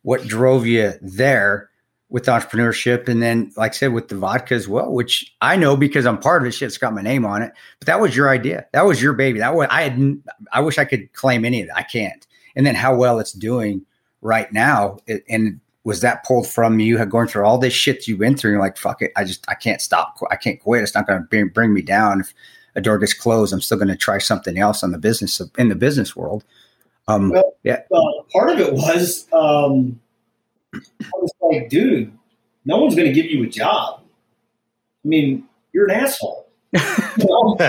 [0.00, 1.68] What drove you there
[2.10, 5.76] with entrepreneurship, and then like I said with the vodka as well, which I know
[5.76, 6.52] because I'm part of it.
[6.52, 8.66] Shit's got my name on it, but that was your idea.
[8.72, 9.40] That was your baby.
[9.40, 10.22] That was I had.
[10.52, 11.72] I wish I could claim any of it.
[11.74, 12.26] I can't.
[12.56, 13.84] And then how well it's doing
[14.22, 18.18] right now, it, and was that pulled from you going through all this shit you've
[18.18, 18.52] been through?
[18.52, 20.18] You're like, fuck it, I just I can't stop.
[20.30, 20.82] I can't quit.
[20.82, 22.20] It's not going to bring, bring me down.
[22.20, 22.34] If
[22.74, 25.68] a door gets closed, I'm still going to try something else on the business in
[25.68, 26.44] the business world.
[27.06, 29.98] Um, Well, yeah, Uh, part of it was um,
[30.74, 32.12] I was like, dude,
[32.64, 34.02] no one's going to give you a job.
[35.04, 36.48] I mean, you're an asshole.
[36.72, 36.80] You
[37.18, 37.56] know?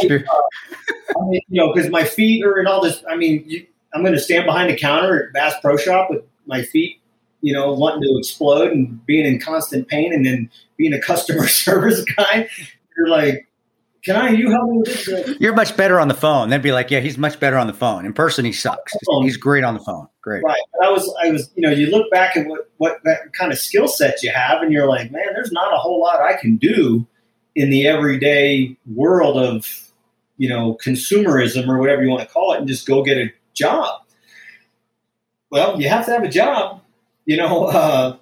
[0.00, 0.24] Sure.
[0.30, 3.02] Uh, I mean, you know, because my feet are in all this.
[3.08, 6.22] I mean, you, I'm going to stand behind the counter at Bass Pro Shop with
[6.46, 7.00] my feet,
[7.40, 11.46] you know, wanting to explode and being in constant pain, and then being a customer
[11.48, 12.48] service guy.
[12.96, 13.46] You're like,
[14.04, 14.30] can I?
[14.30, 15.36] You help me with this?
[15.38, 16.50] You're much better on the phone.
[16.50, 18.04] They'd be like, yeah, he's much better on the phone.
[18.04, 18.92] In person, he sucks.
[19.22, 20.08] He's great on the phone.
[20.22, 20.42] Great.
[20.42, 20.60] Right.
[20.72, 23.52] But I was, I was, you know, you look back at what, what that kind
[23.52, 26.34] of skill set you have, and you're like, man, there's not a whole lot I
[26.34, 27.06] can do
[27.54, 29.92] in the everyday world of,
[30.36, 33.32] you know, consumerism or whatever you want to call it, and just go get a
[33.54, 34.02] job.
[35.50, 36.80] Well, you have to have a job.
[37.24, 38.16] You know, uh,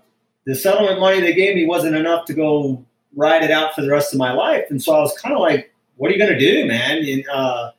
[0.45, 2.85] the settlement money they gave me wasn't enough to go
[3.17, 5.41] ride it out for the rest of my life, and so I was kind of
[5.41, 5.70] like,
[6.01, 7.05] what are you going to do, man?
[7.05, 7.73] And, uh,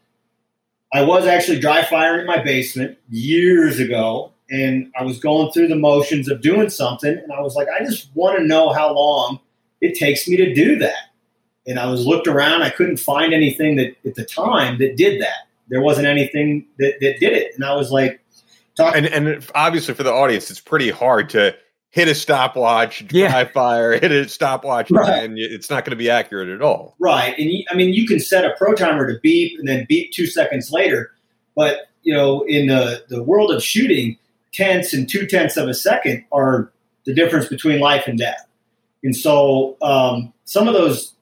[0.93, 5.69] I was actually dry firing in my basement years ago, and I was going through
[5.69, 8.93] the motions of doing something, and I was like, I just want to know how
[8.93, 9.39] long
[9.79, 11.09] it takes me to do that.
[11.65, 15.19] And I was looked around, I couldn't find anything that at the time that did
[15.21, 15.47] that.
[15.69, 18.21] There wasn't anything that, that did it, and I was like,
[18.75, 19.03] talking.
[19.03, 21.55] and and obviously for the audience, it's pretty hard to
[21.91, 23.43] hit a stopwatch, dry Yeah.
[23.53, 25.23] fire, hit a stopwatch, Right.
[25.23, 26.95] and it's not going to be accurate at all.
[26.99, 29.85] Right, and you, I mean, you can set a pro timer to beep and then
[29.87, 31.11] beep two seconds later,
[31.55, 34.17] but you know, in the the world of shooting,
[34.53, 36.71] tenths and two tenths of a second are
[37.05, 38.47] the difference between life and death,
[39.03, 41.13] and so um, some of those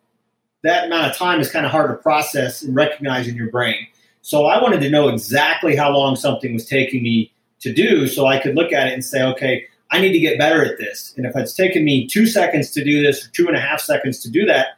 [0.63, 3.87] that amount of time is kind of hard to process and recognize in your brain.
[4.21, 7.31] So I wanted to know exactly how long something was taking me
[7.61, 10.37] to do, so I could look at it and say, okay, I need to get
[10.37, 11.13] better at this.
[11.17, 13.81] And if it's taken me two seconds to do this or two and a half
[13.81, 14.77] seconds to do that,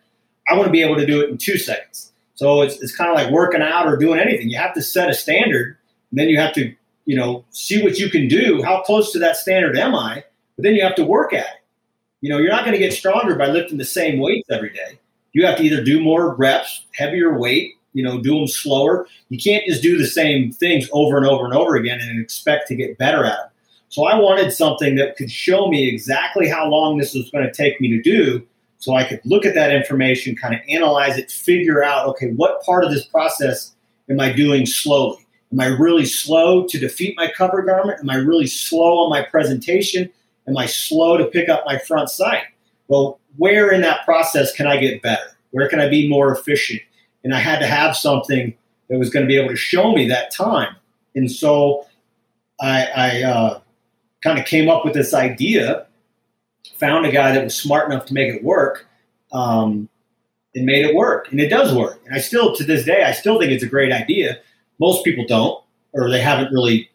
[0.49, 2.11] I want to be able to do it in two seconds.
[2.35, 4.49] So it's, it's kind of like working out or doing anything.
[4.49, 5.77] You have to set a standard,
[6.09, 6.73] and then you have to,
[7.05, 8.63] you know, see what you can do.
[8.63, 10.23] How close to that standard am I?
[10.55, 11.61] But then you have to work at it.
[12.21, 14.99] You know, you're not going to get stronger by lifting the same weights every day.
[15.33, 19.07] You have to either do more reps, heavier weight, you know, do them slower.
[19.29, 22.67] You can't just do the same things over and over and over again and expect
[22.69, 23.50] to get better at them.
[23.91, 27.51] So I wanted something that could show me exactly how long this was going to
[27.51, 28.41] take me to do
[28.77, 32.63] so I could look at that information, kind of analyze it, figure out, okay, what
[32.63, 33.75] part of this process
[34.09, 35.27] am I doing slowly?
[35.51, 37.99] Am I really slow to defeat my cover garment?
[37.99, 40.09] Am I really slow on my presentation?
[40.47, 42.43] Am I slow to pick up my front sight?
[42.87, 45.37] Well, where in that process can I get better?
[45.51, 46.81] Where can I be more efficient?
[47.25, 48.55] And I had to have something
[48.89, 50.75] that was going to be able to show me that time.
[51.13, 51.85] And so
[52.59, 53.59] I, I uh,
[54.23, 55.85] kind of came up with this idea,
[56.75, 58.87] found a guy that was smart enough to make it work,
[59.31, 59.89] um,
[60.55, 61.31] and made it work.
[61.31, 62.01] And it does work.
[62.05, 64.39] And I still, to this day, I still think it's a great idea.
[64.79, 66.89] Most people don't, or they haven't really,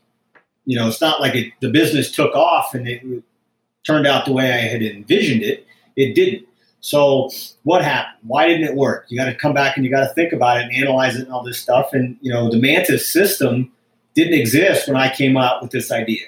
[0.64, 3.02] you know, it's not like it, the business took off and it
[3.86, 5.66] turned out the way I had envisioned it.
[5.96, 6.46] It didn't.
[6.80, 7.30] So
[7.62, 8.16] what happened?
[8.22, 9.06] Why didn't it work?
[9.08, 11.22] You got to come back and you got to think about it and analyze it
[11.22, 11.92] and all this stuff.
[11.92, 13.72] And you know, the Mantis system
[14.14, 16.26] didn't exist when I came up with this idea.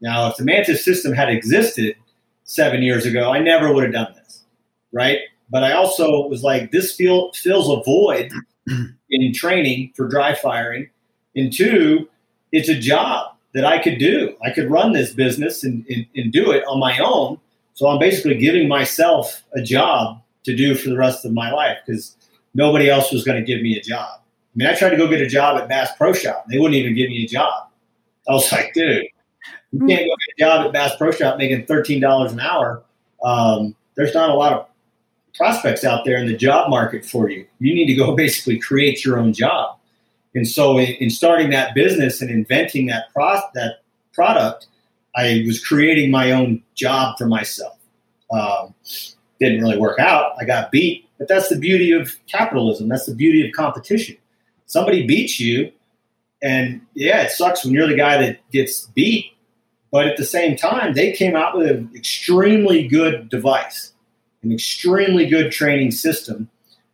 [0.00, 1.96] Now, if the Mantis system had existed
[2.44, 4.44] seven years ago, I never would have done this,
[4.92, 5.18] right?
[5.50, 8.32] But I also was like, this feel, fills a void
[9.10, 10.90] in training for dry firing.
[11.34, 12.08] And two,
[12.52, 14.36] it's a job that I could do.
[14.44, 17.38] I could run this business and, and, and do it on my own
[17.76, 21.76] so I'm basically giving myself a job to do for the rest of my life
[21.84, 22.16] because
[22.54, 24.08] nobody else was going to give me a job.
[24.18, 24.22] I
[24.54, 26.46] mean, I tried to go get a job at Bass Pro Shop.
[26.50, 27.68] They wouldn't even give me a job.
[28.26, 29.04] I was like, dude,
[29.80, 32.82] you can't go get a job at Bass Pro Shop making $13 an hour.
[33.24, 34.66] Um, there's not a lot of
[35.34, 37.46] prospects out there in the job market for you.
[37.58, 39.78] You need to go basically create your own job.
[40.34, 43.82] And so in, in starting that business and inventing that, pro- that
[44.12, 44.66] product,
[45.14, 47.78] I was creating my own job for myself.
[48.30, 48.74] Um,
[49.40, 50.32] didn't really work out.
[50.38, 52.88] I got beat, but that's the beauty of capitalism.
[52.88, 54.16] That's the beauty of competition.
[54.66, 55.72] Somebody beats you,
[56.42, 59.35] and yeah, it sucks when you're the guy that gets beat.
[59.92, 63.92] But at the same time, they came out with an extremely good device,
[64.42, 66.48] an extremely good training system.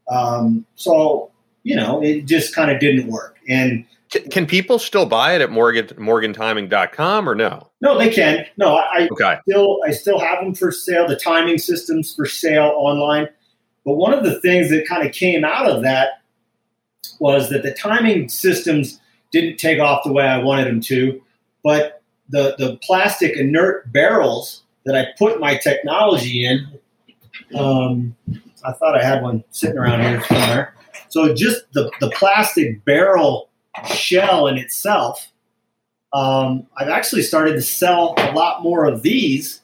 [0.09, 1.33] Um, so
[1.63, 3.39] you know, it just kind of didn't work.
[3.49, 7.71] And can, can, people still buy it at Morgan morgantiming.com or no?
[7.81, 8.45] No, they can.
[8.57, 9.39] No, I, okay.
[9.49, 11.09] still I still have them for sale.
[11.09, 13.29] The timing systems for sale online.
[13.85, 16.23] But one of the things that kind of came out of that
[17.19, 19.01] was that the timing systems
[19.31, 21.21] didn't take off the way I wanted them to,
[21.65, 26.67] but the the plastic inert barrels that I put my technology in,
[27.59, 28.17] um,
[28.65, 30.75] I thought I had one sitting around here somewhere.
[31.09, 33.51] So just the, the plastic barrel
[33.87, 35.31] shell in itself,
[36.13, 39.61] um, I've actually started to sell a lot more of these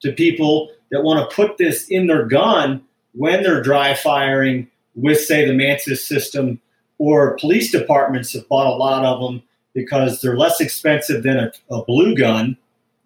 [0.00, 2.82] to people that want to put this in their gun
[3.12, 6.60] when they're dry firing with, say, the Mantis system,
[6.98, 9.42] or police departments have bought a lot of them
[9.78, 12.56] because they're less expensive than a, a blue gun.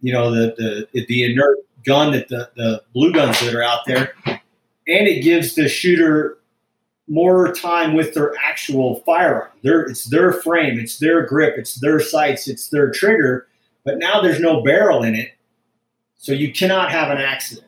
[0.00, 3.80] You know, the, the the inert gun that the, the blue guns that are out
[3.86, 4.40] there, and
[5.06, 6.38] it gives the shooter
[7.08, 9.50] more time with their actual firearm.
[9.62, 13.48] Their, it's their frame, it's their grip, it's their sights, it's their trigger.
[13.84, 15.32] But now there's no barrel in it,
[16.16, 17.66] so you cannot have an accident,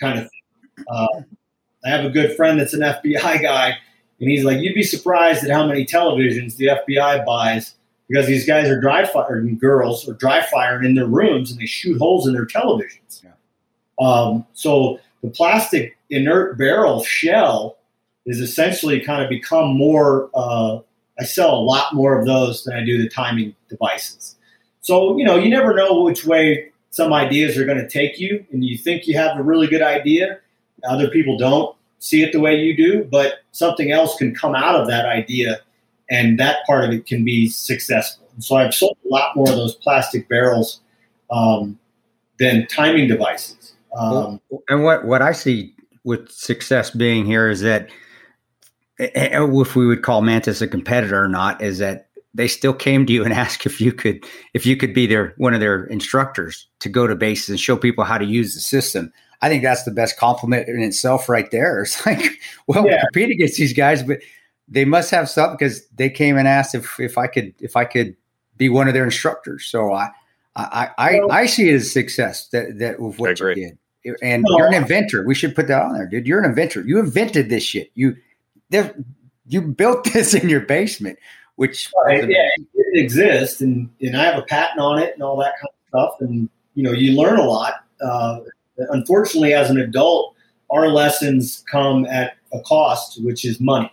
[0.00, 0.84] kind of thing.
[0.90, 1.22] Uh,
[1.84, 3.78] I have a good friend that's an FBI guy,
[4.20, 7.74] and he's like, "You'd be surprised at how many televisions the FBI buys
[8.08, 11.66] because these guys are dry firing, girls are dry firing in their rooms, and they
[11.66, 13.30] shoot holes in their televisions." Yeah.
[14.00, 17.78] Um, so the plastic inert barrel shell
[18.26, 20.30] is essentially kind of become more.
[20.34, 20.80] Uh,
[21.20, 24.36] I sell a lot more of those than I do the timing devices.
[24.80, 28.44] So you know, you never know which way some ideas are going to take you,
[28.50, 30.38] and you think you have a really good idea.
[30.88, 34.76] Other people don't see it the way you do, but something else can come out
[34.76, 35.60] of that idea,
[36.10, 38.26] and that part of it can be successful.
[38.34, 40.80] And so I've sold a lot more of those plastic barrels
[41.30, 41.78] um,
[42.38, 43.74] than timing devices.
[43.96, 45.74] Um, and what what I see
[46.04, 47.88] with success being here is that
[48.98, 53.12] if we would call Mantis a competitor or not, is that they still came to
[53.12, 54.24] you and asked if you could
[54.54, 57.76] if you could be their one of their instructors to go to bases and show
[57.76, 59.12] people how to use the system.
[59.40, 61.82] I think that's the best compliment in itself, right there.
[61.82, 62.24] It's like,
[62.66, 63.02] well, yeah.
[63.02, 64.18] compete against these guys, but
[64.68, 67.84] they must have something because they came and asked if if I could if I
[67.84, 68.16] could
[68.56, 69.66] be one of their instructors.
[69.66, 70.10] So I
[70.56, 73.78] I I, I see it as success that that with what you did.
[74.22, 74.56] And no.
[74.56, 75.24] you're an inventor.
[75.26, 76.26] We should put that on there, dude.
[76.26, 76.82] You're an inventor.
[76.82, 77.90] You invented this shit.
[77.94, 78.16] You
[79.46, 81.18] you built this in your basement,
[81.56, 85.36] which right, yeah, it exists, and and I have a patent on it and all
[85.38, 87.74] that kind of stuff, and you know you learn a lot.
[88.00, 88.40] Uh,
[88.90, 90.34] unfortunately, as an adult,
[90.70, 93.90] our lessons come at a cost, which is money.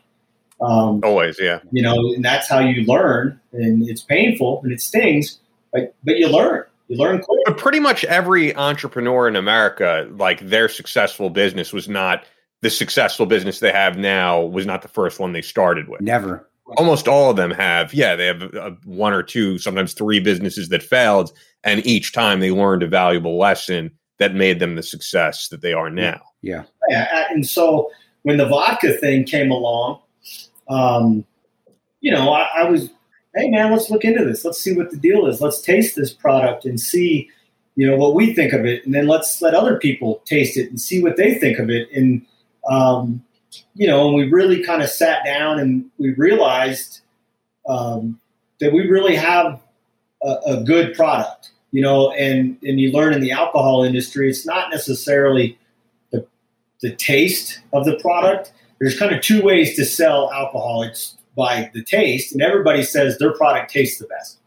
[0.61, 1.59] Um, Always, yeah.
[1.71, 5.39] You know, and that's how you learn, and it's painful and it stings,
[5.73, 6.63] but but you learn.
[6.87, 7.39] You learn quick.
[7.45, 12.23] But pretty much every entrepreneur in America, like their successful business was not
[12.61, 16.01] the successful business they have now was not the first one they started with.
[16.01, 16.47] Never.
[16.77, 17.93] almost all of them have.
[17.93, 21.31] Yeah, they have uh, one or two, sometimes three businesses that failed,
[21.63, 25.73] and each time they learned a valuable lesson that made them the success that they
[25.73, 26.21] are now.
[26.41, 26.63] Yeah.
[26.89, 27.91] Yeah, and so
[28.23, 29.99] when the vodka thing came along,
[30.69, 31.25] um,
[32.01, 32.89] you know, I, I was,
[33.35, 34.45] hey man, let's look into this.
[34.45, 35.41] Let's see what the deal is.
[35.41, 37.29] Let's taste this product and see,
[37.75, 40.69] you know, what we think of it, and then let's let other people taste it
[40.69, 41.91] and see what they think of it.
[41.91, 42.25] And
[42.69, 43.23] um,
[43.73, 47.01] you know, and we really kind of sat down and we realized
[47.67, 48.19] um,
[48.59, 49.61] that we really have
[50.23, 51.51] a, a good product.
[51.71, 55.57] You know, and and you learn in the alcohol industry, it's not necessarily
[56.11, 56.25] the
[56.81, 58.53] the taste of the product.
[58.79, 60.83] There's kind of two ways to sell alcohol.
[60.83, 64.39] It's by the taste, and everybody says their product tastes the best.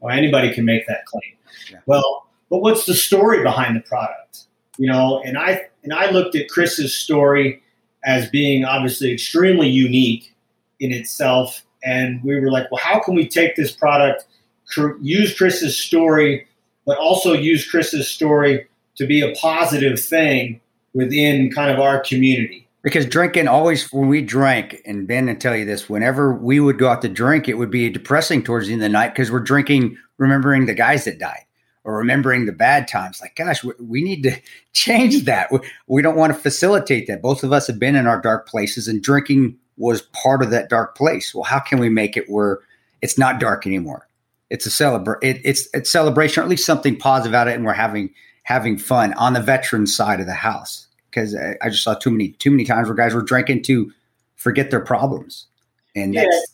[0.00, 1.22] Or anybody can make that claim.
[1.70, 1.78] Yeah.
[1.86, 4.44] Well, but what's the story behind the product?
[4.76, 7.62] You know, and I and I looked at Kris's story
[8.04, 10.34] as being obviously extremely unique
[10.80, 14.26] in itself, and we were like, well, how can we take this product,
[14.68, 16.46] cr- use Kris's story,
[16.84, 20.60] but also use Kris's story to be a positive thing
[20.94, 22.66] within kind of our community?
[22.82, 26.78] Because drinking always, when we drank, and Ben will tell you this, whenever we would
[26.78, 29.30] go out to drink, it would be depressing towards the end of the night because
[29.30, 31.44] we're drinking, remembering the guys that died
[31.84, 33.20] or remembering the bad times.
[33.20, 34.36] Like, gosh, we, we need to
[34.72, 35.52] change that.
[35.52, 37.22] We, we don't want to facilitate that.
[37.22, 40.68] Both of us have been in our dark places, and drinking was part of that
[40.68, 41.34] dark place.
[41.34, 42.60] Well, how can we make it where
[43.00, 44.08] it's not dark anymore?
[44.50, 47.56] It's a celebra- it, it's it's celebration, or at least something positive out of it,
[47.56, 50.81] and we're having having fun on the veteran side of the house
[51.12, 53.92] because I, I just saw too many too many times where guys were drinking to
[54.36, 55.46] forget their problems,
[55.94, 56.22] and Yeah.
[56.22, 56.52] that's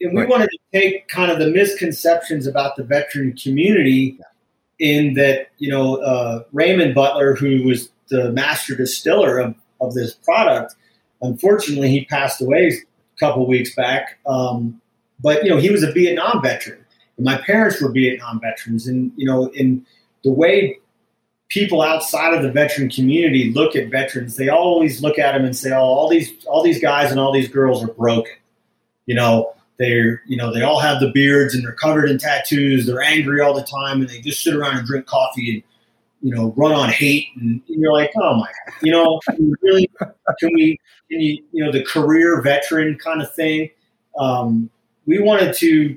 [0.00, 0.28] and we Right.
[0.28, 4.18] wanted to take kind of the misconceptions about the veteran community
[4.78, 10.14] in that you know uh, Raymond Butler, who was the master distiller of, of this
[10.14, 10.74] product,
[11.22, 14.18] unfortunately he passed away a couple weeks back.
[14.26, 14.80] Um,
[15.20, 16.84] but you know he was a Vietnam veteran,
[17.16, 19.84] and my parents were Vietnam veterans, and you know in
[20.24, 20.78] the way
[21.48, 25.56] people outside of the veteran community look at veterans, they always look at them and
[25.56, 28.32] say, "Oh, all these all these guys and all these girls are broken."
[29.06, 32.86] You know, they're you know they all have the beards and they're covered in tattoos.
[32.86, 35.62] They're angry all the time, and they just sit around and drink coffee and
[36.22, 37.28] you know run on hate.
[37.36, 38.48] And, you're like, "Oh my,
[38.82, 39.20] you know,
[39.62, 39.90] really?
[40.38, 40.78] Can we?
[41.10, 41.42] Can you?
[41.52, 43.70] You know, the career veteran kind of thing."
[44.18, 44.70] Um,
[45.04, 45.96] we wanted to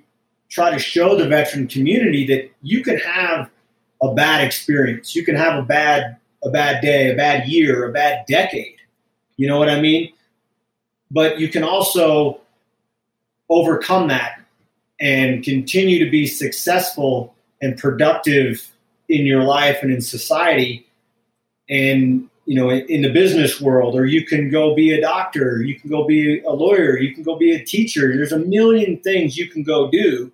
[0.50, 3.50] try to show the veteran community that you can have
[4.02, 5.16] a bad experience.
[5.16, 8.78] You can have a bad a bad day, a bad year, a bad decade.
[9.36, 10.14] You know what I mean?
[11.12, 12.42] But you can also
[13.50, 14.40] overcome that
[15.00, 18.70] and continue to be successful and productive
[19.08, 20.86] in your life and in society
[21.70, 25.80] and you know in, the business world or you can go be a doctor you
[25.80, 29.38] can go be a lawyer you can go be a teacher there's a million things
[29.38, 30.32] you can go do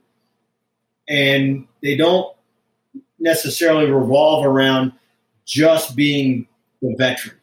[1.07, 2.34] and they don't
[3.19, 4.91] necessarily revolve around
[5.45, 6.47] just being
[6.81, 7.37] the veteran.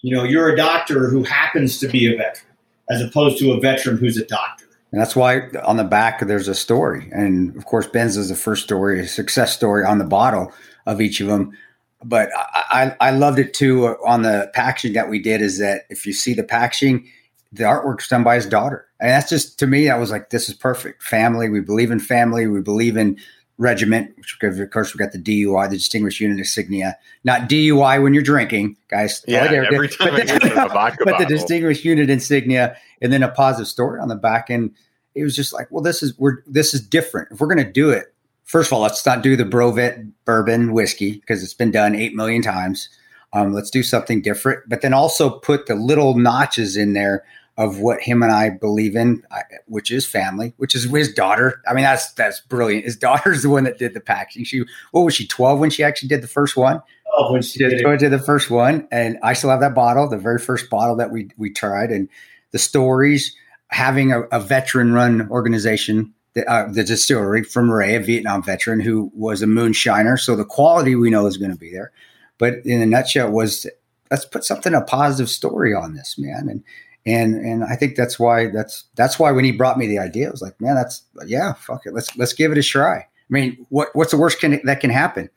[0.00, 2.52] You know, you're a doctor who happens to be a veteran,
[2.90, 4.66] as opposed to a veteran who's a doctor.
[4.90, 7.08] And that's why on the back there's a story.
[7.12, 10.52] And of course, Ben's is the first story, a success story on the bottle
[10.86, 11.56] of each of them.
[12.04, 15.82] But I, I, I loved it too on the packaging that we did is that
[15.88, 17.08] if you see the packaging,
[17.52, 18.86] the artwork's done by his daughter.
[18.98, 21.02] And that's just, to me, I was like, this is perfect.
[21.02, 21.48] Family.
[21.48, 22.46] We believe in family.
[22.46, 23.18] We believe in
[23.58, 26.96] regiment, which of course we got the DUI, the Distinguished Unit Insignia.
[27.24, 29.24] Not DUI when you're drinking, guys.
[29.26, 33.28] Yeah, every time I but a vodka but the distinguished unit insignia and then a
[33.28, 34.74] positive story on the back end.
[35.14, 37.28] It was just like well this is we're this is different.
[37.32, 38.14] If we're going to do it
[38.44, 42.14] first of all let's not do the brovet bourbon whiskey because it's been done 8
[42.14, 42.88] million times.
[43.34, 47.24] Um, let's do something different but then also put the little notches in there
[47.58, 49.22] of what him and i believe in
[49.66, 51.60] which is family which is his daughter.
[51.66, 52.84] I mean that's that's brilliant.
[52.84, 55.82] His daughter's the one that did the packaging she what was she 12 when she
[55.82, 56.82] actually did the first one?
[57.14, 60.16] Oh, when she did did the first one, and I still have that bottle, the
[60.16, 62.08] very first bottle that we we tried, and
[62.52, 63.36] the stories
[63.68, 68.80] having a, a veteran run organization, the, uh, the distillery from Ray, a Vietnam veteran
[68.80, 71.92] who was a moonshiner, so the quality we know is going to be there.
[72.38, 73.66] But in a nutshell, was
[74.10, 76.62] let's put something a positive story on this man, and
[77.06, 80.28] and and I think that's why that's that's why when he brought me the idea,
[80.28, 82.98] I was like, man, that's yeah, fuck it, let's let's give it a try.
[82.98, 85.28] I mean, what what's the worst can that can happen?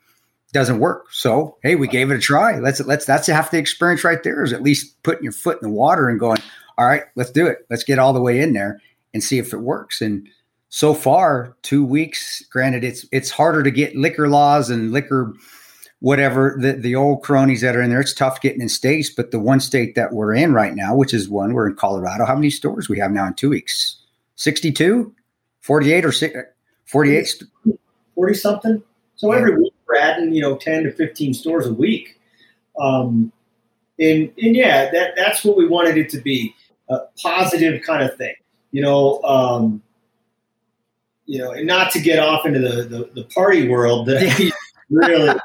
[0.55, 1.11] doesn't work.
[1.11, 2.59] So hey, we gave it a try.
[2.59, 4.41] Let's let's that's half the experience right there.
[4.41, 6.37] Is at least putting your foot in the water and going,
[6.77, 7.65] all right, let's do it.
[7.69, 8.81] Let's get all the way in there
[9.13, 9.99] and see if it works.
[10.01, 10.27] And
[10.69, 12.41] so far, two weeks.
[12.49, 15.33] Granted, it's it's harder to get liquor laws and liquor
[15.99, 18.01] whatever the the old cronies that are in there.
[18.01, 21.13] It's tough getting in states, but the one state that we're in right now, which
[21.13, 22.25] is one we're in Colorado.
[22.25, 23.97] How many stores we have now in two weeks?
[24.35, 25.13] 62,
[25.61, 26.33] 48 or si-
[26.85, 27.23] 48.
[27.25, 27.49] st-
[28.15, 28.83] 40 something.
[29.15, 32.19] So every week we're adding, you know, 10 to 15 stores a week.
[32.79, 33.31] Um,
[33.99, 36.53] and, and yeah, that, that's what we wanted it to be
[36.89, 38.35] a positive kind of thing,
[38.71, 39.81] you know, um,
[41.25, 44.51] you know, and not to get off into the, the, the party world that I
[44.89, 45.39] really,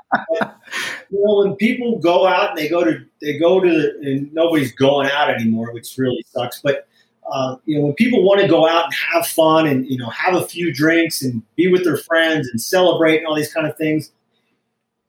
[1.11, 4.73] you know, when people go out and they go to, they go to, and nobody's
[4.73, 6.61] going out anymore, which really sucks.
[6.61, 6.87] But,
[7.31, 10.09] uh, you know, when people want to go out and have fun and, you know,
[10.11, 13.67] have a few drinks and be with their friends and celebrate and all these kind
[13.67, 14.13] of things,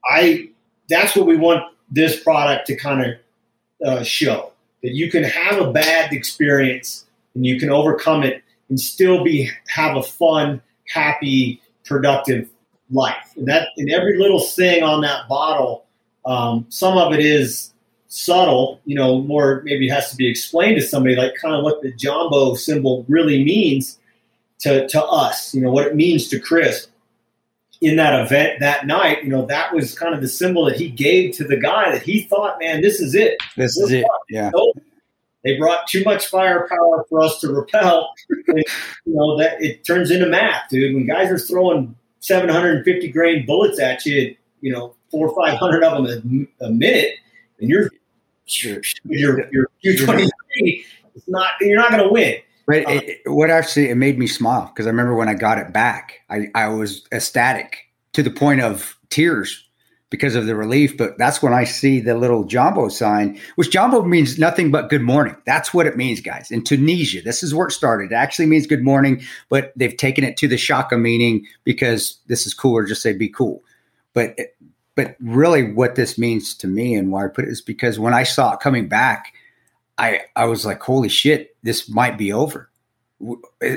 [0.06, 0.50] I,
[0.90, 4.52] that's what we want this product to kind of uh, show
[4.84, 7.06] that you can have a bad experience
[7.36, 12.50] and you can overcome it and still be have a fun, happy, productive
[12.92, 13.34] life.
[13.36, 15.86] And that and every little thing on that bottle,
[16.26, 17.74] um, some of it is
[18.08, 21.82] subtle, you know, more maybe has to be explained to somebody, like kind of what
[21.82, 24.00] the Jumbo symbol really means
[24.60, 26.88] to to us, you know, what it means to Kris
[27.82, 30.88] in that event that night, you know, that was kind of the symbol that he
[30.88, 33.38] gave to the guy that he thought, man, this is it.
[33.58, 34.06] This is it.
[34.30, 34.52] Yeah.
[35.44, 38.14] They brought too much firepower for us to repel.
[38.48, 38.64] And,
[39.06, 40.94] you know that it turns into math, dude.
[40.94, 45.84] When guys are throwing 750 grain bullets at you, you know, four or five hundred
[45.84, 47.16] of them a, a minute,
[47.60, 47.90] and you're
[48.48, 50.86] you're you're, you're, you're 23.
[51.16, 52.36] It's not you're not going to win.
[52.68, 55.34] But uh, it, it- what actually it made me smile because I remember when I
[55.34, 57.78] got it back, I, I was ecstatic
[58.14, 59.68] to the point of tears
[60.12, 60.96] because of the relief.
[60.96, 65.02] But that's when I see the little Jumbo sign, which Jumbo means nothing but good
[65.02, 65.36] morning.
[65.48, 66.52] That's what it means, guys.
[66.52, 68.12] In Tunisia, this is where it started.
[68.12, 72.46] It actually means good morning, but they've taken it to the Shaka meaning because this
[72.46, 72.86] is cooler.
[72.86, 73.64] Just say be cool.
[74.14, 74.38] But
[74.96, 78.14] but really, what this means to me and why I put it is because when
[78.14, 79.34] I saw it coming back,
[79.98, 82.70] I I was like, holy shit, this might be over.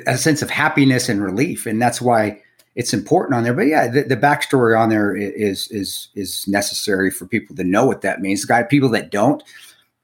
[0.07, 2.43] A sense of happiness and relief, and that's why
[2.75, 3.55] it's important on there.
[3.55, 7.87] But yeah, the, the backstory on there is is is necessary for people to know
[7.87, 8.43] what that means.
[8.43, 9.43] The Guy, people that don't,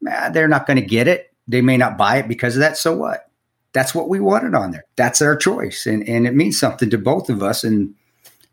[0.00, 1.32] nah, they're not going to get it.
[1.48, 2.76] They may not buy it because of that.
[2.76, 3.28] So what?
[3.72, 4.84] That's what we wanted on there.
[4.96, 7.64] That's our choice, and and it means something to both of us.
[7.64, 7.94] And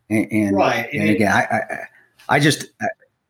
[0.10, 1.88] and, and Right, And, and it- again, I, I
[2.30, 2.85] I just uh,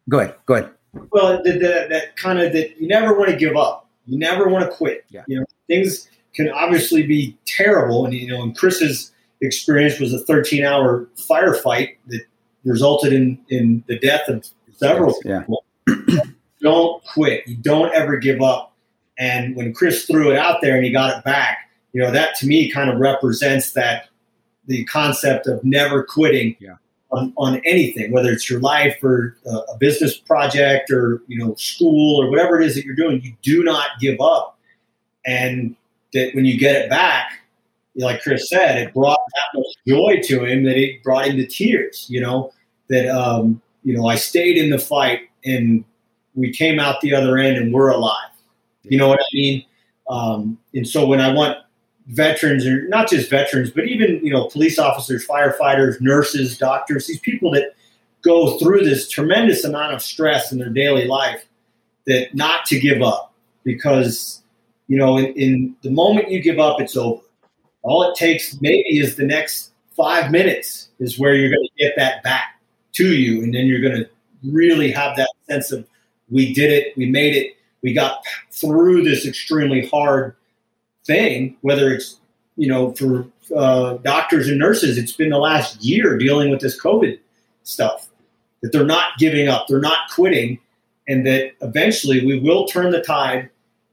[0.09, 0.71] go ahead, go ahead.
[1.11, 3.89] Well, the, the, that kind of that you never want to give up.
[4.05, 5.05] You never want to quit.
[5.09, 5.23] Yeah.
[5.27, 9.11] You know, things can obviously be terrible, and you know, and Kris's
[9.41, 12.21] experience was a 13-hour firefight that
[12.63, 14.45] resulted in in the death of
[14.75, 15.41] several Yeah.
[15.41, 15.63] people.
[16.61, 17.47] don't quit.
[17.47, 18.73] You don't ever give up.
[19.19, 22.35] And when Kris threw it out there and he got it back, you know, that
[22.37, 24.09] to me kind of represents that
[24.67, 26.75] the concept of never quitting Yeah.
[27.11, 31.55] on, on anything, whether it's your life or uh, a business project or, you know,
[31.55, 34.59] school or whatever it is that you're doing, you do not give up.
[35.25, 35.75] And
[36.13, 37.39] that when you get it back,
[37.97, 41.47] like Kris said, it brought that much joy to him that it brought him to
[41.47, 42.51] tears, you know,
[42.89, 45.83] that, um, you know, I stayed in the fight and
[46.35, 48.29] we came out the other end and we're alive.
[48.83, 49.65] You know what I mean?
[50.09, 51.57] Um, and so when I want
[52.07, 57.19] veterans, or not just veterans, but even you know police officers, firefighters, nurses, doctors, these
[57.19, 57.75] people that
[58.21, 61.45] go through this tremendous amount of stress in their daily life,
[62.05, 63.33] that not to give up
[63.63, 64.41] because
[64.87, 67.21] you know in, in the moment you give up, it's over.
[67.87, 71.93] All it takes maybe is the next five minutes is where you're going to get
[71.95, 72.59] that back
[72.95, 74.09] to you, and then you're going to
[74.43, 75.87] really have that sense of
[76.29, 80.35] we did it, we made it, we got through this extremely hard
[81.05, 81.55] thing.
[81.61, 82.19] Whether it's
[82.57, 86.79] you know for uh, doctors and nurses, it's been the last year dealing with this
[86.79, 87.17] COVID
[87.63, 88.09] stuff.
[88.61, 90.59] That they're not giving up, they're not quitting,
[91.07, 93.49] and that eventually we will turn the tide,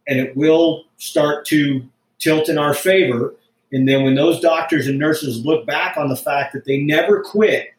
[0.08, 1.88] and it will start to
[2.18, 3.34] tilt in our favor.
[3.74, 7.20] And then when those doctors and nurses look back on the fact that they never
[7.22, 7.70] quit,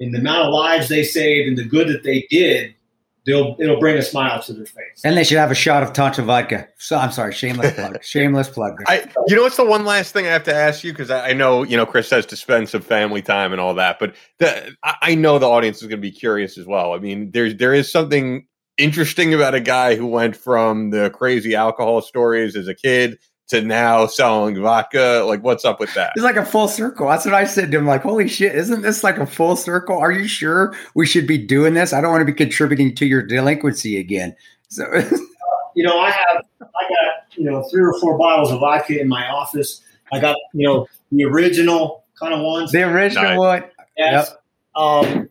[0.00, 2.74] and the amount of lives they saved and the good that they did,
[3.26, 5.02] they'll it'll bring a smile to their face.
[5.04, 6.68] And they should have a shot of Tanto vodka.
[6.78, 7.98] So I'm sorry, shameless plug.
[8.02, 8.82] shameless plug.
[8.86, 11.28] I, you know, what's the one last thing I have to ask you because I,
[11.28, 14.14] I know, you know, Kris says to spend some family time and all that, but
[14.38, 16.94] the, I, I know the audience is going to be curious as well.
[16.94, 18.46] I mean, there's there is something
[18.78, 23.18] interesting about a guy who went from the crazy alcohol stories as a kid
[23.50, 25.24] to now selling vodka.
[25.26, 26.12] Like, what's up with that?
[26.16, 27.08] It's like a full circle.
[27.08, 27.86] That's what I said to him.
[27.86, 29.98] Like, holy shit, isn't this like a full circle?
[29.98, 31.92] Are you sure we should be doing this?
[31.92, 34.34] I don't want to be contributing to your delinquency again.
[34.68, 34.84] So
[35.74, 39.08] you know, I have I got you know three or four bottles of vodka in
[39.08, 39.82] my office.
[40.12, 42.72] I got you know the original kind of ones.
[42.72, 43.38] the original Nice.
[43.38, 43.64] one.
[43.96, 44.34] Yes.
[44.74, 45.28] Um,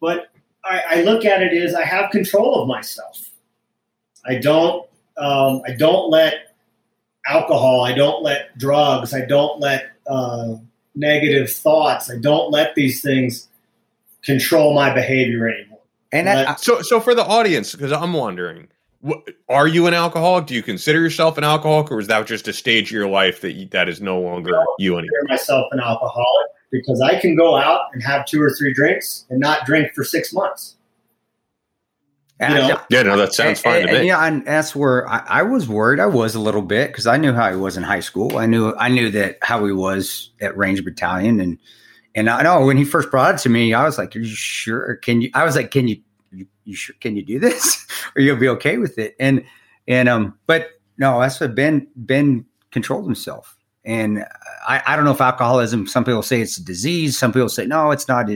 [0.00, 0.28] but
[0.64, 3.30] I, I look at it as I have control of myself.
[4.26, 4.88] I don't
[5.18, 6.47] um, I don't let
[7.28, 7.82] alcohol.
[7.82, 9.12] I don't let drugs.
[9.14, 10.54] I don't let uh,
[10.94, 12.10] negative thoughts.
[12.10, 13.48] I don't let these things
[14.22, 15.78] control my behavior anymore.
[16.12, 18.68] And I, But- So, so for the audience, because I'm wondering,
[19.06, 20.46] wh- are you an alcoholic?
[20.46, 23.40] Do you consider yourself an alcoholic, or is that just a stage of your life
[23.42, 25.18] that you, that is no longer you anymore?
[25.22, 28.72] I consider myself an alcoholic because I can go out and have two or three
[28.74, 30.76] drinks and not drink for six months.
[32.40, 34.06] And you know, Yeah, no, that sounds fine and, to and, me.
[34.08, 35.98] yeah, and that's where I, I was worried.
[35.98, 38.38] I was a little bit because I knew how he was in high school.
[38.38, 41.58] I knew I knew that how he was at Ranger Battalion, and
[42.14, 44.26] and I know when he first brought it to me, I was like, "Are you
[44.26, 44.96] sure?
[44.96, 46.00] Can you?" I was like, "Can you?
[46.30, 46.94] You, you sure?
[47.00, 47.86] Can you do this?
[48.14, 49.44] Are you gonna be okay with it?" And
[49.88, 53.56] and um, but no, that's what Ben Ben controlled himself.
[53.84, 54.24] And
[54.68, 55.86] I, I don't know if alcoholism.
[55.86, 57.18] Some people say it's a disease.
[57.18, 58.28] Some people say no, it's not.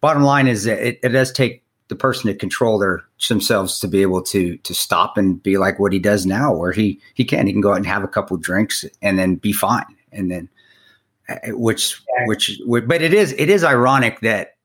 [0.00, 3.88] Bottom line is that it, it does take the person to control their themselves to
[3.88, 7.24] be able to to stop and be like what he does now, where he he
[7.24, 10.30] can he can go out and have a couple drinks and then be fine, and
[10.30, 10.48] then
[11.28, 14.56] uh, which which but it is it is ironic that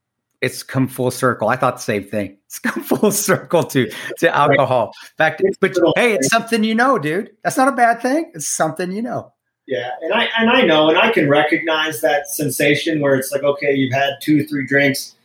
[0.41, 1.47] it's come full circle.
[1.47, 2.37] I thought the same thing.
[2.53, 4.93] It's come full circle to to alcohol.
[5.03, 7.31] In fact, but hey, it's something you know, dude.
[7.43, 8.31] That's not a bad thing.
[8.35, 9.33] It's something you know.
[9.65, 13.41] Yeah, and I and I know, and I can recognize that sensation where it's like,
[13.41, 15.15] okay, you've had two, three drinks,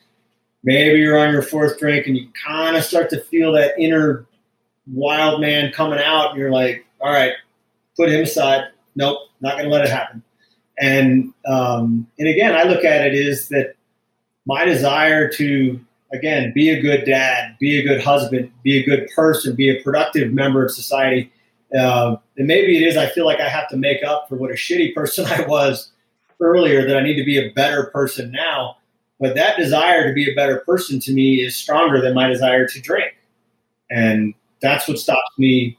[0.62, 4.26] maybe you're on your fourth drink, and you kind of start to feel that inner
[4.86, 7.32] wild man coming out, and you're like, all right,
[7.97, 8.64] put him aside.
[8.97, 10.22] Nope, not going to let it happen.
[10.78, 13.74] And um, and again, I look at it is that
[14.47, 15.80] my desire to
[16.12, 19.82] again be a good dad, be a good husband, be a good person, be a
[19.82, 21.32] productive member of society.
[21.76, 24.51] Uh, and maybe it is I feel like I have to make up for what
[24.51, 25.90] a shitty person I was
[26.40, 26.86] earlier.
[26.86, 28.76] That I need to be a better person now.
[29.20, 32.66] But that desire to be a better person to me is stronger than my desire
[32.69, 33.16] to drink,
[33.90, 35.77] and that's what stops me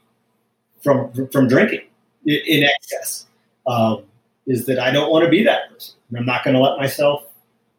[0.82, 1.86] from from drinking
[2.26, 3.26] in, excess.
[3.66, 4.04] Um,
[4.46, 6.78] is that I don't want to be that person, and I'm not going to let
[6.78, 7.24] myself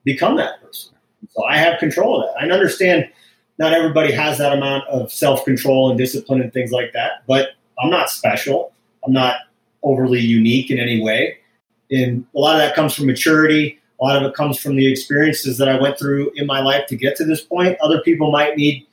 [0.04, 0.94] become that person.
[1.30, 2.42] So I have control of that.
[2.42, 3.10] I understand
[3.58, 7.50] not everybody has that amount of self control and discipline and things like that, but
[7.80, 8.74] I'm not special.
[9.06, 9.36] I'm not
[9.84, 11.38] overly unique in any way.
[11.92, 13.80] And a lot of that comes from maturity.
[14.02, 16.88] A lot of it comes from the experiences that I went through in my life
[16.88, 17.78] to get to this point.
[17.82, 18.88] Other people might need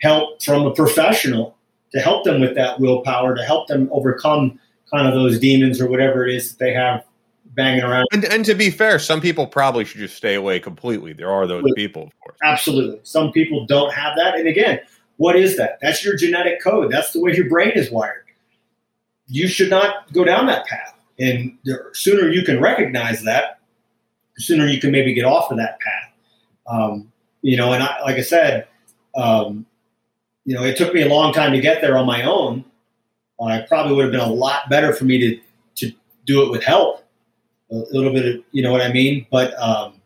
[0.00, 1.56] help from a professional
[1.92, 4.58] to help them with that willpower, to help them overcome
[4.90, 7.04] kind of those demons or whatever it is that they have
[7.54, 8.06] banging around.
[8.12, 11.12] And, and to be fair, some people probably should just stay away completely.
[11.12, 12.38] There are those people, of course.
[12.42, 13.00] Absolutely.
[13.02, 14.34] Some people don't have that.
[14.34, 14.80] And again,
[15.18, 15.78] what is that?
[15.80, 16.90] That's your genetic code.
[16.90, 18.24] That's the way your brain is wired.
[19.26, 20.94] You should not go down that path.
[21.18, 23.60] And the sooner you can recognize that,
[24.36, 26.12] the sooner you can maybe get off of that path.
[26.66, 27.12] Um,
[27.42, 28.66] you know, and I, like I said,
[29.14, 29.66] um,
[30.44, 32.64] you know, it took me a long time to get there on my own.
[33.40, 35.40] Uh, it probably would have been a lot better for me to
[35.76, 35.92] to
[36.26, 37.04] do it with help,
[37.70, 39.26] a little bit of, you know what I mean.
[39.30, 40.00] But um,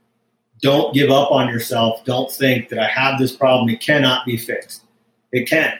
[0.61, 2.05] don't give up on yourself.
[2.05, 3.69] Don't think that I have this problem.
[3.69, 4.85] It cannot be fixed.
[5.33, 5.79] It can.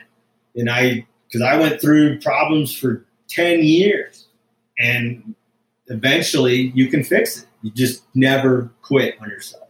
[0.55, 4.27] And I, because I went through problems for 10 years
[4.79, 5.35] and
[5.87, 7.48] eventually you can fix it.
[7.61, 9.69] You just never quit on yourself.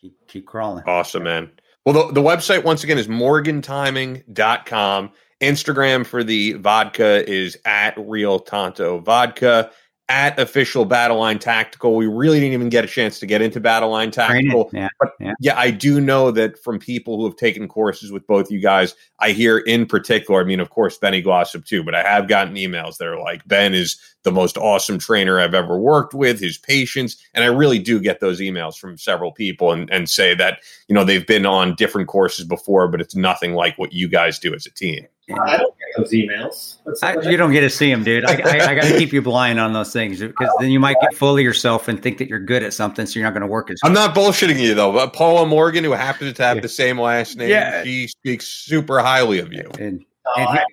[0.00, 0.84] Keep keep crawling.
[0.86, 1.50] Awesome, man.
[1.84, 5.10] Well, the, the website, once again, is morgantiming.com.
[5.40, 9.70] Instagram for the vodka is at Real Tanto Vodka.
[10.10, 11.94] At official Battleline Tactical.
[11.94, 14.70] We really didn't even get a chance to get into Battleline Tactical.
[14.72, 14.88] Yeah.
[14.98, 15.34] But Yeah.
[15.38, 18.94] yeah, I do know that from people who have taken courses with both you guys,
[19.18, 22.54] I hear in particular, I mean, of course, Benny Glossop too, but I have gotten
[22.54, 26.56] emails that are like, Ben is the most awesome trainer I've ever worked with, his
[26.56, 27.22] patience.
[27.34, 30.94] And I really do get those emails from several people and, and say that, you
[30.94, 34.54] know, they've been on different courses before, but it's nothing like what you guys do
[34.54, 35.06] as a team.
[35.30, 36.76] I don't get those emails.
[37.02, 38.24] I, you don't get to see them, dude.
[38.24, 40.96] I, I, I got to keep you blind on those things because then you might
[41.02, 43.42] get full of yourself and think that you're good at something, so you're not going
[43.42, 43.78] to work as.
[43.84, 46.62] I'm not bullshitting you though, but Paula Morgan, who happens to have Yeah.
[46.62, 47.82] the same last name, Yeah.
[47.84, 49.70] she speaks super highly of you.
[49.78, 50.64] And, Uh, and I,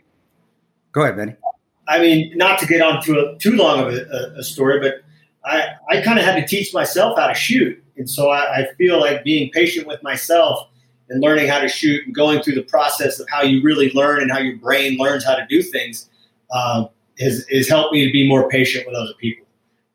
[0.93, 1.35] go ahead, Benny.
[1.87, 4.05] I mean, not to get on to a, too long of a,
[4.35, 4.95] a, a story, but
[5.43, 7.81] I, I kind of had to teach myself how to shoot.
[7.97, 10.67] And so I, I feel like being patient with myself
[11.09, 14.21] and learning how to shoot and going through the process of how you really learn
[14.21, 16.09] and how your brain learns how to do things
[16.51, 19.45] um, has, has helped me to be more patient with other people.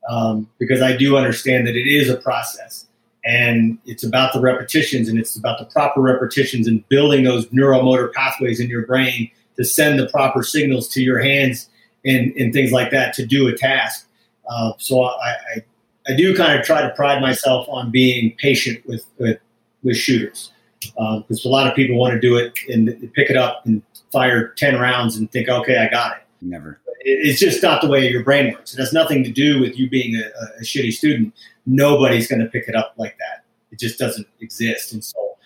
[0.09, 2.87] Um, because I do understand that it is a process
[3.25, 8.13] and it's about the repetitions and it's about the proper repetitions and building those neuromotor
[8.13, 11.69] pathways in your brain to send the proper signals to your hands
[12.05, 14.09] and, and things like that to do a task.
[14.49, 15.65] Uh, so I, I,
[16.09, 19.39] I do kind of try to pride myself on being patient with, with,
[19.83, 20.51] with shooters
[20.99, 23.83] Uh, because a lot of people want to do it and pick it up and
[24.13, 26.23] fire 10 rounds and think, okay, I got it.
[26.43, 26.81] Never.
[27.01, 28.73] it's just not the way your brain works.
[28.73, 30.27] It has nothing to do with you being a,
[30.59, 31.35] a shitty student.
[31.67, 33.45] Nobody's going to pick it up like that.
[33.71, 34.93] It just doesn't exist.
[34.93, 35.37] And so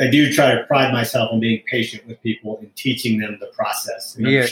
[0.00, 3.48] I do try to pride myself on being patient with people and teaching them the
[3.48, 4.46] process Yeah.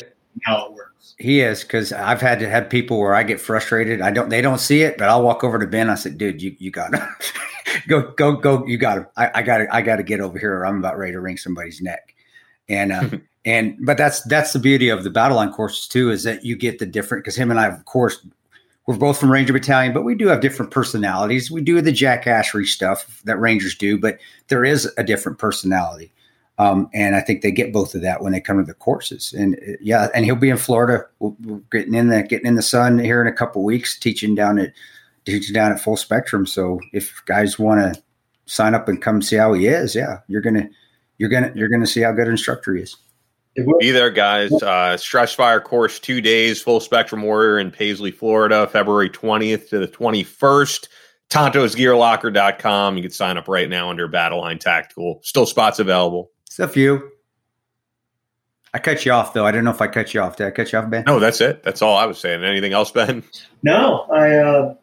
[0.44, 1.15] How it works.
[1.19, 4.01] He is because I've had to have people where I get frustrated.
[4.01, 5.90] I don't, they don't see it, but I'll walk over to Ben.
[5.90, 7.09] I said, "Dude, you you got to
[7.89, 8.65] go go go.
[8.66, 9.09] You got to.
[9.16, 10.59] I, I got to I got to get over here.
[10.59, 12.15] Or I'm about ready to wring somebody's neck."
[12.69, 13.09] And uh,
[13.44, 16.78] and but that's that's the beauty of the Battleline courses too is that you get
[16.78, 18.24] the different because him and I, of course,
[18.86, 21.51] we're both from Ranger Battalion, but we do have different personalities.
[21.51, 26.10] We do the jackassery stuff that Rangers do, but there is a different personality.
[26.59, 29.32] Um, and I think they get both of that when they come to the courses.
[29.32, 32.56] And uh, yeah, and he'll be in Florida, we're we're getting in the getting in
[32.56, 34.72] the sun here in a couple weeks, teaching down at
[35.24, 36.47] teaching down at Full Spectrum.
[36.47, 38.02] So if guys want to
[38.47, 40.68] sign up and come see how he is, yeah, you're gonna
[41.18, 42.97] you're gonna you're gonna see how good an instructor he is.
[43.80, 44.52] Be there, guys.
[44.52, 49.80] Uh, Stress Fire course, two days, full spectrum warrior in Paisley, Florida, February 20th to
[49.80, 50.86] the 21st.
[51.30, 52.97] TantosGearLocker.com.
[52.97, 55.20] You can sign up right now under Battleline Tactical.
[55.24, 56.30] Still spots available.
[56.59, 57.12] It's a few.
[58.74, 59.47] I cut you off though.
[59.47, 60.36] I don't know if I cut you off.
[60.36, 61.05] Did I cut you off, Ben?
[61.06, 61.62] No, that's it.
[61.62, 62.43] That's all I was saying.
[62.43, 63.22] Anything else, Ben?
[63.62, 64.74] No, I, uh,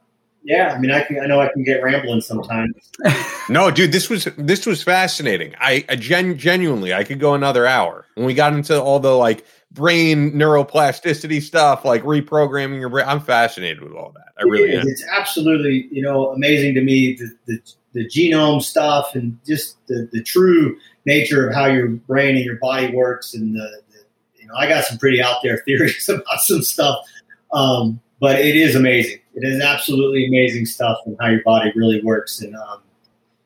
[0.44, 2.74] yeah, I mean, I can, I know I can get rambling sometimes.
[3.48, 5.54] No, dude, this was this was fascinating.
[5.60, 8.08] I, I gen, genuinely, I could go another hour.
[8.16, 13.20] When we got into all the like brain neuroplasticity stuff, like reprogramming your brain, I'm
[13.22, 14.34] fascinated with all that.
[14.40, 14.82] I really It is.
[14.82, 14.88] am.
[14.88, 17.60] It's absolutely, you know, amazing to me the, the,
[17.94, 20.76] the genome stuff and just the, the true
[21.06, 23.34] nature of how your brain and your body works.
[23.34, 24.00] And the, the
[24.40, 27.06] you know, I got some pretty out there theories about some stuff,
[27.54, 29.20] um, but it is amazing.
[29.34, 32.42] It is absolutely amazing stuff and how your body really works.
[32.42, 32.82] And um,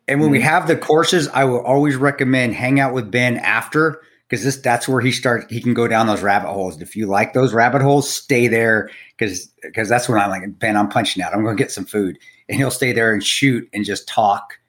[0.07, 4.01] And when we have the courses, I will always recommend hang out with Ben after
[4.29, 5.51] because this that's where he starts.
[5.51, 6.79] He can go down those rabbit holes.
[6.81, 10.77] If you like those rabbit holes, stay there because because that's when I'm like Ben.
[10.77, 11.33] I'm punching out.
[11.33, 14.59] I'm going to get some food, and he'll stay there and shoot and just talk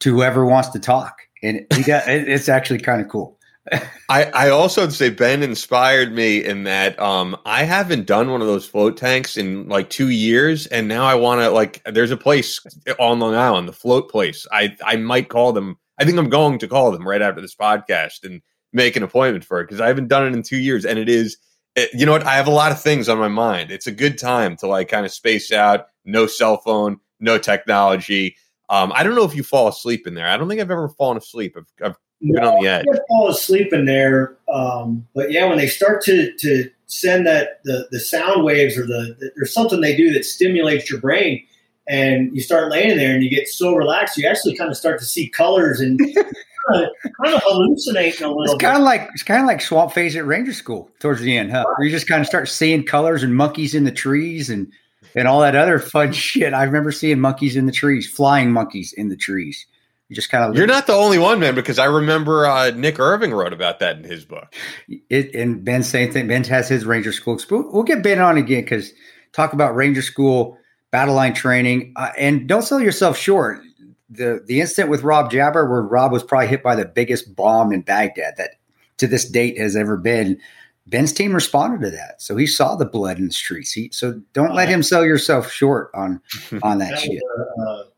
[0.00, 1.22] to whoever wants to talk.
[1.44, 3.38] And he got, it's actually kind of cool.
[4.10, 8.46] I, I also say Ben inspired me in that um I haven't done one of
[8.46, 11.82] those float tanks in like two years, and now I want to like.
[11.84, 12.60] There's a place
[12.98, 14.46] on Long Island, the float place.
[14.52, 15.78] I I might call them.
[15.98, 18.42] I think I'm going to call them right after this podcast and
[18.74, 21.08] make an appointment for it because I haven't done it in two years, and it
[21.08, 21.38] is.
[21.74, 22.26] It, you know what?
[22.26, 23.70] I have a lot of things on my mind.
[23.70, 25.86] It's a good time to like kind of space out.
[26.04, 28.36] No cell phone, no technology.
[28.70, 30.26] Um, I don't know if you fall asleep in there.
[30.26, 31.56] I don't think I've ever fallen asleep.
[31.56, 32.86] I've, I've been on the edge.
[32.92, 34.36] I fall asleep in there.
[34.52, 38.86] Um, but yeah, when they start to to send that the the sound waves or
[38.86, 41.44] the, the there's something they do that stimulates your brain,
[41.88, 44.98] and you start laying there and you get so relaxed, you actually kind of start
[45.00, 46.26] to see colors and kind,
[46.86, 46.90] of,
[47.22, 48.80] kind of hallucinating a It's little kind bit.
[48.80, 51.64] of like it's kind of like swamp phase at Ranger School towards the end, huh?
[51.76, 54.72] Where you just kind of start seeing colors and monkeys in the trees and
[55.14, 56.52] and all that other fun shit.
[56.52, 59.66] I remember seeing monkeys in the trees, flying monkeys in the trees.
[60.08, 63.00] You just kind of You're not the only one, man, because I remember uh, Nick
[63.00, 64.54] Irving wrote about that in his book.
[64.88, 65.34] it.
[65.34, 66.28] And Ben same thing.
[66.28, 67.38] Ben has his Ranger School.
[67.50, 68.92] We'll, get Ben on again because
[69.32, 70.58] talk about Ranger School
[70.92, 73.62] Battleline training uh, and don't sell yourself short.
[74.10, 77.72] The the incident with Rob Jabber, where Rob was probably hit by the biggest bomb
[77.72, 78.50] in Baghdad that
[78.98, 80.38] to this date has ever been.
[80.86, 83.72] Ben's team responded to that, so he saw the blood in the streets.
[83.72, 86.20] He, so don't let him sell yourself short on
[86.62, 87.22] on that That shit.
[87.22, 87.90] was, uh,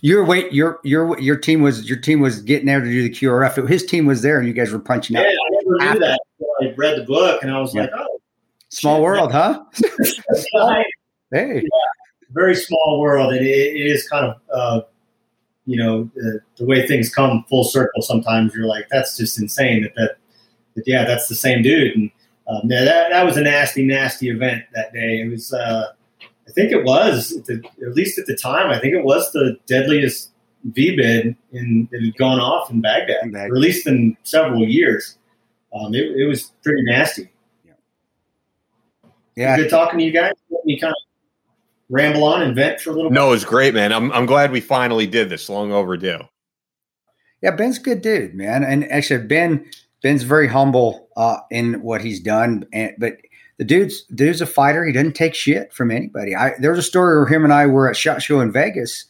[0.00, 3.10] Your wait, your your your team was your team was getting there to do the
[3.10, 3.68] QRF.
[3.68, 5.26] His team was there, and you guys were punching yeah, out.
[5.26, 5.98] I never knew After.
[6.00, 6.20] that.
[6.60, 7.82] I read the book and I was Yeah.
[7.82, 8.20] like, oh,
[8.70, 9.62] Small world, huh?
[10.54, 10.84] right.
[11.30, 11.62] Hey,
[12.30, 14.80] very small world, and it, it is kind of, uh,
[15.66, 18.00] you know, the, the way things come full circle.
[18.02, 19.82] Sometimes you're like, that's just insane.
[19.82, 20.16] That that,
[20.76, 21.94] that yeah, that's the same dude.
[21.96, 22.10] And
[22.48, 25.20] um, yeah, that that was a nasty, nasty event that day.
[25.20, 25.86] It was, uh,
[26.22, 29.30] I think it was, at, the, at least at the time, I think it was
[29.32, 30.30] the deadliest
[30.70, 33.50] VBIED in that had gone off in Baghdad, In Baghdad.
[33.50, 35.18] or at least in several years.
[35.74, 37.30] Um, it, it was pretty nasty.
[39.36, 40.32] yeah, Good talking to you guys.
[40.50, 40.96] Let me kind of
[41.90, 43.14] ramble on and vent for a little bit.
[43.14, 43.92] No, it was great, man.
[43.92, 45.48] I'm I'm glad we finally did this.
[45.48, 46.20] Long overdue.
[47.42, 47.50] yeah.
[47.52, 48.64] Ben's a good dude, man.
[48.64, 49.70] And actually, Ben
[50.02, 52.66] Ben's very humble uh, in what he's done.
[52.72, 53.16] And but
[53.58, 54.84] the dude's dude's a fighter.
[54.84, 56.34] He doesn't take shit from anybody.
[56.34, 59.04] I there was a story where him and I were at Shot Show in Vegas,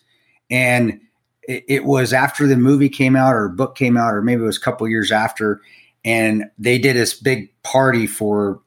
[0.51, 1.01] and
[1.43, 4.47] it, it was after the movie came out or book came out, or maybe it
[4.47, 5.61] was a couple years after,
[6.05, 8.61] and they did this big party for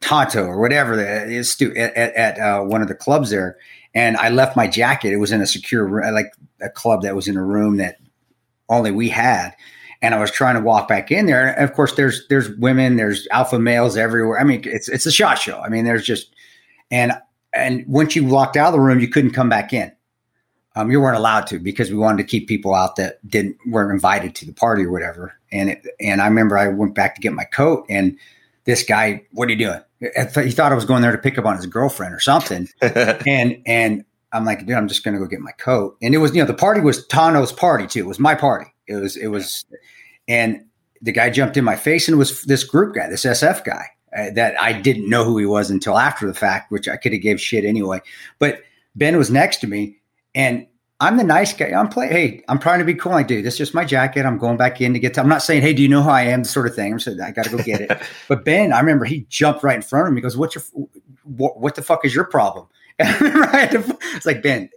[0.00, 3.56] Tanto or whatever the is stu- at, at, at uh, one of the clubs there.
[3.94, 5.12] And I left my jacket.
[5.12, 7.96] It was in a secure like a club that was in a room that
[8.68, 9.54] only we had.
[10.02, 11.48] And I was trying to walk back in there.
[11.48, 14.40] And of course, there's there's women, there's alpha males everywhere.
[14.40, 15.60] I mean, it's it's a shot show.
[15.60, 16.34] I mean, there's just
[16.90, 17.12] and
[17.52, 19.92] and once you walked out of the room, you couldn't come back in.
[20.76, 23.92] Um, you weren't allowed to because we wanted to keep people out that didn't weren't
[23.92, 25.34] invited to the party or whatever.
[25.52, 28.16] And it, and I remember I went back to get my coat, and
[28.64, 29.80] this guy, what are you doing?
[30.44, 32.68] He thought I was going there to pick up on his girlfriend or something.
[32.80, 35.96] and and I'm like, dude, I'm just gonna go get my coat.
[36.00, 38.00] And it was, you know, the party was Tanto's party too.
[38.00, 38.69] It was my party.
[38.90, 39.64] It was, it was,
[40.28, 40.64] and
[41.00, 43.86] the guy jumped in my face, and it was this group guy, this SF guy
[44.16, 47.12] uh, that I didn't know who he was until after the fact, which I could
[47.12, 48.00] have gave shit anyway.
[48.38, 48.62] But
[48.96, 49.98] Ben was next to me,
[50.34, 50.66] and
[51.00, 51.70] I'm the nice guy.
[51.70, 52.12] I'm playing.
[52.12, 53.12] Hey, I'm trying to be cool.
[53.12, 53.40] I do.
[53.40, 54.26] This is just my jacket.
[54.26, 55.14] I'm going back in to get.
[55.14, 56.44] To, I'm not saying, hey, do you know who I am?
[56.44, 56.92] Sort of thing.
[56.92, 58.02] I'm saying I got to go get it.
[58.28, 60.18] but Ben, I remember he jumped right in front of me.
[60.18, 60.64] He goes, "What's your
[61.24, 62.66] what, what the fuck is your problem?"
[63.00, 63.70] right?
[63.72, 64.68] It's like Ben,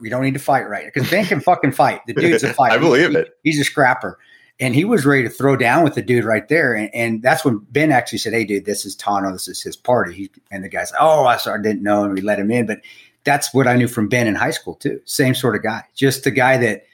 [0.00, 2.00] we don't need to fight right because Ben can fucking fight.
[2.06, 2.74] The dude's a fighter.
[2.74, 3.38] I believe he, it.
[3.44, 4.18] He's a scrapper,
[4.58, 6.74] and he was ready to throw down with the dude right there.
[6.74, 9.32] And, and that's when Ben actually said, "Hey, dude, this is Tanto.
[9.32, 12.20] This is his party." He, and the guy's, "Oh, I sorry, didn't know," and we
[12.20, 12.80] let him in, but
[13.24, 15.00] that's what I knew from Ben in high school too.
[15.04, 16.84] Same sort of guy, just the guy that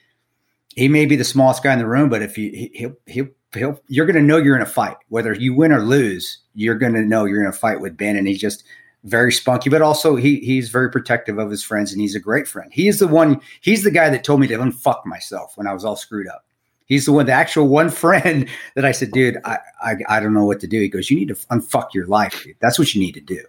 [0.75, 3.81] he may be the smallest guy in the room, but if you he'll he'll, he'll
[3.87, 6.39] you're going to know you're in a fight, whether you win or lose.
[6.53, 8.63] You're going to know you're in a fight with Ben, and he's just
[9.07, 12.47] very spunky, but also he he's very protective of his friends, and he's a great
[12.47, 12.71] friend.
[12.73, 13.41] He's the one.
[13.61, 16.45] He's the guy that told me to unfuck myself when I was all screwed up.
[16.85, 20.33] He's the one, the actual one friend that I said, dude, I, I, I don't
[20.33, 20.79] know what to do.
[20.79, 22.43] He goes, you need to unfuck your life.
[22.43, 22.55] Dude.
[22.61, 23.43] That's what you need to do.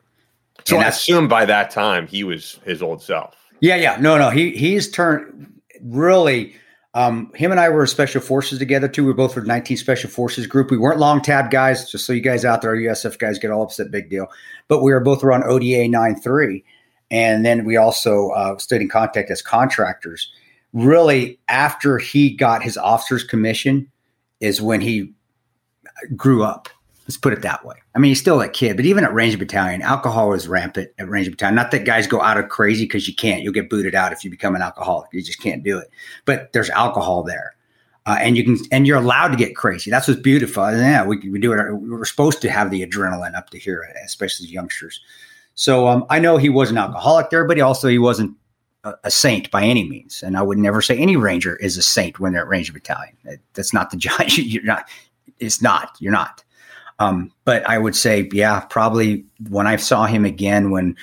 [0.64, 3.35] So I assume by that time he was his old self.
[3.60, 3.97] Yeah, yeah.
[4.01, 4.30] No, no.
[4.30, 6.55] He he's turned really
[6.94, 9.05] um, him and I were special forces together too.
[9.05, 10.70] We both were 19 special forces group.
[10.70, 13.62] We weren't long tab guys, just so you guys out there, USF guys get all
[13.62, 14.26] upset, big deal.
[14.69, 16.65] But we were both around ODA 93.
[17.11, 20.31] And then we also uh, stayed in contact as contractors.
[20.74, 23.90] Really, after he got his officer's commission,
[24.40, 25.12] is when he
[26.15, 26.69] grew up
[27.09, 27.77] Let's put it that way.
[27.95, 31.09] I mean, he's still a kid, but even at Ranger Battalion, alcohol is rampant at
[31.09, 31.55] Ranger Battalion.
[31.55, 33.43] Not that guys go out of crazy because you can't.
[33.43, 35.09] You'll get booted out if you become an alcoholic.
[35.15, 35.89] You just can't do it.
[36.27, 37.55] But there's alcohol there.
[38.09, 39.90] Uh, and you can, and you're allowed to get crazy.
[39.90, 40.64] That's what's beautiful.
[40.72, 41.74] Yeah, we, we do it.
[41.74, 44.98] We're supposed to have the adrenaline up to here, especially youngsters.
[45.55, 48.35] So um, I know he was an alcoholic there, but he also he wasn't
[48.85, 50.22] a, a, saint by any means.
[50.22, 53.14] And I would never say any ranger is a saint when they're at Ranger Battalion.
[53.52, 54.22] That's not the job.
[54.28, 54.89] You're not.
[55.39, 55.94] It's not.
[56.01, 56.43] You're not.
[57.01, 60.97] Um, but I would say, yeah, probably when I saw him again, when,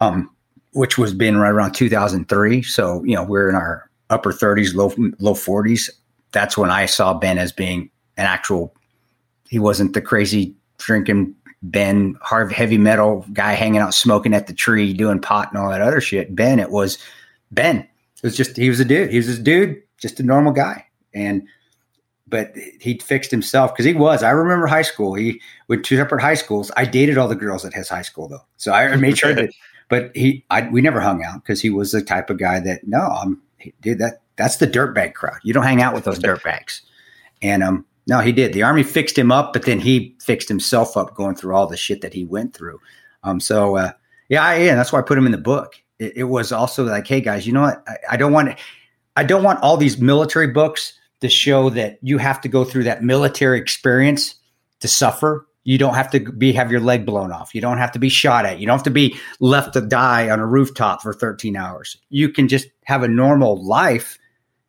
[0.00, 0.30] um,
[0.74, 2.62] which was been right around 2003.
[2.62, 5.90] So, you know, we're in our upper 30s, low, low 40s.
[6.32, 8.74] That's when I saw Ben as being an actual,
[9.48, 14.52] he wasn't the crazy drinking Ben, hard heavy metal guy hanging out smoking at the
[14.52, 16.34] tree, doing pot and all that other shit.
[16.34, 16.98] Ben, it was
[17.52, 17.78] Ben.
[17.78, 19.10] It was just, he was a dude.
[19.10, 20.86] He was a dude, just a normal guy.
[21.14, 21.46] And,
[22.26, 24.22] but he fixed himself because he was.
[24.22, 25.12] I remember high school.
[25.12, 26.72] He went two separate high schools.
[26.76, 29.50] I dated all the girls at his high school though, so I made sure that.
[29.90, 32.86] But he, I, we never hung out because he was the type of guy that
[32.86, 33.42] no, I'm,
[33.82, 35.38] dude, that that's the dirtbag crowd.
[35.42, 36.80] You don't hang out with those dirtbags.
[37.40, 38.52] And um, no, he did.
[38.52, 41.76] The army fixed him up, but then he fixed himself up going through all the
[41.76, 42.80] shit that he went through.
[43.22, 43.92] Um, so uh,
[44.28, 45.74] yeah, I, yeah, that's why I put him in the book.
[45.98, 47.82] It, it was also like, hey guys, you know what?
[47.86, 48.58] I, I don't want,
[49.16, 52.84] I don't want all these military books to show that you have to go through
[52.84, 54.34] that military experience
[54.80, 55.46] to suffer.
[55.64, 57.54] You don't have to be have your leg blown off.
[57.54, 58.58] You don't have to be shot at.
[58.58, 61.96] You don't have to be left to die on a rooftop for 13 hours.
[62.10, 64.18] You can just have a normal life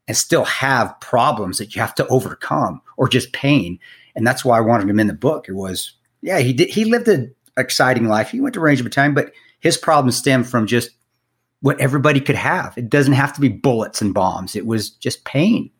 [0.08, 3.80] and still have problems that you have to overcome or just pain.
[4.16, 5.48] And that's why I wanted him in the book.
[5.48, 8.30] It was, yeah, he did he lived an exciting life.
[8.30, 10.92] He went to Ranger Battalion, but his problems stemmed from just
[11.62, 12.78] what everybody could have.
[12.78, 14.56] It doesn't have to be bullets and bombs.
[14.56, 15.72] It was just pain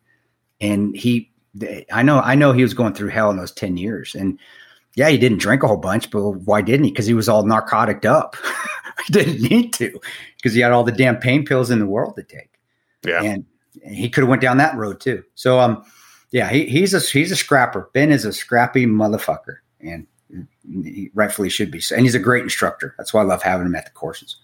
[0.60, 1.30] and he
[1.92, 4.38] i know i know he was going through hell in those 10 years and
[4.96, 7.44] yeah he didn't drink a whole bunch but why didn't he because he was all
[7.44, 8.36] narcotic up
[9.06, 10.00] he didn't need to
[10.36, 12.50] because he had all the damn pain pills in the world to take
[13.06, 13.44] yeah and
[13.84, 15.82] he could have went down that road too so um
[16.30, 20.06] yeah he, he's a he's a scrapper ben is a scrappy motherfucker and
[20.82, 23.74] he rightfully should be and he's a great instructor that's why i love having him
[23.74, 24.36] at the courses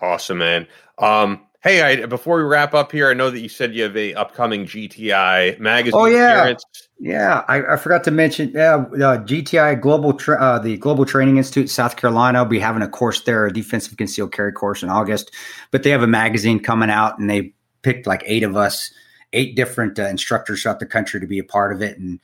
[0.00, 0.66] awesome man
[0.98, 3.94] um Hey, I, before we wrap up here, I know that you said you have
[3.94, 6.00] a upcoming GTI magazine.
[6.00, 6.64] Oh yeah, appearance.
[6.98, 7.44] yeah.
[7.48, 8.50] I, I, forgot to mention.
[8.54, 12.38] Yeah, uh, GTI Global, Tra- uh, the Global Training Institute, South Carolina.
[12.38, 15.32] I'll be having a course there, a defensive concealed carry course in August.
[15.70, 18.92] But they have a magazine coming out, and they picked like eight of us,
[19.32, 22.20] eight different uh, instructors throughout the country to be a part of it, and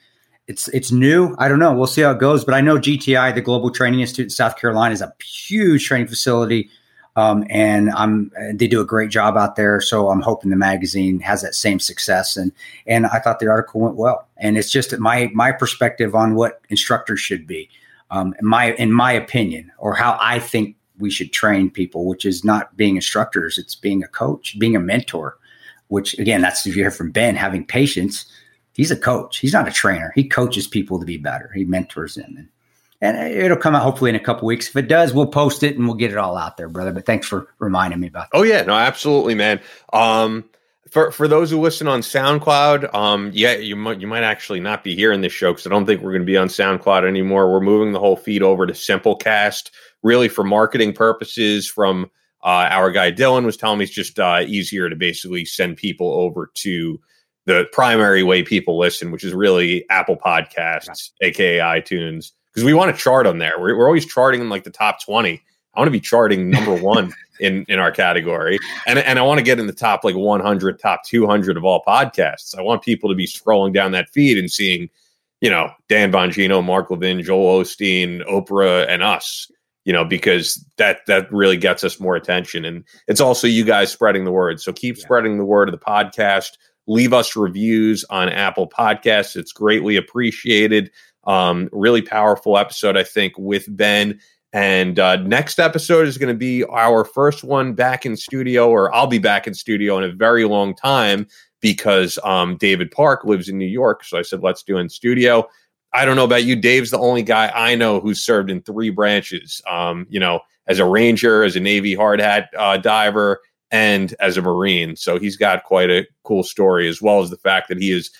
[0.49, 1.35] it's it's new.
[1.39, 1.75] I don't know.
[1.75, 2.45] We'll see how it goes.
[2.45, 6.09] But I know GTI, the Global Training Institute in South Carolina, is a huge training
[6.09, 6.71] facility
[7.17, 9.81] Um, and I'm they do a great job out there.
[9.81, 12.37] So I'm hoping the magazine has that same success.
[12.37, 12.53] And
[12.87, 14.29] and I thought the article went well.
[14.37, 17.71] And it's just my my perspective on what instructors should be,
[18.11, 22.25] um, in my in my opinion, or how I think we should train people, which
[22.27, 25.39] is not being instructors, it's being a coach, being a mentor.
[25.89, 28.27] Which again, that's if you hear from Ben, having patience.
[28.73, 29.39] He's a coach.
[29.39, 30.13] He's not a trainer.
[30.15, 31.51] He coaches people to be better.
[31.55, 32.35] He mentors them.
[32.37, 32.49] And
[33.01, 34.69] and it'll come out hopefully in a couple weeks.
[34.69, 36.93] If it does, we'll post it and we'll get it all out there, brother.
[36.93, 38.39] But thanks for reminding me about that.
[38.39, 39.61] Oh yeah, no, absolutely, man.
[39.93, 40.45] Um,
[40.91, 44.83] for for those who listen on SoundCloud, um, yeah, you might you might actually not
[44.83, 47.53] be hearing this show because I don't think we're going to be on SoundCloud anymore.
[47.53, 49.71] We're moving the whole feed over to Simplecast,
[50.03, 51.69] really for marketing purposes.
[51.69, 52.11] From
[52.47, 56.13] uh, our guy Dylan was telling me it's just uh, easier to basically send people
[56.13, 57.01] over to
[57.45, 62.95] the primary way people listen, which is really Apple Podcasts, aka iTunes because we want
[62.95, 63.53] to chart on there.
[63.59, 65.43] We're, we're always charting in like the top 20.
[65.75, 68.59] I want to be charting number one in, in our category.
[68.87, 71.83] And, and I want to get in the top like 100, top 200 of all
[71.87, 72.57] podcasts.
[72.57, 74.89] I want people to be scrolling down that feed and seeing,
[75.43, 79.51] you know, Dan Bongino, Mark Levin, Joel Osteen, Oprah, and us,
[79.87, 82.65] you know, because that, that really gets us more attention.
[82.65, 84.61] And it's also you guys spreading the word.
[84.61, 85.05] So keep yeah.
[85.05, 86.59] spreading the word of the podcast.
[86.89, 89.37] Leave us reviews on Apple Podcasts.
[89.37, 90.91] It's greatly appreciated.
[91.25, 94.21] Um, really powerful episode, I think, with Ben.
[94.53, 98.93] And uh, next episode is going to be our first one back in studio, or
[98.93, 101.29] I'll be back in studio in a very long time
[101.61, 104.03] because um, David Park lives in New York.
[104.03, 105.47] So I said, let's do in studio.
[105.97, 106.57] I don't know about you.
[106.57, 109.63] Dave's the only guy I know who's served in three branches.
[109.69, 113.41] Um, you know, as a ranger, as a Navy hard hat uh, diver,
[113.71, 114.97] and as a Marine.
[114.97, 118.11] So he's got quite a cool story, as well as the fact that he is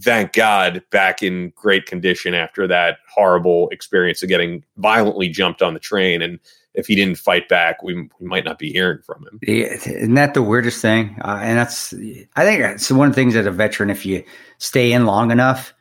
[0.00, 5.74] thank God, back in great condition after that horrible experience of getting violently jumped on
[5.74, 6.20] the train.
[6.20, 6.40] And
[6.74, 9.38] if he didn't fight back, we, we might not be hearing from him.
[9.42, 11.16] Yeah, isn't that the weirdest thing?
[11.24, 11.94] Uh, and that's,
[12.34, 14.24] I think it's one of the things that a veteran, if you
[14.58, 15.72] stay in long enough,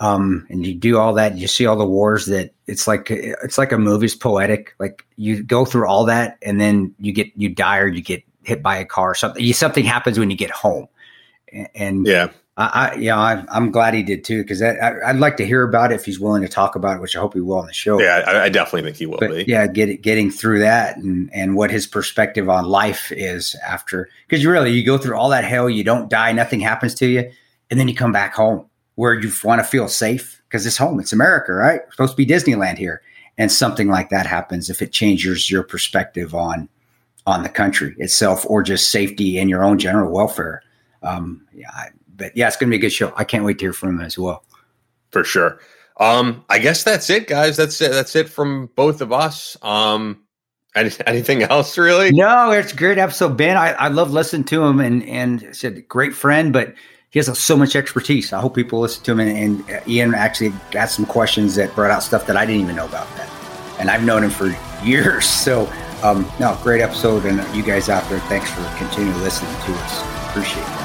[0.00, 3.58] um, and you do all that, you see all the wars that it's like, it's
[3.58, 4.74] like a movie's poetic.
[4.78, 8.22] Like you go through all that and then you get, you die or you get
[8.42, 9.42] hit by a car or something.
[9.42, 10.88] You, something happens when you get home.
[11.74, 15.46] And yeah, I, I yeah, I, I'm glad he did too because I'd like to
[15.46, 17.58] hear about it if he's willing to talk about it, which I hope he will
[17.58, 18.00] on the show.
[18.00, 19.44] Yeah, I, I definitely think he will but, be.
[19.46, 24.42] Yeah, get, getting through that and and what his perspective on life is after because
[24.42, 27.30] you really you go through all that hell, you don't die, nothing happens to you,
[27.70, 28.66] and then you come back home
[28.96, 31.80] where you want to feel safe because it's home, it's America, right?
[31.84, 33.00] It's supposed to be Disneyland here,
[33.38, 36.68] and something like that happens if it changes your perspective on
[37.26, 40.62] on the country itself or just safety and your own general welfare.
[41.02, 41.70] Um, yeah.
[41.72, 43.12] I, but yeah, it's going to be a good show.
[43.16, 44.44] I can't wait to hear from him as well.
[45.10, 45.58] For sure.
[45.98, 47.56] Um, I guess that's it, guys.
[47.56, 47.90] That's it.
[47.90, 49.56] That's it from both of us.
[49.62, 50.22] Um,
[50.74, 52.12] any, anything else really?
[52.12, 53.56] No, it's a great episode, Ben.
[53.56, 56.74] I, I love listening to him and and said great friend, but
[57.10, 58.32] he has so much expertise.
[58.32, 59.20] I hope people listen to him.
[59.20, 62.62] And, and uh, Ian actually got some questions that brought out stuff that I didn't
[62.62, 63.30] even know about that,
[63.78, 64.54] and I've known him for
[64.84, 65.24] years.
[65.24, 65.70] So,
[66.02, 70.28] um, no, great episode, and you guys out there, thanks for continuing listening to us.
[70.30, 70.75] Appreciate it.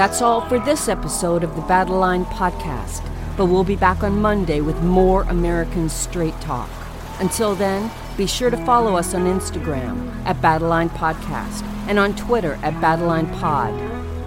[0.00, 3.06] That's all for this episode of the Battleline Podcast,
[3.36, 6.70] but we'll be back on Monday with more American Straight Talk.
[7.18, 12.58] Until then, be sure to follow us on Instagram at Battleline Podcast and on Twitter
[12.62, 13.78] at Battleline Pod.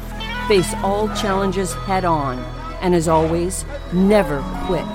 [0.47, 2.39] face all challenges head on,
[2.83, 4.87] and as always, never quit.